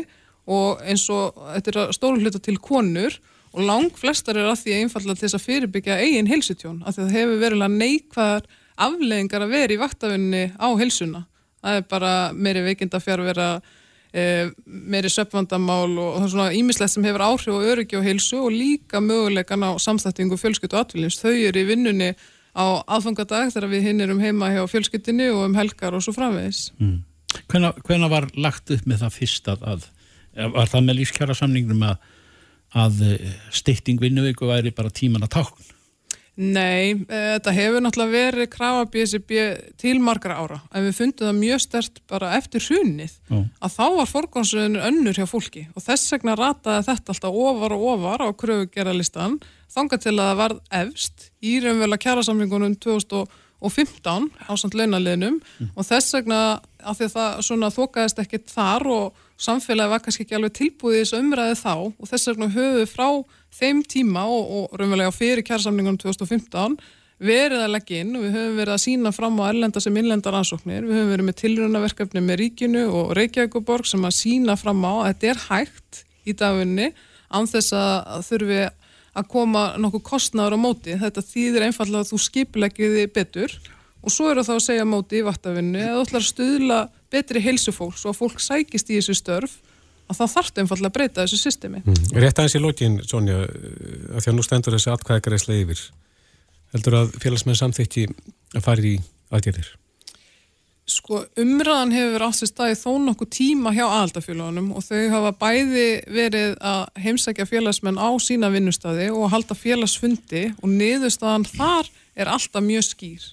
og 0.48 0.82
eins 0.82 1.04
og 1.14 1.38
þetta 1.54 1.74
er 1.74 1.96
stóru 1.96 2.22
hluta 2.22 2.42
til 2.42 2.58
konur 2.58 3.14
og 3.54 3.64
lang 3.64 3.90
flestar 3.96 4.36
eru 4.36 4.52
að 4.52 4.64
því 4.64 4.76
einfallega 4.82 5.20
til 5.20 5.26
þess 5.28 5.38
að 5.38 5.46
fyrirbyggja 5.46 5.98
eigin 6.02 6.30
helsutjón 6.30 6.82
af 6.84 6.96
því 6.96 7.04
það 7.04 7.16
hefur 7.16 7.42
verilega 7.42 7.74
neikvæðar 7.74 8.48
afleggingar 8.88 9.44
að 9.44 9.54
vera 9.54 9.74
í 9.74 9.80
vaktafunni 9.80 10.44
á 10.54 10.68
helsuna. 10.78 11.24
Það 11.58 11.78
er 11.78 11.86
bara 11.90 12.12
meiri 12.34 12.64
veikinda 12.66 13.00
fjárvera 13.02 13.48
e, 14.12 14.48
meiri 14.66 15.10
söpvandamál 15.12 15.92
og, 15.98 16.18
og 16.18 16.26
svona 16.30 16.50
ímislegt 16.56 16.94
sem 16.94 17.06
hefur 17.06 17.24
áhrif 17.26 17.54
á 17.54 17.60
öryggi 17.72 17.98
og 17.98 18.06
heilsu 18.06 18.40
og 18.40 18.54
líka 18.54 19.02
mögulegan 19.04 19.66
á 19.66 19.70
samstættingu 19.80 20.38
fjölskyttu 20.40 20.76
og 20.76 20.86
atviljins. 20.86 21.20
Þau 21.20 21.34
eru 21.34 21.62
í 21.62 21.68
vinnunni 21.68 22.10
á 22.58 22.66
aðfangadag 22.86 23.52
þegar 23.54 23.70
við 23.72 23.88
hinn 23.88 24.04
erum 24.04 24.22
heima 24.22 24.50
hjá 24.54 24.64
fjölskyttinni 24.70 25.30
og 25.34 25.44
um 25.48 25.56
helgar 25.58 25.96
og 25.96 26.04
svo 26.04 26.16
framvegis. 26.16 26.68
Mm. 26.78 27.02
Hvena 27.48 28.08
var 28.10 28.28
lagt 28.36 28.70
upp 28.74 28.86
með 28.88 29.04
það 29.04 29.16
fyrst 29.18 29.50
að, 29.52 29.66
að 29.74 29.88
var 30.54 30.70
það 30.70 30.86
með 30.86 31.00
lífskjara 31.00 31.36
samningnum 31.36 31.82
að, 31.88 31.98
að 32.78 33.02
stytting 33.54 34.00
vinnuvíku 34.00 34.48
væri 34.48 34.72
bara 34.74 34.92
tíman 34.94 35.26
að 35.26 35.36
tákn? 35.38 35.74
Nei, 36.38 36.92
eh, 37.10 37.34
þetta 37.34 37.52
hefur 37.56 37.82
náttúrulega 37.82 38.14
verið 38.14 38.46
krafa 38.52 38.84
BSB 38.92 39.38
til 39.76 39.96
margra 39.98 40.36
ára. 40.38 40.60
En 40.70 40.84
við 40.86 40.94
fundum 40.94 41.26
það 41.26 41.40
mjög 41.40 41.62
stert 41.64 41.98
bara 42.06 42.36
eftir 42.36 42.62
hrunnið 42.62 43.16
að 43.58 43.74
þá 43.74 43.86
var 43.96 44.06
forgóðsöðunur 44.12 44.86
önnur 44.86 45.18
hjá 45.18 45.26
fólki. 45.26 45.66
Og 45.74 45.82
þess 45.82 46.12
vegna 46.14 46.36
rataði 46.38 46.86
þetta 46.86 47.14
alltaf 47.14 47.40
ofar 47.42 47.74
og 47.74 47.82
ofar 47.90 48.22
á 48.22 48.28
kröfugerðarlistan 48.38 49.40
þanga 49.66 49.98
til 49.98 50.14
að 50.14 50.22
það 50.28 50.40
varð 50.44 50.60
efst 50.70 51.30
í 51.42 51.58
raunverulega 51.58 52.04
kjærasamlingunum 52.06 52.78
2015 52.86 54.30
á 54.46 54.52
samt 54.54 54.78
launaliðnum. 54.78 55.40
Mm. 55.58 55.70
og 55.74 55.84
þess 55.90 56.14
vegna 56.14 56.60
að 56.78 57.00
því 57.00 57.08
að 57.08 57.16
það 57.18 57.42
svona 57.48 57.74
þokaðist 57.74 58.22
ekkit 58.22 58.46
þar 58.54 58.86
og 58.86 59.24
samfélagi 59.38 59.92
var 59.92 60.02
kannski 60.02 60.24
ekki 60.26 60.36
alveg 60.38 60.54
tilbúið 60.58 61.00
þessu 61.02 61.18
umræði 61.22 61.58
þá 61.60 61.74
og 61.78 62.06
þess 62.10 62.30
vegna 62.30 62.48
höfum 62.52 62.78
við 62.80 62.88
frá 62.90 63.08
þeim 63.58 63.82
tíma 63.86 64.24
og, 64.26 64.54
og 64.58 64.78
raunverulega 64.78 65.14
fyrir 65.14 65.44
kjærsamningunum 65.46 66.00
2015 66.02 66.78
verið 67.18 67.62
að 67.64 67.72
leggja 67.74 68.02
inn 68.02 68.16
og 68.18 68.24
við 68.24 68.34
höfum 68.36 68.58
verið 68.60 68.74
að 68.74 68.82
sína 68.84 69.12
fram 69.14 69.38
á 69.42 69.44
erlenda 69.48 69.82
sem 69.82 69.96
innlendar 69.98 70.36
ansóknir, 70.38 70.84
við 70.86 71.00
höfum 71.00 71.12
verið 71.14 71.28
með 71.28 71.38
tilrönaverkefni 71.42 72.22
með 72.22 72.40
ríkinu 72.42 72.84
og 72.94 73.14
Reykjavíkuborg 73.18 73.88
sem 73.90 74.04
að 74.06 74.18
sína 74.18 74.58
fram 74.58 74.84
á 74.86 74.92
að 74.92 75.08
þetta 75.08 75.30
er 75.32 75.40
hægt 75.48 76.02
í 76.28 76.34
dagunni 76.38 76.92
anþess 77.34 77.74
að 77.74 78.28
þurfi 78.28 78.60
að 79.18 79.26
koma 79.32 79.64
nokkuð 79.80 80.04
kostnáður 80.06 80.54
á 80.54 80.58
móti, 80.62 80.94
þetta 80.98 81.24
þýðir 81.26 81.66
einfallega 81.66 82.04
að 82.04 82.12
þú 82.12 82.20
skiplegiði 82.22 83.08
betur 83.10 83.54
og 83.98 84.14
svo 84.14 84.30
eru 84.30 84.44
þá 84.46 84.54
að 84.54 84.64
segja 84.68 84.86
móti 84.86 85.18
í 85.18 85.26
vattafinnu 85.26 85.80
eða 85.82 85.96
þú 85.96 86.04
ætlar 86.06 86.22
að 86.22 86.28
stuðla 86.28 86.78
betri 87.12 87.42
heilsufólks 87.44 88.04
og 88.06 88.14
að 88.14 88.20
fólk 88.20 88.42
sækist 88.42 88.90
í 88.90 88.98
þessu 88.98 89.16
störf 89.18 89.58
að 90.08 90.20
það 90.20 90.34
þarf 90.34 90.60
einfallega 90.62 90.90
að 90.90 90.96
breyta 90.96 91.24
þessu 91.24 91.40
systemi. 91.40 91.82
Mm. 91.84 91.98
Rétt 92.22 92.38
aðeins 92.40 92.56
í 92.56 92.62
lógin, 92.62 93.00
Sonja, 93.04 93.42
að 93.44 94.22
því 94.22 94.30
að 94.30 94.38
nú 94.38 94.46
stendur 94.46 94.76
þessi 94.76 94.92
atkvæðgreislega 94.94 95.66
yfir. 95.66 95.82
Heldur 96.72 96.96
að 97.02 97.12
félagsmenn 97.22 97.58
samþykki 97.58 98.06
að 98.56 98.64
fara 98.64 98.88
í 98.88 98.96
aðgerðir? 99.32 99.68
Sko 100.88 101.20
umræðan 101.36 101.92
hefur 101.92 102.22
sér 102.32 102.48
staði 102.48 102.76
þó 102.80 102.92
nokkuð 103.04 103.28
tíma 103.36 103.74
hjá 103.76 103.82
aðaldafélagunum 103.84 104.70
og 104.72 104.86
þau 104.86 105.02
hafa 105.12 105.32
bæði 105.36 105.88
verið 106.16 106.54
að 106.64 107.02
heimsækja 107.04 107.44
félagsmenn 107.48 108.00
á 108.00 108.08
sína 108.24 108.48
vinnustadi 108.54 109.10
og 109.12 109.26
að 109.26 109.34
halda 109.34 109.56
félagsfundi 109.58 110.46
og 110.62 110.72
niðurstaðan 110.72 111.44
þar 111.50 111.90
er 112.16 112.32
alltaf 112.32 112.64
mjög 112.64 112.86
skýr. 112.88 113.26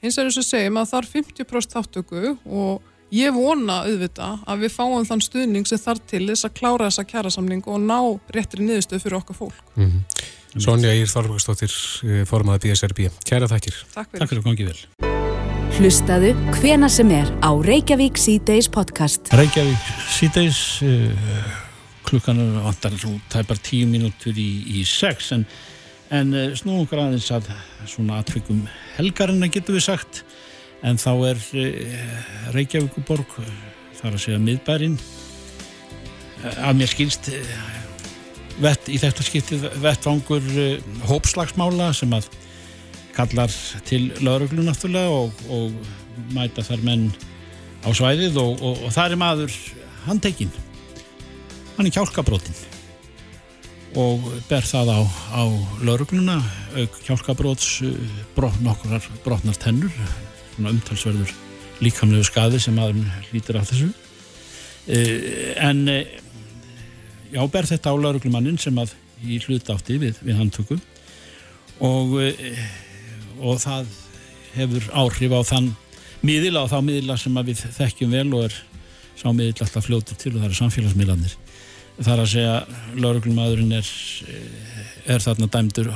Hins 0.00 0.16
er 0.16 0.30
þess 0.30 0.40
að 0.40 0.48
segja 0.48 0.72
að 0.72 0.90
það 0.94 0.98
er 1.02 1.10
50% 1.12 1.76
þáttöku 1.76 2.34
og 2.48 2.88
ég 3.14 3.34
vona 3.34 3.82
auðvitað 3.86 4.44
að 4.50 4.64
við 4.64 4.72
fáum 4.74 5.06
þann 5.08 5.22
stuðning 5.24 5.68
sem 5.68 5.80
þarf 5.80 6.06
til 6.10 6.24
þess 6.28 6.48
að 6.48 6.56
klára 6.58 6.88
þessa 6.88 7.06
kjærasamning 7.10 7.66
og 7.70 7.82
ná 7.82 7.98
réttri 8.34 8.64
niðurstöð 8.66 9.04
fyrir 9.04 9.20
okkar 9.20 9.38
fólk. 9.38 9.60
Mm 9.76 9.90
-hmm. 9.90 10.62
Sonja 10.62 10.94
Ír 10.94 11.10
Þorlóksdóttir, 11.10 11.72
eh, 12.06 12.24
formaði 12.24 12.68
BSRB. 12.68 13.10
Kæra 13.26 13.48
þakkir. 13.50 13.74
Takk 13.94 14.10
fyrir. 14.10 14.20
Takk 14.20 14.30
fyrir 14.30 14.42
að 14.42 14.52
ekki 14.52 14.66
vel. 14.70 14.80
Hlustaðu 15.74 16.30
hvena 16.60 16.88
sem 16.88 17.10
er 17.10 17.26
á 17.42 17.50
Reykjavík 17.50 18.14
C-Days 18.14 18.68
podcast. 18.68 19.32
Reykjavík 19.32 19.78
C-Days, 20.08 20.82
uh, 20.82 21.42
klukkan 22.06 22.62
vantar 22.62 22.94
svo 22.94 23.18
tæpar 23.28 23.58
tíu 23.58 23.86
mínútur 23.86 24.38
í, 24.38 24.78
í 24.78 24.84
sex 24.86 25.32
en, 25.32 25.44
en 26.10 26.34
uh, 26.34 26.54
snúum 26.54 26.86
græðins 26.86 27.30
að 27.34 27.50
svona 27.86 28.20
atveikum 28.22 28.68
helgarina 28.96 29.48
getur 29.50 29.74
við 29.74 29.82
sagt 29.82 30.22
en 30.84 31.00
þá 31.00 31.12
er 31.30 31.44
eh, 31.56 32.16
Reykjavíkuborg 32.54 33.38
þar 33.98 34.16
að 34.16 34.22
segja 34.26 34.42
miðbærin 34.42 34.98
að 36.60 36.80
mér 36.80 36.90
skilst 36.92 37.30
eh, 37.32 37.52
vett, 38.62 38.88
í 38.92 38.98
þetta 39.00 39.24
skiptið 39.26 39.64
vettvangur 39.82 40.44
uh, 40.44 40.74
hópslagsmála 41.08 41.90
sem 41.96 42.12
að 42.14 42.28
kallar 43.14 43.52
til 43.86 44.08
lauruglu 44.22 44.64
náttúrulega 44.66 45.14
og, 45.24 45.40
og 45.50 45.72
mæta 46.34 46.64
þar 46.66 46.84
menn 46.86 47.08
á 47.86 47.88
svæðið 47.94 48.38
og, 48.42 48.60
og, 48.60 48.84
og 48.86 48.94
það 48.94 49.14
er 49.14 49.20
maður 49.20 49.56
handtekinn. 50.04 50.52
Hann 51.74 51.88
er 51.88 51.94
kjálkabrótin 51.94 52.62
og 53.98 54.26
ber 54.50 54.66
það 54.66 54.90
á, 54.90 55.00
á 55.38 55.42
laurugluna 55.86 56.40
auk 56.74 56.96
kjálkabróts 57.06 57.76
brot, 58.34 58.56
nokkurar 58.62 59.06
brotnar 59.26 59.58
tennur 59.62 59.94
umtalsverður 60.58 61.32
líkamlegu 61.82 62.26
skadi 62.28 62.60
sem 62.62 62.76
maður 62.78 63.02
lítur 63.34 63.58
af 63.60 63.68
þessu. 63.70 63.90
Uh, 64.84 65.54
en 65.64 65.86
uh, 65.90 66.02
já, 67.32 67.42
ber 67.50 67.68
þetta 67.68 67.92
á 67.92 67.94
lauruglumannin 67.96 68.60
sem 68.60 68.78
að 68.78 68.94
í 69.24 69.40
hlut 69.46 69.70
átti 69.72 69.98
við, 70.02 70.20
við 70.22 70.38
handtöku. 70.40 70.78
Og 71.84 72.18
og 73.42 73.58
það 73.58 73.88
hefur 74.54 74.84
áhrif 74.94 75.32
á 75.34 75.40
þann 75.48 75.72
miðila 76.24 76.64
og 76.64 76.70
þá 76.72 76.78
miðila 76.86 77.16
sem 77.20 77.38
að 77.38 77.50
við 77.50 77.64
þekkjum 77.74 78.14
vel 78.14 78.28
og 78.36 78.44
er 78.46 78.58
sá 79.18 79.26
miðil 79.30 79.64
alltaf 79.64 79.88
fljótur 79.88 80.18
til 80.18 80.34
og 80.34 80.40
það 80.40 80.46
eru 80.48 80.58
samfélagsmiðlanir 80.60 81.34
þar 82.02 82.22
að 82.24 82.30
segja 82.32 82.54
lauruglumadurinn 82.98 83.74
er, 83.76 83.90
er 85.06 85.22
þarna 85.22 85.50
dæmdur 85.50 85.90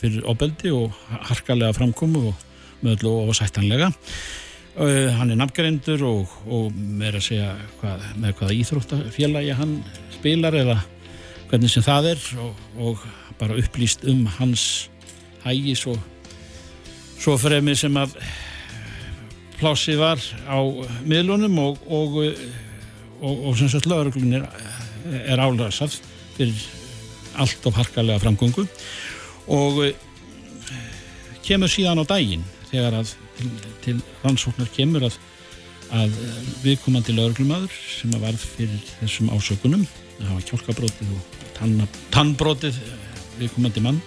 fyrir 0.00 0.24
óbeldi 0.26 0.72
og 0.74 0.96
harkalega 1.28 1.76
framkomu 1.76 2.30
og 2.32 2.46
möðlu 2.84 3.12
og 3.24 3.34
sættanlega 3.36 3.90
uh, 3.90 5.08
hann 5.18 5.32
er 5.32 5.40
nafngarendur 5.40 6.04
og, 6.08 6.36
og 6.46 6.70
með 6.74 7.20
að 7.20 7.26
segja 7.26 7.50
hvað, 7.80 8.06
með 8.22 8.36
hvaða 8.40 8.58
íþróttafélagi 8.58 9.58
hann 9.58 9.74
spilar 10.16 10.56
eða 10.60 10.78
hvernig 11.50 11.72
sem 11.72 11.84
það 11.84 12.12
er 12.14 12.28
og, 12.44 12.64
og 12.78 13.04
bara 13.40 13.58
upplýst 13.58 14.06
um 14.10 14.26
hans 14.38 14.64
hægis 15.44 15.86
og 15.90 15.98
svo 17.20 17.36
fremið 17.40 17.82
sem 17.82 17.96
að 18.00 18.14
plásið 19.60 20.00
var 20.00 20.20
á 20.48 20.58
miðlunum 21.04 21.58
og, 21.60 21.80
og, 21.90 23.50
sem 23.58 23.68
sagt 23.68 23.88
lauruglun 23.90 24.38
er, 24.38 24.46
er 25.26 25.42
álæsað 25.42 25.98
fyrir 26.36 26.62
allt 27.40 27.66
of 27.68 27.76
harkalega 27.76 28.20
framgöngu. 28.22 28.64
Og 29.52 29.82
kemur 31.44 31.70
síðan 31.70 32.00
á 32.00 32.04
daginn 32.08 32.44
þegar 32.70 33.00
að 33.00 33.14
til, 33.38 33.50
til 33.84 33.96
rannsóknar 34.24 34.70
kemur 34.74 35.08
að, 35.08 35.18
að 36.00 36.16
viðkomandi 36.64 37.16
lauruglumadur 37.16 37.76
sem 37.98 38.14
að 38.16 38.26
varð 38.28 38.46
fyrir 38.56 38.88
þessum 39.00 39.32
ásökunum 39.34 39.86
það 40.20 40.32
hafa 40.32 40.48
kjálkabrótið 40.50 41.14
og 41.16 41.38
tannbrótið 42.14 42.80
viðkomandi 43.40 43.84
mann 43.84 44.00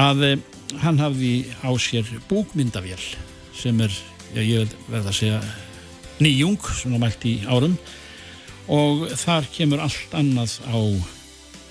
að 0.00 0.24
hann 0.80 1.00
hafði 1.00 1.34
á 1.60 1.70
sér 1.80 2.08
búkmyndavél 2.30 3.00
sem 3.56 3.80
er, 3.84 3.92
ég 4.34 4.70
verð 4.88 5.10
að 5.10 5.18
segja 5.18 5.40
nýjung, 6.22 6.60
svona 6.62 7.00
mælt 7.02 7.24
í 7.28 7.34
árum. 7.50 7.76
Og 8.72 9.08
þar 9.18 9.48
kemur 9.52 9.82
allt 9.82 10.14
annað 10.16 10.60
á 10.64 10.78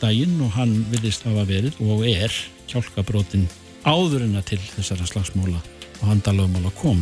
daginn 0.02 0.40
og 0.44 0.54
hann 0.58 0.74
viðist 0.92 1.26
hafa 1.26 1.46
verið 1.48 1.78
og 1.82 2.04
er 2.10 2.34
kjálkabrótin 2.70 3.48
áðurina 3.88 4.44
til 4.46 4.60
þessara 4.76 5.08
slagsmóla 5.10 5.62
og 6.02 6.12
handalögmála 6.12 6.74
kom 6.82 7.02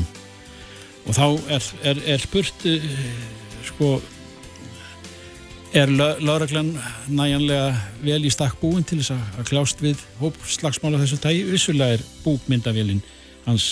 og 1.08 1.16
þá 1.16 1.26
er, 1.56 1.68
er, 1.92 2.02
er 2.16 2.24
spurt 2.24 2.66
sko 3.70 3.98
Er 5.70 5.86
lauraglann 5.94 6.72
næjanlega 7.14 7.76
vel 8.02 8.24
í 8.26 8.30
stakk 8.34 8.56
búin 8.58 8.82
til 8.82 8.98
þess 9.04 9.14
að 9.14 9.50
kljást 9.52 9.84
við 9.84 10.00
hópslagsmála 10.18 10.98
þessu 10.98 11.20
tægi? 11.22 11.44
Vissulega 11.46 12.00
er 12.00 12.06
búkmyndavélinn 12.24 13.04
hans 13.46 13.68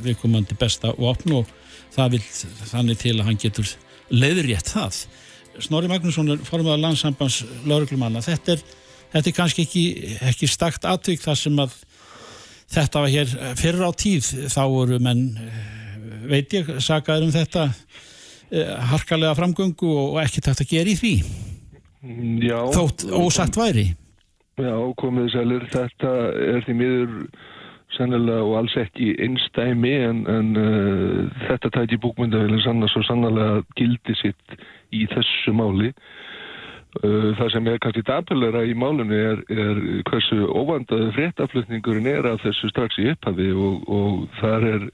viðkomandi 0.00 0.56
besta 0.56 0.94
og 0.94 1.10
opn 1.10 1.34
og 1.42 1.50
það 1.92 2.16
vil 2.16 2.22
þannig 2.70 3.00
til 3.02 3.14
að 3.18 3.26
hann 3.26 3.40
getur 3.42 3.68
leiðrétt 4.08 4.72
það. 4.72 5.02
Snorri 5.60 5.92
Magnússon 5.92 6.32
er 6.32 6.40
formað 6.48 6.78
af 6.78 6.82
landsambands 6.86 7.42
lauraglumanna. 7.68 8.24
Þetta 8.24 8.56
er, 8.56 8.64
þetta 9.12 9.28
er 9.28 9.36
kannski 9.36 9.66
ekki, 9.66 9.84
ekki 10.32 10.48
stakt 10.48 10.88
atvik 10.88 11.20
þar 11.20 11.36
sem 11.42 11.60
að 11.60 11.76
þetta 12.72 13.04
var 13.04 13.12
hér 13.12 13.36
fyrir 13.60 13.84
á 13.84 13.90
tíð 13.92 14.32
þá 14.52 14.62
voru 14.72 14.98
menn, 15.02 15.26
veit 16.30 16.52
ég, 16.56 16.68
sagaður 16.80 17.28
um 17.28 17.34
þetta 17.34 17.68
Eh, 18.52 18.68
harkalega 18.84 19.32
framgöngu 19.32 19.88
og 19.96 20.18
ekki 20.20 20.42
þetta 20.44 20.60
að 20.60 20.72
gera 20.74 20.92
í 20.92 20.96
því. 20.98 21.12
Já, 22.44 22.58
þótt 22.74 23.06
ósagt 23.16 23.56
væri. 23.56 23.86
Já, 24.60 24.74
komið 25.00 25.30
sælir 25.32 25.64
þetta 25.72 26.10
er 26.50 26.66
því 26.66 26.74
miður 26.76 27.14
sannilega 27.96 28.44
og 28.44 28.58
alls 28.60 28.74
ekki 28.82 29.14
einstæmi 29.24 29.92
en, 30.04 30.20
en 30.28 30.50
uh, 30.60 31.46
þetta 31.46 31.70
tæti 31.78 31.96
búkmyndavélinn 32.02 32.60
sann 32.64 32.84
svo 32.92 33.00
sannlega 33.08 33.62
gildi 33.78 34.16
sitt 34.20 34.56
í 34.92 35.06
þessu 35.12 35.56
máli 35.56 35.92
það 37.00 37.48
sem 37.54 37.68
er 37.72 37.80
kannski 37.80 38.02
dapilegra 38.04 38.66
í 38.68 38.74
málunni 38.76 39.16
er, 39.16 39.38
er 39.48 39.78
hversu 40.10 40.44
óvandaðu 40.44 41.08
fréttaflutningurinn 41.16 42.10
er 42.10 42.28
af 42.28 42.42
þessu 42.44 42.68
strax 42.68 42.98
í 43.00 43.08
upphafi 43.14 43.48
og, 43.56 43.86
og 43.88 44.26
þar 44.42 44.68
er 44.74 44.86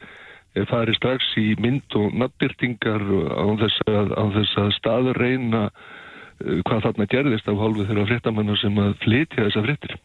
fari 0.70 0.94
strax 0.96 1.26
í 1.38 1.52
mynd 1.60 1.96
og 1.98 2.14
nattbyrtingar 2.18 3.02
á 3.34 3.46
þess 3.60 3.82
að, 3.90 4.14
að 4.16 4.72
staður 4.78 5.20
reyna 5.20 5.66
uh, 5.68 6.62
hvað 6.66 6.86
þarna 6.86 7.08
gerðist 7.12 7.50
af 7.50 7.60
hálfu 7.60 7.86
þeirra 7.88 8.08
fréttamanna 8.08 8.56
sem 8.62 8.80
að 8.82 8.96
flytja 9.04 9.44
þessa 9.44 9.64
fréttir. 9.66 9.98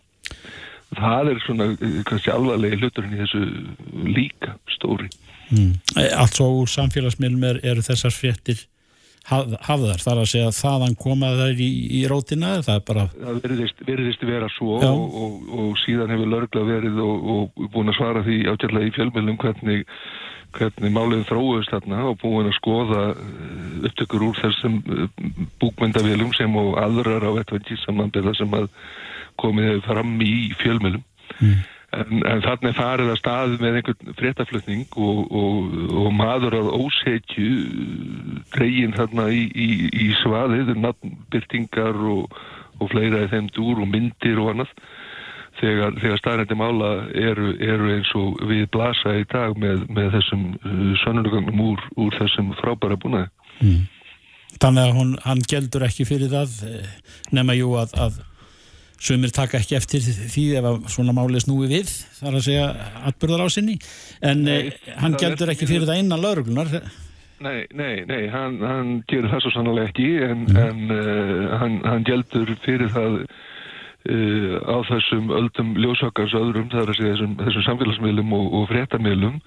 Það 0.94 1.32
er 1.32 1.41
svona 1.46 1.70
uh, 1.74 1.96
kannski 2.10 2.34
alvarlega 2.34 2.82
hluturinn 2.82 3.16
í 3.16 3.22
þessu 3.24 3.46
líka 4.10 4.58
stóri. 4.76 5.10
Mm. 5.54 5.74
Allt 6.18 6.38
svo 6.38 6.50
úr 6.62 6.70
samfélagsmiðlum 6.72 7.50
er, 7.50 7.64
eru 7.74 7.86
þessar 7.86 8.14
fréttir 8.16 8.66
haf, 9.30 9.54
hafðar, 9.68 10.04
þar 10.04 10.22
að 10.24 10.30
segja 10.34 10.50
að 10.50 10.60
þaðan 10.60 10.98
koma 11.04 11.32
þær 11.40 11.64
í, 11.64 11.70
í 12.00 12.04
rótina, 12.12 12.52
það 12.66 12.76
er 12.76 12.84
bara... 12.90 13.06
Það 13.14 13.40
veriðist, 13.46 13.86
veriðist 13.88 14.28
vera 14.28 14.52
svo 14.58 14.78
og, 14.80 15.18
og, 15.24 15.40
og 15.60 15.80
síðan 15.86 16.14
hefur 16.16 16.32
lörgla 16.34 16.68
verið 16.68 17.02
og, 17.04 17.32
og 17.36 17.72
búin 17.74 17.94
að 17.94 18.00
svara 18.00 18.26
því 18.28 18.44
átjörlega 18.52 18.92
í 18.92 18.96
fjölmjölum 18.98 19.42
hvernig 19.44 19.88
hvernig 20.54 20.94
málið 20.94 21.24
þróist 21.30 21.72
þarna 21.74 22.04
og 22.12 22.20
búin 22.22 22.50
að 22.50 22.58
skoða 22.60 23.04
eh, 23.14 23.88
upptökur 23.90 24.28
úr 24.28 24.38
þessum 24.38 24.80
eh, 24.86 25.08
búkmyndavélum 25.62 26.34
sem 26.38 26.58
og 26.60 26.78
aðrar 26.82 27.26
á 27.26 27.32
vettvændi 27.40 27.78
samanbyrða 27.82 28.36
sem 28.38 28.58
að 28.58 28.70
komið 29.42 29.82
fram 29.88 30.14
í 30.22 30.52
fjölmjölum. 30.60 31.02
Mm. 31.40 31.62
En, 31.94 32.24
en 32.26 32.41
þarna 32.41 32.72
er 32.72 32.78
farið 32.78 33.12
að 33.14 33.20
staði 33.20 33.60
með 33.62 33.78
einhvern 33.80 34.18
fréttaflutning 34.18 34.98
og, 34.98 35.20
og, 35.30 35.78
og 36.04 36.10
maður 36.18 36.58
að 36.62 36.72
ósetju 36.80 37.50
dregin 38.56 38.96
þarna 38.98 39.28
í, 39.30 39.44
í, 39.54 39.70
í 40.08 40.10
svaðið, 40.24 40.74
nattbyrtingar 40.84 42.00
og, 42.16 42.38
og 42.80 42.91
fleira 42.94 43.26
í 43.26 43.32
þeim 43.34 43.52
dúr 43.54 43.84
og 43.84 43.91
myndir 43.94 44.41
og 44.41 44.54
annað 44.54 44.74
þegar, 45.60 45.98
þegar 46.02 46.22
staðrændi 46.22 46.58
mála 46.60 46.91
eru, 47.14 47.54
eru 47.62 47.91
eins 47.94 48.12
og 48.18 48.41
við 48.50 48.66
blasa 48.74 49.16
í 49.20 49.26
dag 49.32 49.58
með, 49.60 49.86
með 49.94 50.12
þessum 50.18 50.46
uh, 50.58 50.94
sannunugögnum 51.04 51.64
úr, 51.70 51.88
úr 52.02 52.18
þessum 52.20 52.54
frábæra 52.62 52.98
búnaði. 53.00 53.30
Mm. 53.62 53.82
Þannig 54.62 54.84
að 54.84 55.00
hún, 55.00 55.16
hann 55.26 55.41
geldur 55.50 55.86
ekki 55.88 56.06
fyrir 56.06 56.30
það 56.30 56.60
eh, 56.68 56.89
nema 57.34 57.56
jú 57.58 57.74
að, 57.80 57.96
að 57.98 58.20
sömur 59.04 59.34
taka 59.36 59.60
ekki 59.60 59.78
eftir 59.78 60.04
því 60.04 60.43
ef 60.60 60.68
svona 60.95 61.16
máli 61.16 61.41
snúi 61.43 61.70
við 61.72 61.91
þar 62.20 62.39
að 62.39 62.45
segja 62.47 62.68
atbyrðar 63.12 63.45
á 63.45 63.47
sinni 63.51 63.80
en 64.24 64.45
nei, 64.47 64.60
eh, 64.68 64.93
hann 65.01 65.18
geldur 65.20 65.51
ekki 65.54 65.70
fyrir 65.70 65.88
það 65.89 66.04
innan 66.06 66.24
lauruglunar 66.24 66.72
Nei, 67.43 67.66
nei, 67.76 68.06
nei, 68.08 68.30
hann, 68.32 68.62
hann 68.64 68.91
gerur 69.12 69.34
það 69.34 69.41
svo 69.43 69.49
sannlega 69.51 69.89
ekki 69.89 70.06
en, 70.24 70.45
mm. 70.47 70.60
en 70.64 70.93
uh, 70.95 71.58
hann, 71.60 71.82
hann 71.84 72.06
geldur 72.08 72.56
fyrir 72.64 72.93
það 72.93 73.26
Uh, 74.04 74.60
á 74.68 74.84
þessum 74.84 75.30
öldum 75.32 75.70
ljósakars 75.80 76.34
öðrum, 76.36 76.66
það 76.68 76.82
er 76.82 76.89
að 76.91 76.97
segja 76.97 77.12
þessum, 77.14 77.36
þessum 77.39 77.64
samfélagsmiðlum 77.70 78.34
og, 78.36 78.49
og 78.60 78.66
fréttamiðlum 78.68 79.38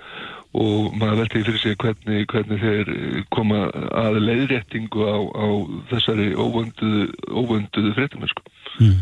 og 0.56 0.94
maður 0.96 1.18
velti 1.20 1.42
fyrir 1.44 1.60
sig 1.60 1.76
hvernig, 1.82 2.22
hvernig 2.32 2.62
þeir 2.62 2.92
koma 3.36 3.66
að 4.00 4.16
leiðréttingu 4.22 5.04
á, 5.04 5.16
á 5.28 5.46
þessari 5.90 6.30
óvönduðu 6.40 7.92
fréttamennsku 7.98 8.46
mm. 8.80 8.96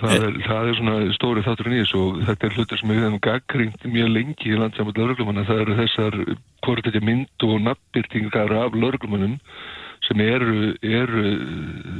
Það, 0.00 0.14
er, 0.16 0.38
það 0.46 0.70
er 0.70 0.78
svona 0.78 0.96
stóri 1.16 1.44
þátturinn 1.44 1.76
í 1.76 1.82
þessu 1.82 2.00
og 2.00 2.22
þetta 2.28 2.48
er 2.48 2.56
hlutur 2.56 2.80
sem 2.80 2.92
við 2.92 3.02
hefum 3.02 3.20
gaggrínt 3.26 3.86
mjög 3.96 4.10
lengi 4.16 4.50
í 4.50 4.58
landsamöld 4.60 5.00
lauruglumanna, 5.00 5.46
það 5.48 5.62
eru 5.64 5.78
þessar 5.82 6.18
hvort 6.64 6.88
þetta 6.88 7.04
mynd 7.04 7.46
og 7.48 7.60
nabbyrtingar 7.66 8.56
af 8.62 8.78
lauruglumunum 8.78 9.38
sem 10.06 10.22
eru, 10.24 10.72
eru 10.82 11.26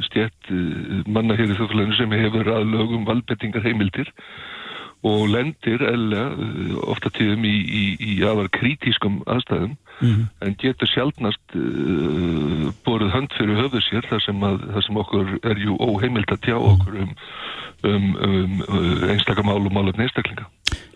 stjætt 0.09 0.51
eh, 0.51 1.05
manna 1.07 1.37
hér 1.39 1.53
í 1.53 1.59
þjóðfélaginu 1.59 1.99
sem 2.01 2.17
hefur 2.19 2.51
að 2.57 2.73
lögum 2.73 3.07
valbettingar 3.07 3.63
heimildir 3.67 4.11
og 5.07 5.27
lendir 5.31 5.83
eða 5.83 6.25
ofta 6.91 7.11
tíðum 7.15 7.47
í, 7.47 7.55
í, 7.63 7.85
í 7.99 8.19
aðvar 8.27 8.51
kritískum 8.55 9.21
aðstæðum 9.27 9.77
Mhm. 10.03 10.23
en 10.43 10.57
getur 10.59 10.91
sjálfnast 10.91 11.55
uh, 11.55 12.71
borið 12.87 13.13
hönd 13.15 13.37
fyrir 13.39 13.61
höfuð 13.61 13.85
sér 13.87 14.09
þar 14.11 14.25
sem, 14.25 14.43
að, 14.49 14.65
þar 14.75 14.87
sem 14.87 14.99
okkur 15.05 15.31
er 15.53 15.63
jú 15.63 15.77
óheimilt 15.79 16.33
að 16.35 16.43
tjá 16.49 16.57
okkur 16.59 16.99
um, 17.05 17.15
um, 17.87 18.09
um, 18.17 18.59
um 18.67 19.07
einstakamál 19.13 19.61
og 19.63 19.73
málefni 19.75 20.09
einstaklinga. 20.09 20.49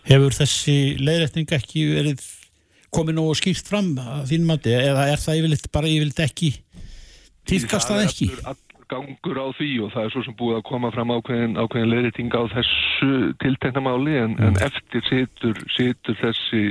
Hefur 0.07 0.35
þessi 0.35 0.77
leiðrætning 1.03 1.55
ekki 1.55 1.87
verið 1.95 2.27
komið 2.95 3.19
nógu 3.19 3.39
skýrt 3.39 3.71
fram 3.71 3.95
að 4.01 4.31
þín 4.33 4.47
mati 4.49 4.75
eða 4.75 5.09
er 5.13 5.23
það 5.23 5.41
yfirleitt 5.41 5.73
bara 5.75 5.91
yfirleitt 5.91 6.23
ekki 6.27 6.53
týrkast 7.47 7.91
það 7.91 8.07
ekki? 8.07 8.31
Allur, 8.43 8.63
gangur 8.91 9.41
á 9.43 9.47
því 9.57 9.71
og 9.83 9.93
það 9.95 10.05
er 10.07 10.13
svo 10.15 10.23
sem 10.23 10.37
búið 10.39 10.61
að 10.61 10.67
koma 10.69 10.91
fram 10.95 11.13
ákveðin, 11.15 11.59
ákveðin 11.59 11.91
leiðrætting 11.91 12.37
á 12.39 12.43
þessu 12.55 13.11
tilteknamáli 13.43 14.15
en, 14.21 14.37
en 14.39 14.59
eftir 14.63 15.03
situr, 15.09 15.59
situr 15.75 16.19
þessi 16.21 16.63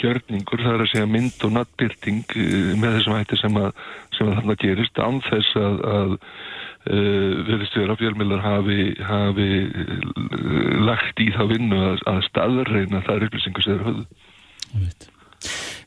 gjörningur, 0.00 0.62
það 0.64 0.74
er 0.74 0.84
að 0.84 0.90
segja 0.92 1.10
mynd 1.10 1.46
og 1.46 1.54
nattbyrting 1.54 2.36
með 2.80 2.98
þessum 2.98 3.16
hætti 3.18 3.40
sem 3.40 3.58
að, 3.60 3.70
sem 4.16 4.28
að 4.28 4.36
þarna 4.40 4.58
gerist 4.64 5.00
án 5.00 5.22
þess 5.28 5.56
að, 5.60 5.80
að 5.94 6.14
uh, 6.90 7.32
verðist 7.48 7.78
vera 7.80 7.98
fjölmjölar 8.00 8.44
hafi, 8.44 8.78
hafi 9.08 9.48
uh, 9.64 10.78
lagt 10.90 11.24
í 11.24 11.30
þá 11.34 11.42
vinnu 11.52 11.80
að, 11.92 12.06
að 12.12 12.22
staðurreina 12.28 13.02
það 13.06 13.16
er 13.16 13.28
upplýsingu 13.28 13.66
þeir 13.66 13.84
höfðu. 13.88 14.06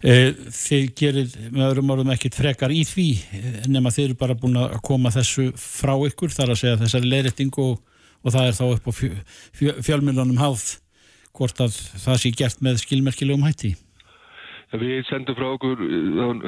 Eh, 0.06 0.30
Þið 0.54 0.90
gerir 0.98 1.32
með 1.50 1.64
öðrum 1.72 1.94
orðum 1.96 2.12
ekkit 2.14 2.36
frekar 2.38 2.74
í 2.74 2.84
því 2.86 3.08
eh, 3.34 3.48
nema 3.72 3.90
þið 3.94 4.04
eru 4.04 4.18
bara 4.20 4.36
búin 4.38 4.60
að 4.62 4.76
koma 4.86 5.10
þessu 5.14 5.50
frá 5.58 5.96
ykkur 6.06 6.34
þar 6.36 6.54
að 6.54 6.60
segja 6.62 6.82
þessari 6.84 7.10
leiðrætting 7.10 7.58
og, 7.64 7.80
og 8.22 8.36
það 8.36 8.52
er 8.52 8.58
þá 8.60 8.66
upp 8.68 8.86
á 8.86 8.94
fjölmjölunum 9.88 10.38
háð 10.44 10.68
hvort 11.38 11.66
að 11.66 11.74
það 12.04 12.22
sé 12.22 12.34
gert 12.38 12.64
með 12.66 12.82
skilmerkilegum 12.84 13.46
hætti. 13.46 13.74
Við 14.76 15.06
sendum 15.08 15.36
frá 15.38 15.48
okkur, 15.54 15.80
það 15.80 16.42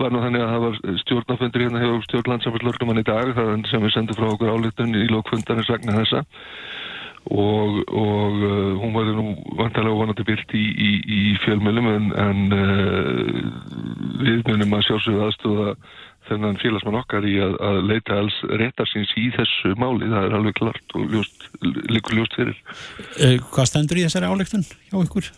var 0.00 0.10
nú 0.10 0.20
þannig 0.24 0.42
að 0.42 0.52
það 0.52 0.64
var 0.64 0.78
stjórnafundur 1.04 1.62
hérna 1.62 1.82
hefur 1.84 2.06
stjórnlandsamfélörgumann 2.08 2.98
í 2.98 3.06
dag 3.06 3.30
það 3.36 3.52
sem 3.70 3.84
við 3.84 3.94
sendum 3.94 4.18
frá 4.18 4.26
okkur 4.32 4.50
álitun 4.50 4.96
í 4.98 5.06
lókfundarins 5.12 5.70
vegna 5.70 5.94
þessa. 6.00 6.24
Og, 7.30 7.76
og 7.94 8.36
uh, 8.42 8.74
hún 8.80 8.94
var 8.96 9.10
nú 9.14 9.36
vantarlega 9.58 9.98
vonandi 10.00 10.24
byrkt 10.26 10.54
í, 10.56 10.64
í, 10.72 10.90
í 11.04 11.20
fjölmjölum 11.44 11.90
en, 11.92 12.06
en 12.16 12.40
við 14.24 14.40
munum 14.48 14.78
að 14.78 14.86
sjálfsögðu 14.88 15.26
aðstóða 15.28 15.74
þennan 16.28 16.58
félagsmann 16.62 16.98
okkar 17.00 17.24
í 17.26 17.34
að, 17.42 17.56
að 17.64 17.78
leita 17.90 18.18
alls 18.20 18.36
réttarsins 18.60 19.10
í 19.18 19.26
þessu 19.34 19.72
máli, 19.80 20.06
það 20.12 20.26
er 20.28 20.36
alveg 20.38 20.54
klart 20.60 20.94
og 20.98 21.08
ljóst, 21.14 21.48
líkur 21.90 22.18
ljóst 22.20 22.36
fyrir. 22.38 22.60
Eh, 23.18 23.36
Hvað 23.50 23.70
stendur 23.72 23.98
í 24.00 24.04
þessari 24.06 24.28
áleiktun 24.30 24.64
hjá 24.68 24.96
ykkur? 25.02 25.30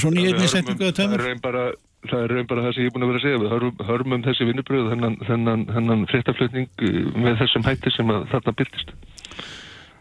Svo 0.00 0.10
nýjum 0.12 0.42
í 0.42 0.50
setningu 0.50 0.82
eða 0.88 0.92
Það 0.92 1.00
tömur? 1.02 1.24
það 2.02 2.18
er 2.26 2.32
raun 2.34 2.46
bara 2.50 2.62
það 2.66 2.72
sem 2.74 2.82
ég 2.82 2.88
er 2.90 2.94
búin 2.96 3.04
að 3.06 3.10
vera 3.12 3.20
að 3.20 3.24
segja. 3.28 3.40
Við 3.44 3.52
hörmum, 3.54 3.82
hörmum 3.86 4.22
þessi 4.26 4.46
vinnubröð, 4.48 4.88
þennan, 4.90 5.16
þennan, 5.28 5.60
þennan 5.70 6.00
fréttaflutning 6.10 6.66
uh, 6.82 6.96
með 7.22 7.36
þessum 7.44 7.66
hætti 7.68 7.92
sem 7.94 8.10
að 8.10 8.24
þarna 8.32 8.54
byrtist. 8.58 8.90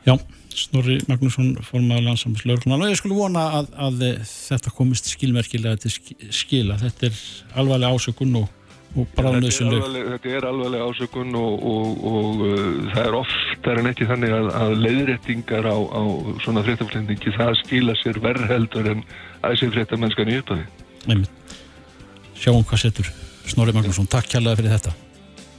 Já, 0.08 0.16
Snorri 0.52 0.96
Magnússon 1.08 1.52
formaður 1.64 2.08
landsams 2.10 2.42
lögurnar 2.50 2.82
og 2.82 2.90
ég 2.90 2.98
skulle 2.98 3.16
vona 3.20 3.44
að, 3.60 3.70
að 3.86 4.02
þetta 4.26 4.74
komist 4.74 5.12
skilmerkilega 5.14 5.78
til 5.84 5.94
sk- 5.94 6.26
skila. 6.34 6.80
Þetta 6.82 7.12
er 7.12 7.22
alvarlega 7.62 7.94
ásökun 7.94 8.34
og 8.42 8.50
Þetta 8.92 9.24
er 9.24 9.28
alvarleg- 9.32 10.08
þetta 10.12 10.32
er 10.36 10.46
alvarlega 10.50 10.88
ásökun 10.92 11.36
og, 11.40 11.62
og, 11.72 12.02
og 12.12 12.42
uh, 12.44 12.56
það 12.92 13.06
er 13.06 13.16
oftar 13.22 13.80
en 13.80 13.88
ekki 13.92 14.08
þannig 14.10 14.34
að, 14.36 14.50
að 14.62 14.74
leiðréttingar 14.84 15.70
á, 15.72 15.78
á 15.80 16.02
svona 16.44 16.64
fréttaflutningi 16.66 17.32
það 17.38 17.54
skila 17.62 17.96
sér 18.02 18.20
verðheldur 18.26 18.90
en 18.92 19.04
æsir 19.48 19.72
fréttamennskan 19.72 20.32
í 20.34 20.40
upphafi. 20.42 20.66
Sjáum 22.42 22.66
hvað 22.68 22.84
setur 22.84 23.08
Snorri 23.48 23.74
Magnússon. 23.76 24.10
Takk 24.12 24.28
kærlega 24.34 24.60
fyrir 24.60 24.76
þetta. 24.76 24.92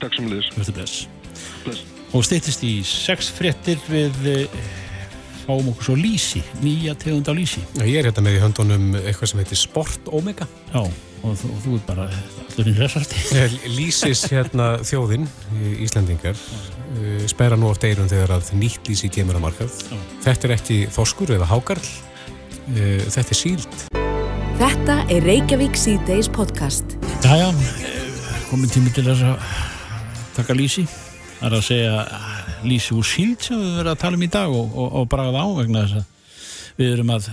Takk 0.02 0.14
sem. 0.18 0.28
Bless. 0.28 1.06
Og 2.12 2.24
stýttist 2.26 2.62
í 2.68 2.74
sex 2.84 3.30
fréttir 3.32 3.80
við 3.88 4.18
eh, 4.28 4.58
fáum 5.46 5.70
okkur 5.72 5.88
svo 5.88 5.96
lísi, 5.96 6.42
nýja 6.60 6.92
tegund 7.00 7.30
á 7.30 7.34
lísi. 7.34 7.62
Ég 7.80 8.02
er 8.02 8.10
hérna 8.10 8.26
með 8.26 8.36
í 8.36 8.42
höndunum 8.44 8.90
eitthvað 9.00 9.32
sem 9.32 9.40
heitir 9.40 9.60
Sport 9.62 10.10
Omega. 10.12 10.44
Já, 10.74 10.84
og 11.22 11.36
þú, 11.38 11.50
og 11.54 11.60
þú 11.62 11.74
er 11.76 11.82
bara 11.86 12.06
allur 12.42 12.70
í 12.70 12.74
hressarti. 12.76 13.22
Lýsis 13.76 14.24
hérna 14.30 14.68
þjóðin, 14.86 15.26
eh, 15.54 15.82
Íslandingar, 15.86 16.38
eh, 16.98 17.24
spæra 17.30 17.58
nú 17.58 17.70
oft 17.70 17.84
eirun 17.86 18.10
þegar 18.10 18.36
að 18.38 18.52
nýtt 18.58 18.90
lýsi 18.90 19.10
kemur 19.12 19.38
að 19.38 19.46
markað. 19.46 19.78
Þetta 20.24 20.48
er 20.48 20.56
ekki 20.56 20.78
þorskur 20.92 21.34
eða 21.36 21.48
hákarl, 21.52 21.86
eh, 22.74 23.02
þetta 23.06 23.36
er 23.36 23.40
síld. 23.40 23.80
Þetta 24.58 24.98
er 25.10 25.24
Reykjavík 25.26 25.78
C-Days 25.78 26.28
podcast. 26.28 26.96
Jæja, 27.22 27.52
komin 28.50 28.70
tími 28.70 28.92
til 28.94 29.04
þess 29.04 29.22
að 29.22 29.38
taka 30.36 30.54
lísi. 30.54 30.86
Það 31.40 31.48
er 31.50 31.56
að 31.58 31.66
segja 31.66 32.06
lísi 32.62 32.94
úr 32.94 33.06
síld 33.06 33.42
sem 33.42 33.58
við 33.58 33.78
verðum 33.80 33.96
að 33.96 33.98
tala 33.98 34.18
um 34.18 34.22
í 34.22 34.30
dag 34.30 34.48
og, 34.48 34.76
og, 34.76 34.92
og 35.00 35.08
bragða 35.10 35.42
á 35.42 35.48
vegna 35.58 35.82
þess 35.86 35.98
að 35.98 36.04
við 36.78 36.92
erum 36.92 37.10
að 37.10 37.28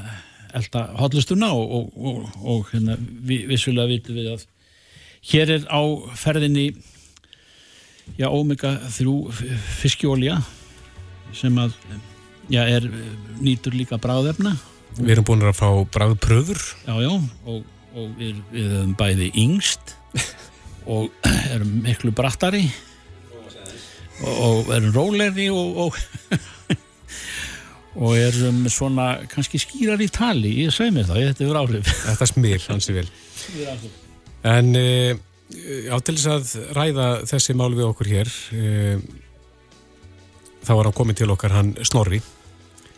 elda 0.58 0.86
hotlustuna 1.00 1.52
og, 1.56 1.76
og, 1.76 1.92
og, 1.98 2.40
og 2.44 2.72
hérna, 2.74 2.98
vi, 3.00 3.44
vissulega 3.50 3.92
vitum 3.92 4.20
við 4.20 4.32
að 4.36 4.46
hér 5.32 5.54
er 5.58 5.68
á 5.70 5.82
ferðinni 6.18 6.70
já, 8.18 8.30
omega 8.30 8.78
3 8.88 9.16
fiskjólja 9.82 10.40
sem 11.36 11.58
að 11.62 11.76
já, 12.50 12.64
er, 12.66 12.90
nýtur 13.44 13.78
líka 13.78 14.00
bráðefna 14.02 14.56
Við 14.98 15.14
erum 15.14 15.28
búin 15.28 15.46
að 15.46 15.58
fá 15.60 15.68
bræðpröður. 15.94 16.60
Já, 16.88 16.94
já, 17.04 17.12
og, 17.48 17.66
og 17.94 18.08
við, 18.18 18.40
við 18.52 18.72
erum 18.80 18.94
bæði 18.98 19.30
yngst 19.38 19.94
og 20.96 21.28
erum 21.54 21.76
miklu 21.86 22.12
brattari 22.16 22.64
og, 24.24 24.34
og 24.34 24.72
erum 24.76 24.96
rólegri 24.96 25.50
og, 25.54 25.84
og, 27.96 28.14
erum 28.18 28.62
svona 28.72 29.08
kannski 29.32 29.62
skýrar 29.62 30.02
í 30.04 30.10
tali, 30.14 30.54
ég 30.66 30.76
segi 30.76 30.94
mér 30.96 31.10
það, 31.10 31.24
þetta 31.32 31.48
er 31.48 31.60
áhrif. 31.64 31.90
Þetta 32.06 32.30
smil, 32.30 32.62
hansi 32.68 32.96
vel. 32.96 33.08
En 34.50 34.72
uh, 34.78 35.12
á 35.90 35.98
til 36.06 36.16
þess 36.16 36.30
að 36.30 36.56
ræða 36.78 37.10
þessi 37.30 37.58
mál 37.58 37.72
við 37.74 37.90
okkur 37.90 38.12
hér, 38.14 38.34
uh, 38.56 39.04
þá 40.68 40.74
var 40.76 40.90
hann 40.90 40.98
komin 40.98 41.18
til 41.18 41.30
okkar 41.34 41.56
hann 41.58 41.76
Snorri. 41.88 42.22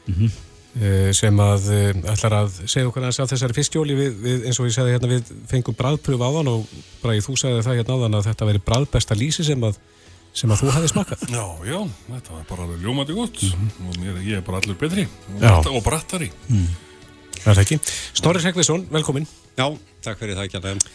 Mhm. 0.10 0.32
uh, 0.82 1.10
sem 1.14 1.40
að 1.44 1.68
ætlar 2.10 2.34
að 2.40 2.56
segja 2.66 2.90
aðeins 2.90 3.20
af 3.22 3.30
þessari 3.30 3.56
fyrstjóli 3.56 3.96
við, 3.96 4.14
við, 4.24 4.46
eins 4.50 4.60
og 4.60 4.68
ég 4.68 4.76
sagði 4.76 4.96
hérna 4.96 5.12
við 5.12 5.34
fengum 5.52 5.78
bræðpröf 5.78 6.24
áðan 6.26 6.50
og 6.52 6.72
Bræði 7.04 7.26
þú 7.26 7.36
sagði 7.38 7.66
það 7.66 7.78
hérna 7.80 7.98
áðan 7.98 8.18
að 8.18 8.30
þetta 8.32 8.48
veri 8.50 8.64
bræðbesta 8.66 9.18
lýsi 9.18 9.46
sem 9.46 9.64
að, 9.68 9.78
sem 10.38 10.52
að 10.54 10.62
þú 10.64 10.70
hefði 10.76 10.90
smakað 10.92 11.24
Já, 11.34 11.44
já, 11.68 11.78
þetta 12.08 12.36
var 12.36 12.46
bara 12.50 12.66
alveg 12.66 12.86
ljómandi 12.86 13.16
gott. 13.18 13.42
Og 13.88 13.98
mér, 14.00 14.20
ég 14.24 14.38
er 14.40 14.46
bara 14.48 14.62
allur 14.62 14.78
betri. 14.80 15.08
Og, 15.36 15.80
brattari. 15.86 16.30
Það 17.42 17.52
er 17.56 17.62
ekki. 17.66 17.78
Snorri 18.18 18.44
Hreggviðsson, 18.44 18.86
velkomin. 18.94 19.28
Já, 19.58 19.66
takk 20.06 20.22
fyrir 20.22 20.38
það 20.40 20.48
ekki 20.48 20.60
alveg. 20.62 20.86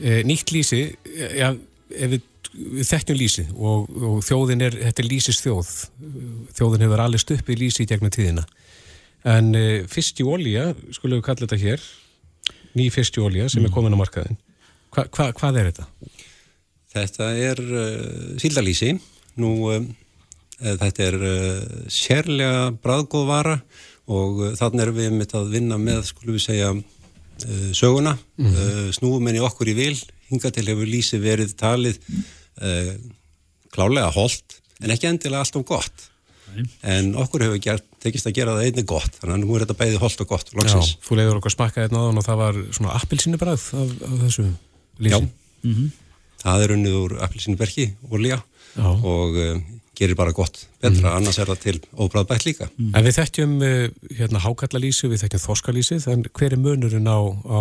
uh, 0.00 0.20
Nýtt 0.28 0.52
lýsi 0.54 0.80
ja, 1.36 1.50
ef 1.92 2.14
við, 2.14 2.24
við 2.56 2.88
þekkjum 2.88 3.20
lýsi 3.20 3.46
og, 3.56 3.90
og 4.00 4.16
þjóðin 4.24 4.64
er, 4.68 4.78
þetta 4.88 5.02
er 5.04 5.10
lýsis 5.10 5.42
þjóð 5.44 5.70
þjóðin 6.56 6.86
hefur 6.86 7.04
alveg 7.04 7.24
stupp 7.24 7.52
í 7.52 7.58
lýsi 7.60 7.84
í 7.84 7.90
gegnum 7.90 8.14
tíðina. 8.14 8.46
En 9.26 9.52
uh, 9.58 9.84
fyrst 9.92 10.20
í 10.22 10.26
olja, 10.28 10.70
skulum 10.96 11.20
við 11.20 11.26
kalla 11.28 11.44
þetta 11.44 11.60
hér. 11.64 11.86
Ný 12.76 12.90
fyrst 12.92 13.16
í 13.16 13.24
olja 13.24 13.48
sem 13.52 13.64
er 13.64 13.72
komin 13.72 13.94
á 13.96 13.98
markaðin 14.00 14.36
hva, 14.96 15.04
hva, 15.12 15.30
hvað 15.36 15.58
er 15.60 15.70
þetta? 15.70 15.86
Þetta 16.96 17.30
er 17.36 17.62
uh, 17.62 18.34
síldalísi. 18.40 18.94
Nú, 19.42 19.52
um, 19.74 19.88
uh, 20.62 20.74
þetta 20.82 21.08
er 21.10 21.16
sérlega 21.92 22.70
bræðgóð 22.82 23.28
vara 23.28 23.56
og 24.06 24.44
þannig 24.56 24.84
erum 24.84 25.00
við 25.00 25.14
mitt 25.18 25.34
að 25.34 25.50
vinna 25.56 25.76
með, 25.82 26.04
skulum 26.12 26.36
við 26.36 26.44
segja, 26.44 26.68
söguna. 27.76 28.14
Mm 28.38 28.46
-hmm. 28.52 28.92
snúum 28.96 29.26
henni 29.26 29.42
okkur 29.42 29.68
í 29.68 29.74
vil. 29.76 29.96
Hinga 30.30 30.50
til 30.54 30.64
hefur 30.70 30.86
lísi 30.86 31.18
verið 31.20 31.56
talið 31.58 31.98
klálega 33.74 34.12
holdt, 34.14 34.60
en 34.80 34.94
ekki 34.94 35.10
endilega 35.10 35.42
allt 35.42 35.58
um 35.58 35.66
gott. 35.66 36.06
En 36.86 37.12
okkur 37.20 37.44
hefur 37.44 37.60
gert, 37.60 37.84
tekist 38.00 38.28
að 38.30 38.38
gera 38.38 38.54
það 38.56 38.70
einnig 38.70 38.88
gott, 38.88 39.18
þannig 39.18 39.34
að 39.34 39.42
nú 39.42 39.56
er 39.56 39.66
þetta 39.66 39.78
bæði 39.82 40.00
holdt 40.00 40.22
og 40.24 40.30
gott, 40.30 40.54
loksins. 40.56 40.94
Já, 40.94 41.02
þú 41.04 41.18
leiður 41.18 41.40
okkur 41.42 41.56
smakka 41.56 41.84
hérna 41.84 42.04
áðan 42.04 42.22
og 42.22 42.26
það 42.28 42.40
var 42.40 42.60
svona 42.78 42.96
appilsinu 42.96 43.40
bræð 43.42 43.66
af, 43.82 43.94
af 44.08 44.16
þessu 44.24 44.46
lýsi 45.02 45.18
Já. 45.18 45.20
Það 46.46 46.62
er 46.62 46.76
unnið 46.76 46.98
úr 47.00 47.16
appelsinuberki, 47.26 47.88
olja 48.14 48.38
Já. 48.76 48.86
og 48.86 49.34
uh, 49.34 49.56
gerir 49.98 50.18
bara 50.18 50.34
gott. 50.36 50.60
Betra, 50.82 51.16
annars 51.16 51.40
er 51.42 51.48
það 51.50 51.62
til 51.64 51.76
óbræðbætt 51.96 52.46
líka. 52.46 52.68
En 52.92 53.06
við 53.06 53.16
þekkjum 53.18 53.56
uh, 53.66 53.86
hérna 54.14 54.42
hákallalísu, 54.44 55.10
við 55.10 55.24
þekkjum 55.24 55.42
þorskalísið, 55.46 56.10
en 56.12 56.26
hver 56.30 56.54
er 56.54 56.62
munurinn 56.62 57.10
á, 57.10 57.18
á 57.50 57.60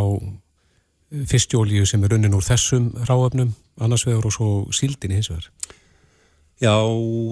fyrstjólíu 1.31 1.85
sem 1.89 2.03
er 2.05 2.17
unnin 2.17 2.35
úr 2.35 2.45
þessum 2.45 2.91
ráöfnum, 3.07 3.55
annars 3.81 4.05
vegar 4.07 4.27
og 4.27 4.35
svo 4.35 4.51
síldinni 4.75 5.19
hins 5.19 5.31
vegar? 5.33 5.49
Já, 6.61 6.75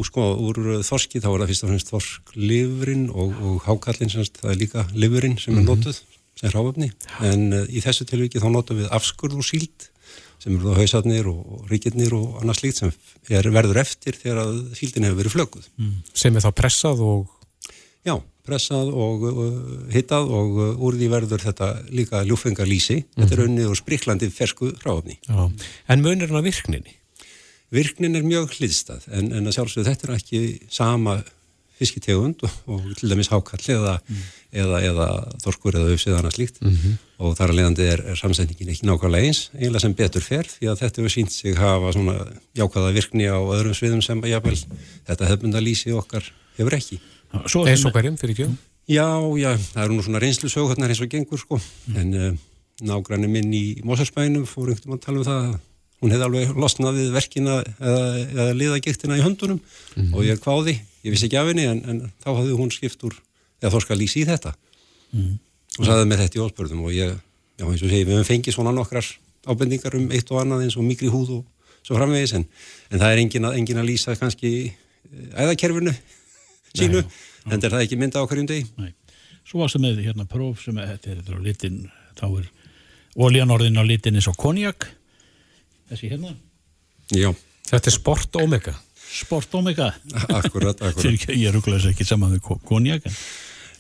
sko, 0.03 0.25
úr 0.49 0.81
þorski 0.83 1.21
þá 1.23 1.29
er 1.31 1.43
það 1.43 1.51
fyrst 1.53 1.63
og 1.63 1.71
fremst 1.71 1.93
þorsklifurinn 1.93 3.05
og, 3.13 3.37
og 3.39 3.61
hákallinn, 3.67 4.11
semst, 4.11 4.41
það 4.41 4.55
er 4.55 4.59
líka 4.59 4.83
livurinn 4.97 5.37
sem 5.39 5.55
er 5.59 5.63
notuð 5.67 6.01
sem 6.33 6.49
hráöfni, 6.49 6.89
en 7.23 7.49
uh, 7.53 7.63
í 7.69 7.83
þessu 7.83 8.07
tilviki 8.09 8.41
þá 8.41 8.49
notum 8.51 8.81
við 8.81 8.91
afskurð 8.95 9.39
og 9.39 9.47
síld 9.47 9.91
sem 10.43 10.55
eru 10.57 10.73
þá 10.73 10.81
hausarnir 10.81 11.29
og 11.31 11.69
ríkirnir 11.71 12.13
og 12.17 12.41
annars 12.41 12.59
slíkt 12.61 12.81
sem 12.81 12.91
er, 13.31 13.47
verður 13.53 13.79
eftir 13.83 14.17
þegar 14.19 14.43
að 14.43 14.55
síldin 14.77 15.07
hefur 15.07 15.21
verið 15.21 15.35
flöguð. 15.37 15.69
Mm. 15.79 15.97
Sem 16.23 16.35
er 16.35 16.45
þá 16.45 16.51
pressað 16.57 17.03
og... 17.05 17.29
Já, 18.03 18.17
pressað 18.43 18.91
og 18.91 19.23
uh, 19.29 19.45
hittað 19.93 20.33
og 20.39 20.57
uh, 20.59 20.73
úr 20.83 20.97
því 20.99 21.11
verður 21.13 21.45
þetta 21.45 21.69
líka 21.95 22.25
ljúfengarlýsi, 22.27 22.99
mm. 23.05 23.21
þetta 23.21 23.37
er 23.37 23.45
unnið 23.45 23.71
og 23.71 23.79
spriklandi 23.79 24.29
fersku 24.33 24.73
hráöfni. 24.81 25.15
En 25.31 26.03
munir 26.03 26.27
hann 26.27 26.41
að 26.41 26.49
virkninni? 26.51 26.97
Virknin 27.73 28.19
er 28.19 28.27
mjög 28.27 28.51
hliðstað 28.57 29.07
en, 29.15 29.31
en 29.33 29.49
að 29.49 29.55
sjálfsögðu 29.57 29.87
þetta 29.87 30.09
er 30.09 30.17
ekki 30.19 30.41
sama 30.71 31.21
fiskitegund 31.83 32.43
og, 32.47 32.57
og 32.71 32.89
til 32.97 33.11
dæmis 33.11 33.29
hákall 33.31 33.69
eða, 33.75 33.93
mm. 34.01 34.25
eða, 34.63 34.81
eða 34.89 35.07
þorskur 35.43 35.77
eða 35.79 35.93
öfsið 35.93 36.17
annars 36.17 36.39
líkt 36.41 36.61
mm 36.63 36.73
-hmm. 36.73 36.97
og 37.19 37.37
þar 37.37 37.53
að 37.53 37.57
leiðandi 37.59 37.87
er, 37.93 38.05
er 38.13 38.19
samsendingin 38.19 38.73
ekki 38.73 38.87
nákvæmlega 38.89 39.29
eins, 39.29 39.41
eiginlega 39.53 39.85
sem 39.85 39.97
betur 40.01 40.25
fer 40.25 40.49
því 40.49 40.71
að 40.71 40.79
þetta 40.81 41.01
hefur 41.01 41.15
sínt 41.15 41.31
sig 41.31 41.57
hafa 41.57 41.93
svona 41.93 42.15
jákvæða 42.57 42.93
virkni 42.97 43.27
á 43.29 43.37
öðrum 43.37 43.75
sviðum 43.77 44.01
sem 44.01 44.21
jáfnvel 44.21 44.59
þetta 45.07 45.29
hefbundalýsi 45.29 45.93
okkar 45.93 46.23
hefur 46.57 46.73
ekki. 46.79 46.99
Eins 47.33 47.85
og 47.85 47.93
hverjum 47.93 48.17
fyrir 48.17 48.35
ekki? 48.37 48.49
Já, 48.87 49.07
já, 49.39 49.55
það 49.73 49.83
eru 49.85 49.93
nú 49.95 50.03
svona 50.03 50.19
reynslu 50.19 50.49
sögurnar 50.51 50.91
eins 50.91 51.01
og 51.01 51.09
gengur 51.09 51.39
sko 51.39 51.55
mm. 51.55 51.95
en 51.95 52.13
uh, 52.13 52.33
nágranni 52.83 53.29
minn 53.31 53.53
í 53.55 53.79
Mósarsbænum 53.87 54.43
fór 54.49 54.73
einhvern 54.73 54.91
veginn 54.91 54.99
að 54.99 55.05
tala 55.05 55.21
um 55.21 55.27
það 55.29 55.53
hún 56.03 56.11
hefði 56.11 56.27
alveg 56.27 56.57
losnað 56.59 56.97
við 56.99 57.13
verkina 57.15 57.59
eða, 57.63 58.01
eða 58.25 58.47
liðagiktina 58.59 59.19
í 59.19 59.23
höndunum 59.23 59.61
mm 59.95 60.11
og 60.13 60.27
ég 60.27 60.41
kváði, 60.43 60.75
ég 61.03 61.13
vissi 61.13 61.29
ekki 61.29 61.39
af 61.39 61.49
henni 61.51 61.69
en, 61.69 61.81
en 61.89 62.03
þá 62.23 62.29
hafði 62.33 62.59
hún 62.59 62.71
skipt 62.73 63.03
úr 63.07 63.17
eða 63.61 63.73
þorska 63.75 63.97
lýsi 63.97 64.23
í 64.23 64.29
þetta. 64.29 64.55
Mm 65.13 65.41
og 65.79 65.87
saði 65.87 66.07
með 66.09 66.23
þetta 66.23 66.37
í 66.37 66.41
óspörðum 66.43 66.85
og 66.85 66.93
ég, 66.93 67.13
já 67.57 67.65
eins 67.65 67.81
og 67.81 67.89
segi, 67.89 68.05
við 68.05 68.17
hefum 68.17 68.29
fengið 68.29 68.55
svona 68.57 68.73
nokkrar 68.75 69.07
ábendingar 69.49 69.97
um 69.97 70.09
eitt 70.13 70.31
og 70.31 70.41
annað 70.43 70.65
eins 70.67 70.77
og 70.77 70.85
mikri 70.85 71.09
húð 71.11 71.39
og 71.39 71.69
svo 71.83 71.97
framvegis 71.97 72.35
en, 72.37 72.45
en 72.91 73.01
það 73.01 73.13
er 73.13 73.21
engin 73.23 73.47
að, 73.49 73.57
engin 73.59 73.81
að 73.81 73.89
lýsa 73.89 74.15
kannski 74.19 74.51
eh, 74.69 75.41
æðakerfinu 75.43 75.93
sínu, 76.73 77.01
en 77.49 77.57
það 77.57 77.67
er 77.67 77.75
það 77.75 77.85
ekki 77.85 77.99
mynda 78.01 78.21
á 78.21 78.27
hverjum 78.29 78.49
degi. 78.49 78.67
Nei. 78.81 78.93
Svo 79.45 79.61
varstu 79.61 79.81
með 79.83 79.99
hérna 80.05 80.25
próf 80.29 80.63
sem 80.63 80.77
er, 80.81 80.95
þetta 80.95 81.33
er 81.33 81.37
á 81.37 81.41
litin, 81.43 81.81
þá 82.17 82.25
er 82.29 82.47
oljanorðin 83.27 83.81
á 83.81 83.83
litin 83.85 84.17
eins 84.17 84.29
og 84.31 84.37
konjak 84.39 84.87
þessi 85.91 86.13
hérna. 86.13 86.33
Já. 87.13 87.29
Þetta 87.67 87.89
er 87.89 87.97
Sport 87.97 88.39
Omega 88.41 88.77
Sport 89.13 89.55
Omega 89.59 89.91
Akkurat, 90.39 90.79
akkurat 90.79 91.27
Ég 91.29 91.53
rúglega 91.53 91.91
ekki 91.91 92.07
saman 92.07 92.33
við 92.35 92.61
konjak 92.67 93.05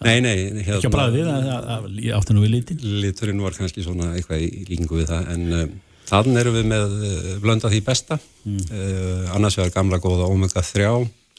Nei, 0.03 0.19
nei 0.23 0.35
hérna, 0.35 0.77
Ekki 0.77 0.89
að 0.89 0.93
bræði 0.95 1.21
við 1.21 1.31
að 1.31 1.89
ég 2.03 2.17
átti 2.17 2.35
nú 2.35 2.43
við 2.43 2.53
litin 2.57 2.85
Liturinn 3.03 3.41
var 3.43 3.55
kannski 3.57 3.85
svona 3.85 4.11
eitthvað 4.17 4.43
í 4.43 4.65
líkingu 4.69 4.99
við 4.99 5.09
það 5.13 5.33
en 5.33 5.57
uh, 5.57 5.65
þann 6.09 6.39
eru 6.41 6.53
við 6.57 6.69
með 6.73 6.95
uh, 6.97 7.33
blönda 7.43 7.71
því 7.71 7.81
besta 7.87 8.19
mm. 8.19 8.61
uh, 8.67 9.35
annars 9.37 9.57
vegar 9.59 9.75
gamla 9.77 10.01
góða 10.03 10.27
Omega 10.31 10.63
3 10.65 10.91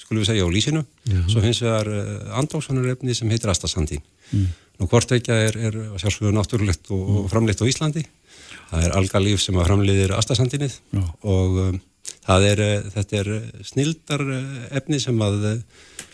skulum 0.05 0.23
við 0.23 0.31
segja 0.31 0.49
á 0.49 0.55
lísinu 0.55 0.85
Já. 1.05 1.21
svo 1.33 1.45
finnst 1.45 1.65
við 1.65 1.73
þar 1.75 1.91
andóksvonarefni 2.41 3.17
sem 3.17 3.31
heitir 3.33 3.53
Astasantín 3.53 4.05
mm. 4.33 4.53
Nú 4.75 4.89
hvort 4.91 5.13
ekki 5.15 5.31
er, 5.31 5.55
er 5.69 5.77
sjálfsögur 6.03 6.33
náttúrulegt 6.35 6.89
og, 6.91 6.99
mm. 6.99 7.19
og 7.21 7.29
framleitt 7.31 7.61
á 7.63 7.69
Íslandi 7.71 8.03
það 8.71 8.87
er 8.87 8.97
algalíf 8.99 9.43
sem 9.43 9.59
að 9.59 9.69
framleiðir 9.69 10.15
astasandinið 10.17 10.79
og 11.23 11.61
um, 11.69 11.79
er, 12.29 12.63
uh, 12.63 12.89
þetta 12.95 13.21
er 13.21 13.31
snildar 13.67 14.25
uh, 14.25 14.65
efni 14.79 15.01
sem 15.03 15.21
að 15.25 15.63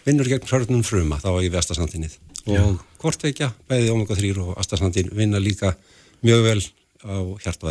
vinnur 0.06 0.28
gegn 0.30 0.48
hörnum 0.50 0.84
fruma 0.86 1.20
þá 1.22 1.30
í 1.44 1.52
astasandinið 1.60 2.18
og 2.50 2.80
kortveikja, 3.00 3.50
bæði 3.68 3.90
omega 3.92 4.16
3 4.16 4.30
og 4.40 4.54
astasandin 4.58 5.10
vinna 5.14 5.38
líka 5.42 5.74
mjög 6.24 6.44
vel 6.46 6.62
á 7.04 7.14
hjart- 7.44 7.64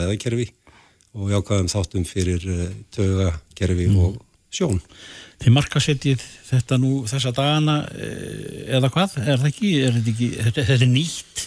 og 1.17 1.31
jákvæðum 1.33 1.69
þáttum 1.71 2.05
fyrir 2.05 2.43
tögakerfi 2.93 3.87
mm. 3.89 3.97
og 3.97 4.19
sjón. 4.53 4.77
Þið 5.41 5.55
markasettið 5.55 6.25
þetta 6.49 6.77
nú 6.81 6.91
þessa 7.09 7.33
dagana 7.33 7.79
eða 8.69 8.91
hvað? 8.93 9.17
Er 9.23 9.41
það 9.41 9.47
ekki? 9.49 9.71
Er 9.81 9.95
þetta, 9.97 10.13
ekki, 10.13 10.29
þetta 10.45 10.75
er 10.75 10.85
nýtt? 10.93 11.45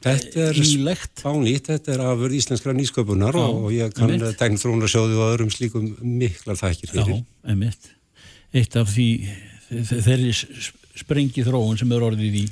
Þetta 0.00 0.46
er 0.48 0.58
spánlít, 0.64 1.66
þetta 1.68 1.92
er 1.92 2.02
afurð 2.08 2.36
íslenskra 2.38 2.72
nýsköpunar 2.76 3.36
Já, 3.36 3.44
og 3.44 3.70
ég 3.74 3.96
kann 3.96 4.22
tegn 4.40 4.60
þróunarsjóðu 4.60 5.18
og 5.20 5.32
öðrum 5.34 5.50
slíkum 5.52 5.90
miklar 6.00 6.56
þakkir 6.56 6.94
fyrir. 6.94 7.18
Já, 7.20 7.50
einmitt. 7.52 7.90
Eitt 8.56 8.76
af 8.80 8.88
því 8.94 9.08
þeirri 9.90 10.32
sprengi 11.00 11.44
þróun 11.46 11.78
sem 11.78 11.92
er 11.92 12.06
orðið 12.08 12.38
í, 12.40 12.46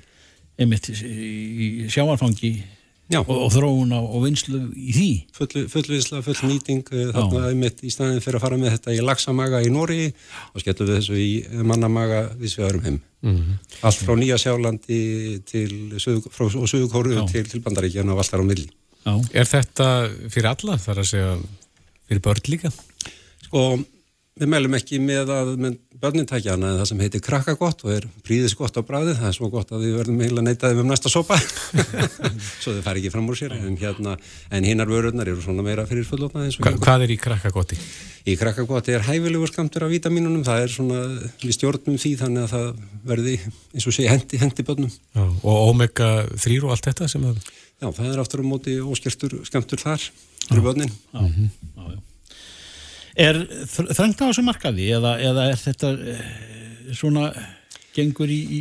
einmitt, 0.61 0.91
í 0.93 1.89
sjáarfangi 1.93 2.53
Já. 2.59 2.78
Og, 3.17 3.31
og 3.33 3.51
þróun 3.55 3.95
á 3.97 4.01
og 4.01 4.25
vinslu 4.27 4.61
í 4.77 4.93
því. 4.93 5.09
Full, 5.37 5.65
fullvinsla, 5.73 6.21
full 6.27 6.51
nýting 6.51 6.83
eh, 6.93 7.11
þarna 7.15 7.51
einmitt 7.51 7.81
í 7.81 7.93
staðin 7.93 8.21
fyrir 8.25 8.39
að 8.41 8.45
fara 8.45 8.61
með 8.61 8.75
þetta 8.77 8.97
í 8.97 9.05
lagsamaga 9.05 9.63
í 9.65 9.71
Nóri 9.73 10.09
og 10.53 10.63
skellum 10.63 10.91
við 10.91 10.99
þessu 10.99 11.21
í 11.23 11.31
mannamaga 11.65 12.25
við 12.37 12.55
svegarum 12.55 12.85
heim. 12.85 12.99
Mm 13.25 13.37
-hmm. 13.37 13.55
allt 13.89 14.03
frá 14.05 14.15
Nýja 14.15 14.39
Sjálandi 14.39 15.01
til 15.49 15.73
frá, 15.99 16.45
og 16.47 16.69
Suðukóru 16.71 17.25
til, 17.33 17.49
til 17.49 17.63
Bandaríkjana 17.65 18.13
og 18.13 18.21
allt 18.23 18.35
þar 18.35 18.45
á 18.45 18.51
milli. 18.51 18.69
Já. 19.05 19.15
Er 19.33 19.47
þetta 19.49 19.87
fyrir 20.29 20.51
alla 20.53 20.79
þar 20.79 21.01
að 21.03 21.09
segja 21.13 21.39
fyrir 22.09 22.23
börn 22.23 22.51
líka? 22.53 22.73
Sko 23.49 23.63
Við 24.39 24.51
meðlum 24.53 24.77
ekki 24.79 24.99
með 25.03 25.31
að 25.35 25.49
börnin 25.99 26.29
takja 26.31 26.55
hana 26.55 26.71
en 26.71 26.79
það 26.79 26.89
sem 26.93 27.01
heitir 27.03 27.23
krakkagott 27.27 27.81
og 27.83 27.91
er 27.91 28.05
príðis 28.27 28.55
gott 28.59 28.77
á 28.79 28.83
bræði, 28.87 29.17
það 29.19 29.31
er 29.31 29.35
svo 29.35 29.49
gott 29.51 29.73
að 29.75 29.83
við 29.83 29.97
verðum 29.99 30.21
heila 30.23 30.45
neytaðið 30.47 30.83
um 30.85 30.93
næsta 30.93 31.11
sopa. 31.11 31.39
Svo 32.63 32.77
þau 32.77 32.85
fari 32.87 33.03
ekki 33.03 33.11
fram 33.11 33.27
úr 33.31 33.39
sér 33.39 33.57
en, 33.57 33.75
hérna, 33.81 34.15
en 34.55 34.67
hinnar 34.69 34.91
vörurnar 34.91 35.27
eru 35.31 35.43
svona 35.43 35.65
meira 35.67 35.87
fyrir 35.91 36.07
fullotna 36.07 36.47
Hva, 36.55 36.75
Hvað 36.79 37.07
er 37.09 37.15
í 37.15 37.19
krakkagotti? 37.19 37.79
Í? 38.29 38.37
Krakkagotti 38.39 38.95
er 38.95 39.07
hæfilegur 39.09 39.51
skamtur 39.51 39.89
af 39.89 39.93
vítaminunum, 39.93 40.45
það 40.47 40.67
er 40.67 40.75
svona 40.75 41.01
við 41.43 41.55
stjórnum 41.57 41.99
því 41.99 42.13
þannig 42.23 42.47
að 42.47 42.55
það 42.55 42.69
verði 43.11 43.39
eins 43.43 43.89
og 43.91 43.97
sé 43.97 44.07
hendi, 44.07 44.43
hendi 44.43 44.67
börnum. 44.69 44.93
Já, 45.17 45.25
Og 45.43 45.73
omega 45.73 46.13
3 46.37 46.61
og 46.63 46.77
allt 46.77 46.91
þetta 46.93 47.11
sem 47.11 47.27
að 47.27 47.43
Já, 47.79 47.93
það 47.95 48.07
er 48.11 48.21
aftur 48.23 48.43
á 48.43 48.47
móti 48.47 48.73
óskjörtur 48.83 49.37
skamtur 49.47 49.79
þar 49.79 50.03
fyrir 50.49 50.65
börnin. 50.65 50.95
Já, 51.15 51.27
já, 51.27 51.91
já 51.95 52.08
Er 53.19 53.39
þröngt 53.67 54.21
á 54.23 54.29
þessu 54.29 54.45
markaði 54.47 54.89
eða, 54.95 55.17
eða 55.19 55.47
er 55.51 55.59
þetta 55.59 55.93
e, 55.99 56.17
svona 56.95 57.29
gengur 57.97 58.31
í, 58.31 58.39
í 58.39 58.61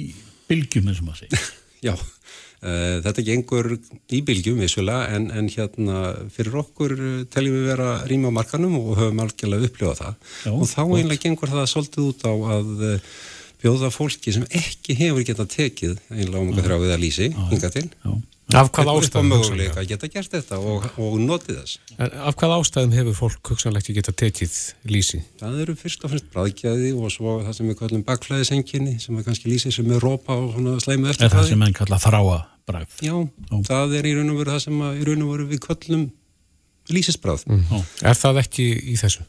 bylgjum 0.49 0.89
eins 0.89 1.01
og 1.03 1.09
maður 1.09 1.25
segir? 1.27 1.43
Já, 1.87 1.93
uh, 1.93 2.95
þetta 3.05 3.25
gengur 3.27 3.69
í 3.77 4.21
bylgjum 4.25 4.63
vissulega 4.63 5.13
en, 5.13 5.29
en 5.29 5.49
hérna 5.53 6.03
fyrir 6.33 6.57
okkur 6.63 6.95
teljum 7.33 7.59
við 7.59 7.69
vera 7.69 7.89
rýma 8.09 8.33
á 8.33 8.37
markanum 8.39 8.79
og 8.81 8.95
höfum 8.97 9.21
algjörlega 9.25 9.69
upplifað 9.69 10.01
það. 10.01 10.15
Já, 10.47 10.53
og 10.55 10.71
þá 10.71 10.81
einlega 10.87 11.25
gengur 11.27 11.53
það 11.53 11.69
svolítið 11.75 12.07
út 12.07 12.25
á 12.25 12.33
að 12.57 12.71
bjóða 13.61 13.91
fólki 13.93 14.33
sem 14.33 14.49
ekki 14.57 14.97
hefur 14.97 15.25
getað 15.25 15.53
tekið 15.53 16.01
einlega 16.13 16.41
um 16.41 16.51
að 16.53 16.65
þrá 16.65 16.75
við 16.81 16.95
að 16.95 17.05
lýsi 17.05 17.29
hinga 17.53 17.71
til. 17.73 17.85
Já 18.01 18.17
Af 18.55 18.69
hvað 18.71 18.89
ástæðum 18.93 19.27
möguleika 19.33 19.81
að 19.81 19.89
geta 19.89 20.07
gert 20.07 20.31
þetta 20.31 20.57
og, 20.61 20.85
og 21.03 21.15
notið 21.19 21.57
þess? 21.59 21.79
Af 21.99 22.37
hvað 22.39 22.53
ástæðum 22.55 22.93
hefur 22.95 23.17
fólk 23.17 23.49
hugsanlegt 23.51 23.89
að 23.91 23.97
geta 23.99 24.13
tekið 24.21 24.53
lýsi? 24.87 25.19
Það 25.41 25.57
eru 25.65 25.75
fyrst 25.81 26.05
og 26.07 26.13
fremst 26.13 26.29
bræðgjaði 26.31 26.93
og 26.95 27.11
svo 27.11 27.33
það 27.43 27.57
sem 27.57 27.67
við 27.67 27.79
kallum 27.81 28.05
bakflæðisenginni 28.07 28.95
sem 29.03 29.19
er 29.19 29.25
kannski 29.27 29.51
lýsi 29.51 29.73
sem 29.75 29.91
er 29.91 29.99
rópa 29.99 30.37
og 30.39 30.55
sleimu 30.85 31.11
eftir 31.11 31.27
það. 31.27 31.33
Er 31.33 31.35
það 31.35 31.51
sem 31.51 31.65
enn 31.67 31.75
kalla 31.81 31.99
þráa 32.05 32.37
bræð? 32.71 32.95
Já, 33.03 33.15
Ó. 33.19 33.55
það 33.67 33.97
er 33.99 34.07
í 34.07 34.15
raun 34.15 34.31
og 34.31 34.39
veru 34.39 34.55
það 34.55 34.63
sem 34.69 34.81
að, 34.87 35.01
í 35.01 35.09
raun 35.09 35.25
og 35.27 35.33
veru 35.35 35.49
við 35.51 35.63
kallum 35.67 36.07
lýsisbræð. 36.95 37.47
Mm. 37.51 37.83
Er 38.07 38.15
það 38.23 38.41
ekki 38.45 38.69
í 38.79 38.95
þessu? 39.03 39.27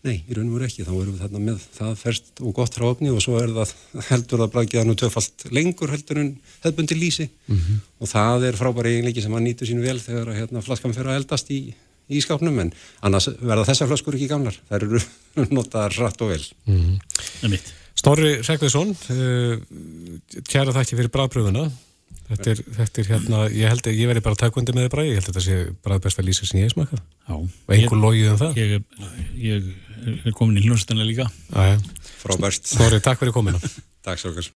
Nei, 0.00 0.22
í 0.24 0.32
raun 0.32 0.48
og 0.48 0.54
veru 0.56 0.64
ekki, 0.64 0.84
þá 0.86 0.92
erum 0.94 1.12
við 1.12 1.22
þarna 1.26 1.40
með 1.44 1.64
það 1.76 1.90
ferst 2.00 2.40
og 2.40 2.54
gott 2.56 2.76
ráfni 2.80 3.10
og 3.12 3.20
svo 3.20 3.36
er 3.36 3.50
það 3.52 3.72
heldur 4.08 4.40
það 4.40 4.52
brækjaðan 4.54 4.92
og 4.94 4.98
töfalt 5.02 5.44
lengur 5.52 5.92
heldur 5.92 6.20
en 6.22 6.30
hefbundi 6.64 6.96
lýsi 6.96 7.26
mm 7.28 7.56
-hmm. 7.58 7.82
og 8.00 8.08
það 8.08 8.46
er 8.48 8.56
frábæri 8.56 8.94
eiginleiki 8.94 9.22
sem 9.22 9.32
hann 9.32 9.44
nýtur 9.44 9.68
sínu 9.68 9.84
vel 9.84 10.00
þegar 10.00 10.32
hérna, 10.38 10.64
flaskan 10.64 10.94
fer 10.96 11.04
að 11.04 11.20
eldast 11.20 11.50
í, 11.50 11.74
í 12.08 12.20
skápnum 12.24 12.58
en 12.60 12.72
annars 13.02 13.28
verða 13.28 13.68
þessar 13.68 13.88
flaskur 13.92 14.16
ekki 14.16 14.28
gamlar, 14.28 14.56
þær 14.70 14.82
eru 14.88 15.00
notaðar 15.56 15.92
rætt 15.98 16.22
og 16.22 16.28
vel. 16.32 16.44
Mm 16.64 16.80
-hmm. 16.80 17.60
Snorri 17.94 18.40
Sækviðsson, 18.42 18.96
uh, 19.12 19.56
kæra 20.48 20.72
þakki 20.72 20.96
fyrir 20.96 21.12
bræðbröðuna. 21.12 21.70
Þetta 22.30 22.50
er, 22.52 22.60
þetta 22.76 23.00
er 23.02 23.08
hérna, 23.10 23.38
ég 23.50 23.72
held 23.72 23.86
að 23.90 23.96
ég 23.98 24.10
veri 24.10 24.22
bara 24.22 24.38
takkvöndi 24.38 24.74
með 24.76 24.84
það 24.86 24.92
bræði, 24.94 25.10
ég 25.10 25.16
held 25.18 25.26
að 25.26 25.30
þetta 25.32 25.42
sé 25.46 25.56
bara 25.82 25.98
besta 26.04 26.22
lýsa 26.22 26.46
sem 26.46 26.60
ég 26.60 26.70
smakað. 26.70 27.00
Já. 27.26 27.34
Og 27.34 27.74
einhver 27.74 27.98
logið 27.98 28.30
um 28.30 28.38
það. 28.38 28.60
Ég, 28.60 28.84
ég 29.42 29.66
er 30.30 30.36
komin 30.38 30.60
í 30.60 30.64
hlustana 30.68 31.06
líka. 31.06 31.26
Já, 31.50 31.74
já. 31.74 32.06
Frábært. 32.22 32.70
Snorri, 32.70 33.00
takk 33.02 33.18
fyrir 33.20 33.34
komina. 33.34 33.58
takk 34.06 34.22
svo 34.22 34.30
okkur. 34.30 34.46